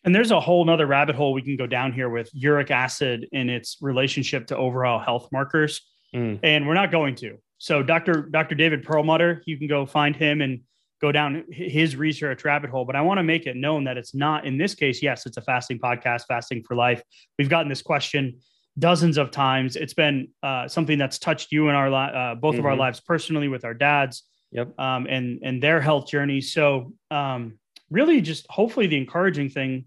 And 0.05 0.15
there's 0.15 0.31
a 0.31 0.41
whole 0.41 0.65
nother 0.65 0.87
rabbit 0.87 1.15
hole 1.15 1.33
we 1.33 1.43
can 1.43 1.57
go 1.57 1.67
down 1.67 1.93
here 1.93 2.09
with 2.09 2.31
uric 2.33 2.71
acid 2.71 3.29
and 3.33 3.49
its 3.49 3.77
relationship 3.81 4.47
to 4.49 4.57
overall 4.57 4.99
health 4.99 5.29
markers. 5.31 5.81
Mm. 6.15 6.41
And 6.43 6.67
we're 6.67 6.75
not 6.75 6.91
going 6.91 7.15
to. 7.17 7.39
So 7.59 7.83
Dr. 7.83 8.29
Dr. 8.31 8.57
David 8.57 8.83
Perlmutter, 8.83 9.43
you 9.47 9.57
can 9.57 9.69
go 9.69 9.87
find 9.87 10.17
him 10.17 10.41
and 10.41 10.61
go 11.01 11.13
down 11.13 11.45
his 11.51 11.97
research 11.97 12.45
rabbit 12.45 12.71
hole. 12.71 12.85
But 12.85 12.97
I 12.97 13.03
want 13.03 13.19
to 13.19 13.23
make 13.23 13.47
it 13.47 13.57
known 13.57 13.85
that 13.85 13.97
it's 13.97 14.15
not 14.15 14.47
in 14.47 14.59
this 14.59 14.75
case, 14.75 15.03
yes, 15.03 15.27
it's 15.27 15.37
a 15.37 15.43
fasting 15.43 15.79
podcast, 15.79 16.27
fasting 16.27 16.63
for 16.63 16.77
life. 16.77 17.03
We've 17.39 17.49
gotten 17.49 17.69
this 17.69 17.83
question 17.83 18.39
dozens 18.79 19.19
of 19.19 19.31
times. 19.31 19.77
It's 19.77 19.95
been 19.95 20.29
uh, 20.43 20.69
something 20.69 20.99
that's 20.99 21.19
touched 21.19 21.53
you 21.53 21.69
in 21.69 21.75
our 21.75 21.91
li- 21.91 22.13
uh, 22.15 22.35
both 22.37 22.53
mm-hmm. 22.53 22.61
of 22.61 22.67
our 22.67 22.73
mm-hmm. 22.73 22.81
lives 22.81 23.01
personally 23.01 23.49
with 23.49 23.65
our 23.65 23.75
dads. 23.75 24.25
Yep. 24.53 24.79
Um, 24.79 25.07
and 25.09 25.41
and 25.43 25.63
their 25.63 25.81
health 25.81 26.09
journey. 26.09 26.41
So 26.41 26.93
um, 27.11 27.59
really 27.93 28.21
just 28.21 28.47
hopefully 28.51 28.87
the 28.87 28.97
encouraging 28.97 29.49
thing 29.49 29.85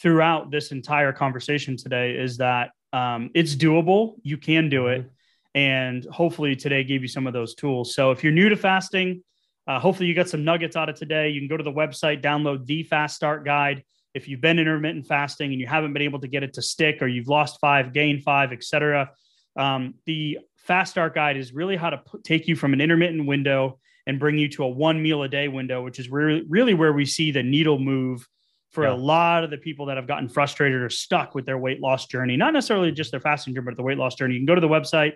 throughout 0.00 0.50
this 0.50 0.72
entire 0.72 1.12
conversation 1.12 1.76
today 1.76 2.12
is 2.16 2.38
that 2.38 2.70
um, 2.92 3.30
it's 3.34 3.54
doable. 3.54 4.14
You 4.22 4.36
can 4.36 4.68
do 4.68 4.86
it. 4.86 5.02
Mm-hmm. 5.02 5.08
And 5.52 6.04
hopefully 6.06 6.54
today 6.54 6.84
gave 6.84 7.02
you 7.02 7.08
some 7.08 7.26
of 7.26 7.32
those 7.32 7.54
tools. 7.54 7.94
So 7.94 8.12
if 8.12 8.22
you're 8.22 8.32
new 8.32 8.48
to 8.48 8.56
fasting, 8.56 9.22
uh, 9.66 9.80
hopefully 9.80 10.08
you 10.08 10.14
got 10.14 10.28
some 10.28 10.44
nuggets 10.44 10.76
out 10.76 10.88
of 10.88 10.94
today. 10.94 11.30
You 11.30 11.40
can 11.40 11.48
go 11.48 11.56
to 11.56 11.64
the 11.64 11.72
website, 11.72 12.22
download 12.22 12.66
the 12.66 12.84
Fast 12.84 13.16
Start 13.16 13.44
Guide. 13.44 13.84
If 14.14 14.28
you've 14.28 14.40
been 14.40 14.58
intermittent 14.58 15.06
fasting 15.06 15.50
and 15.50 15.60
you 15.60 15.66
haven't 15.66 15.92
been 15.92 16.02
able 16.02 16.20
to 16.20 16.28
get 16.28 16.42
it 16.42 16.54
to 16.54 16.62
stick, 16.62 17.02
or 17.02 17.08
you've 17.08 17.28
lost 17.28 17.58
five, 17.60 17.92
gained 17.92 18.22
five, 18.22 18.52
etc., 18.52 19.10
um, 19.56 19.94
the 20.06 20.38
Fast 20.56 20.92
Start 20.92 21.14
Guide 21.14 21.36
is 21.36 21.52
really 21.52 21.76
how 21.76 21.90
to 21.90 21.98
put, 21.98 22.24
take 22.24 22.48
you 22.48 22.56
from 22.56 22.72
an 22.72 22.80
intermittent 22.80 23.26
window 23.26 23.78
and 24.10 24.18
bring 24.18 24.36
you 24.36 24.48
to 24.48 24.64
a 24.64 24.68
one 24.68 25.00
meal 25.00 25.22
a 25.22 25.28
day 25.28 25.46
window, 25.46 25.84
which 25.84 26.00
is 26.00 26.10
really, 26.10 26.42
really 26.48 26.74
where 26.74 26.92
we 26.92 27.06
see 27.06 27.30
the 27.30 27.44
needle 27.44 27.78
move 27.78 28.26
for 28.72 28.82
yeah. 28.82 28.92
a 28.92 28.94
lot 28.94 29.44
of 29.44 29.50
the 29.50 29.56
people 29.56 29.86
that 29.86 29.96
have 29.96 30.08
gotten 30.08 30.28
frustrated 30.28 30.82
or 30.82 30.90
stuck 30.90 31.32
with 31.36 31.46
their 31.46 31.58
weight 31.58 31.80
loss 31.80 32.06
journey, 32.06 32.36
not 32.36 32.52
necessarily 32.52 32.90
just 32.90 33.12
their 33.12 33.20
fasting 33.20 33.54
journey, 33.54 33.66
but 33.66 33.76
the 33.76 33.84
weight 33.84 33.98
loss 33.98 34.16
journey. 34.16 34.34
You 34.34 34.40
can 34.40 34.46
go 34.46 34.56
to 34.56 34.60
the 34.60 34.68
website, 34.68 35.12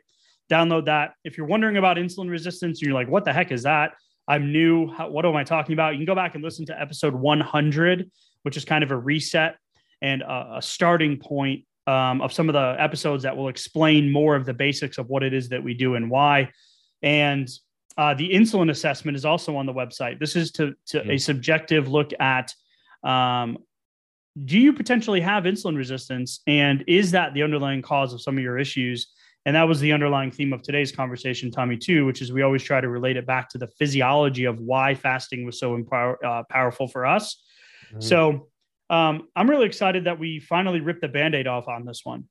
download 0.49 0.85
that. 0.85 1.15
If 1.25 1.37
you're 1.37 1.47
wondering 1.47 1.77
about 1.77 1.97
insulin 1.97 2.31
resistance 2.31 2.81
and 2.81 2.87
you're 2.87 2.95
like, 2.95 3.09
what 3.09 3.25
the 3.25 3.33
heck 3.33 3.51
is 3.51 3.65
that? 3.65 3.95
I'm 4.29 4.53
new. 4.53 4.89
How, 4.89 5.11
what 5.11 5.27
am 5.27 5.35
I 5.35 5.43
talking 5.43 5.73
about? 5.73 5.95
You 5.95 5.99
can 5.99 6.07
go 6.07 6.15
back 6.15 6.37
and 6.37 6.45
listen 6.45 6.65
to 6.67 6.81
episode 6.81 7.15
100 7.15 8.11
which 8.45 8.57
is 8.57 8.65
kind 8.65 8.85
of 8.85 8.93
a 8.93 8.97
reset 8.97 9.57
and 10.01 10.23
a, 10.23 10.57
a 10.57 10.63
starting 10.63 11.19
point 11.19 11.65
um, 11.87 12.21
of 12.21 12.33
some 12.33 12.49
of 12.49 12.53
the 12.53 12.77
episodes 12.79 13.25
that 13.25 13.37
will 13.37 13.49
explain 13.49 14.13
more 14.13 14.37
of 14.37 14.47
the 14.47 14.55
basics 14.55 14.99
of 14.99 15.09
what 15.09 15.23
it 15.23 15.35
is 15.35 15.49
that 15.49 15.65
we 15.65 15.75
do 15.75 15.97
and 15.97 16.11
why. 16.11 16.51
And 17.03 17.49
uh, 17.97 18.15
the 18.15 18.29
insulin 18.31 18.71
assessment 18.71 19.17
is 19.17 19.25
also 19.25 19.57
on 19.57 19.67
the 19.67 19.73
website. 19.73 20.19
This 20.19 20.37
is 20.37 20.51
to, 20.53 20.75
to 20.87 21.01
mm-hmm. 21.01 21.11
a 21.11 21.19
subjective 21.19 21.89
look 21.89 22.11
at 22.19 22.53
um, 23.03 23.59
do 24.45 24.59
you 24.59 24.73
potentially 24.73 25.21
have 25.21 25.45
insulin 25.45 25.77
resistance? 25.77 26.41
And 26.47 26.83
is 26.89 27.13
that 27.13 27.35
the 27.35 27.43
underlying 27.43 27.83
cause 27.83 28.13
of 28.13 28.21
some 28.21 28.37
of 28.37 28.43
your 28.43 28.59
issues? 28.59 29.13
And 29.47 29.55
that 29.55 29.69
was 29.69 29.79
the 29.79 29.93
underlying 29.93 30.31
theme 30.31 30.53
of 30.53 30.63
today's 30.63 30.91
conversation, 30.91 31.51
Tommy, 31.51 31.77
too, 31.77 32.07
which 32.07 32.23
is 32.23 32.33
we 32.33 32.43
always 32.43 32.63
try 32.63 32.81
to 32.81 32.89
relate 32.89 33.17
it 33.17 33.27
back 33.27 33.49
to 33.51 33.59
the 33.59 33.69
physiology 33.69 34.47
of 34.47 34.59
why 34.59 34.95
fasting 34.95 35.45
was 35.45 35.59
so 35.59 35.75
empower, 35.75 36.25
uh, 36.25 36.43
powerful 36.49 36.89
for 36.89 37.07
us. 37.07 37.43
Mm-hmm. 37.91 38.01
So 38.01 38.49
um, 38.91 39.29
I'm 39.37 39.49
really 39.49 39.67
excited 39.67 40.05
that 40.05 40.19
we 40.19 40.41
finally 40.41 40.81
ripped 40.81 41.03
the 41.03 41.09
band 41.09 41.35
aid 41.35 41.47
off 41.47 41.69
on 41.69 41.85
this 41.85 42.01
one. 42.05 42.25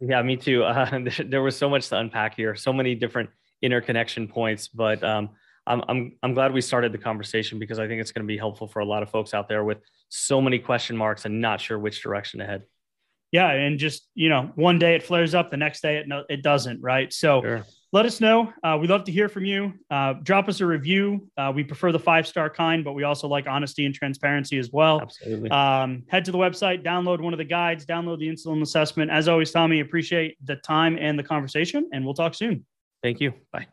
Yeah, 0.00 0.22
me 0.22 0.36
too. 0.36 0.62
Uh, 0.62 1.00
there 1.26 1.42
was 1.42 1.56
so 1.56 1.68
much 1.68 1.88
to 1.88 1.98
unpack 1.98 2.36
here, 2.36 2.54
so 2.54 2.72
many 2.72 2.94
different 2.94 3.28
interconnection 3.62 4.28
points, 4.28 4.68
but 4.68 5.02
um, 5.02 5.30
I'm, 5.66 5.82
I'm, 5.88 6.12
I'm 6.22 6.34
glad 6.34 6.52
we 6.52 6.60
started 6.60 6.92
the 6.92 6.98
conversation 6.98 7.58
because 7.58 7.78
I 7.78 7.88
think 7.88 8.00
it's 8.00 8.12
going 8.12 8.24
to 8.24 8.28
be 8.28 8.38
helpful 8.38 8.68
for 8.68 8.80
a 8.80 8.84
lot 8.84 9.02
of 9.02 9.10
folks 9.10 9.34
out 9.34 9.48
there 9.48 9.64
with 9.64 9.78
so 10.08 10.40
many 10.40 10.58
question 10.58 10.96
marks 10.96 11.24
and 11.24 11.40
not 11.40 11.60
sure 11.60 11.78
which 11.78 12.02
direction 12.02 12.40
to 12.40 12.46
head 12.46 12.62
yeah, 13.32 13.50
and 13.50 13.78
just 13.78 14.08
you 14.14 14.28
know, 14.28 14.50
one 14.54 14.78
day 14.78 14.94
it 14.94 15.02
flares 15.02 15.34
up, 15.34 15.50
the 15.50 15.56
next 15.56 15.82
day 15.82 15.96
it 15.98 16.08
no, 16.08 16.24
it 16.28 16.42
doesn't, 16.42 16.80
right? 16.80 17.12
So 17.12 17.42
sure. 17.42 17.66
let 17.92 18.06
us 18.06 18.20
know. 18.20 18.52
Uh, 18.62 18.78
we 18.80 18.86
love 18.86 19.04
to 19.04 19.12
hear 19.12 19.28
from 19.28 19.44
you. 19.44 19.74
Uh, 19.90 20.14
drop 20.22 20.48
us 20.48 20.60
a 20.60 20.66
review. 20.66 21.28
Uh, 21.36 21.52
we 21.54 21.64
prefer 21.64 21.90
the 21.90 21.98
five 21.98 22.26
star 22.26 22.48
kind, 22.48 22.84
but 22.84 22.92
we 22.92 23.02
also 23.02 23.26
like 23.26 23.46
honesty 23.46 23.84
and 23.84 23.94
transparency 23.94 24.58
as 24.58 24.70
well. 24.70 25.00
Absolutely. 25.00 25.50
Um, 25.50 26.04
head 26.08 26.24
to 26.26 26.32
the 26.32 26.38
website, 26.38 26.84
download 26.84 27.20
one 27.20 27.34
of 27.34 27.38
the 27.38 27.44
guides, 27.44 27.84
download 27.84 28.20
the 28.20 28.28
insulin 28.28 28.62
assessment. 28.62 29.10
As 29.10 29.28
always, 29.28 29.50
Tommy, 29.50 29.80
appreciate 29.80 30.36
the 30.44 30.56
time 30.56 30.96
and 30.98 31.18
the 31.18 31.24
conversation, 31.24 31.90
and 31.92 32.04
we'll 32.04 32.14
talk 32.14 32.34
soon. 32.34 32.64
Thank 33.06 33.20
you. 33.20 33.34
Bye. 33.52 33.68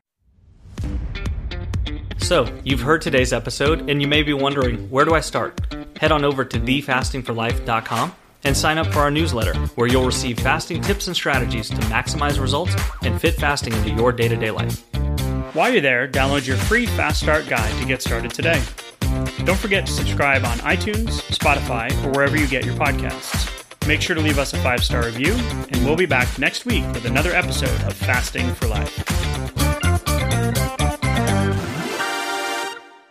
So, 2.20 2.48
you've 2.64 2.82
heard 2.82 3.02
today's 3.02 3.34
episode, 3.34 3.90
and 3.90 4.00
you 4.00 4.08
may 4.08 4.22
be 4.22 4.32
wondering, 4.32 4.88
where 4.92 5.06
do 5.06 5.16
I 5.16 5.22
start? 5.22 5.60
Head 5.98 6.12
on 6.12 6.24
over 6.24 6.46
to 6.46 6.60
thefastingforlife.com 6.60 8.14
and 8.44 8.56
sign 8.56 8.78
up 8.78 8.86
for 8.94 9.00
our 9.00 9.10
newsletter, 9.10 9.56
where 9.74 9.88
you'll 9.88 10.06
receive 10.06 10.40
fasting 10.40 10.84
tips 10.84 11.08
and 11.08 11.16
strategies 11.16 11.70
to 11.70 11.78
maximize 11.88 12.40
results 12.40 12.76
and 13.02 13.20
fit 13.20 13.34
fasting 13.34 13.74
into 13.74 13.90
your 13.90 14.12
day 14.12 14.28
to 14.28 14.36
day 14.36 14.52
life. 14.52 14.84
While 15.56 15.72
you're 15.72 15.82
there, 15.82 16.08
download 16.08 16.46
your 16.46 16.58
free 16.58 16.86
Fast 16.86 17.20
Start 17.20 17.48
guide 17.48 17.76
to 17.82 17.88
get 17.88 18.04
started 18.04 18.36
today. 18.36 18.62
Don't 19.46 19.58
forget 19.58 19.88
to 19.88 19.92
subscribe 19.92 20.46
on 20.46 20.60
iTunes, 20.60 21.24
Spotify, 21.36 21.92
or 22.06 22.12
wherever 22.12 22.38
you 22.38 22.46
get 22.46 22.66
your 22.66 22.76
podcasts. 22.76 23.53
Make 23.88 24.02
sure 24.02 24.16
to 24.16 24.22
leave 24.22 24.40
us 24.40 24.54
a 24.54 24.58
five 24.58 24.84
star 24.84 25.06
review, 25.06 25.34
and 25.34 25.86
we'll 25.86 25.98
be 25.98 26.06
back 26.06 26.40
next 26.40 26.66
week 26.66 26.86
with 26.94 27.06
another 27.06 27.32
episode 27.32 27.82
of 27.82 27.94
Fasting 27.94 28.54
for 28.54 28.68
Life. 28.68 29.63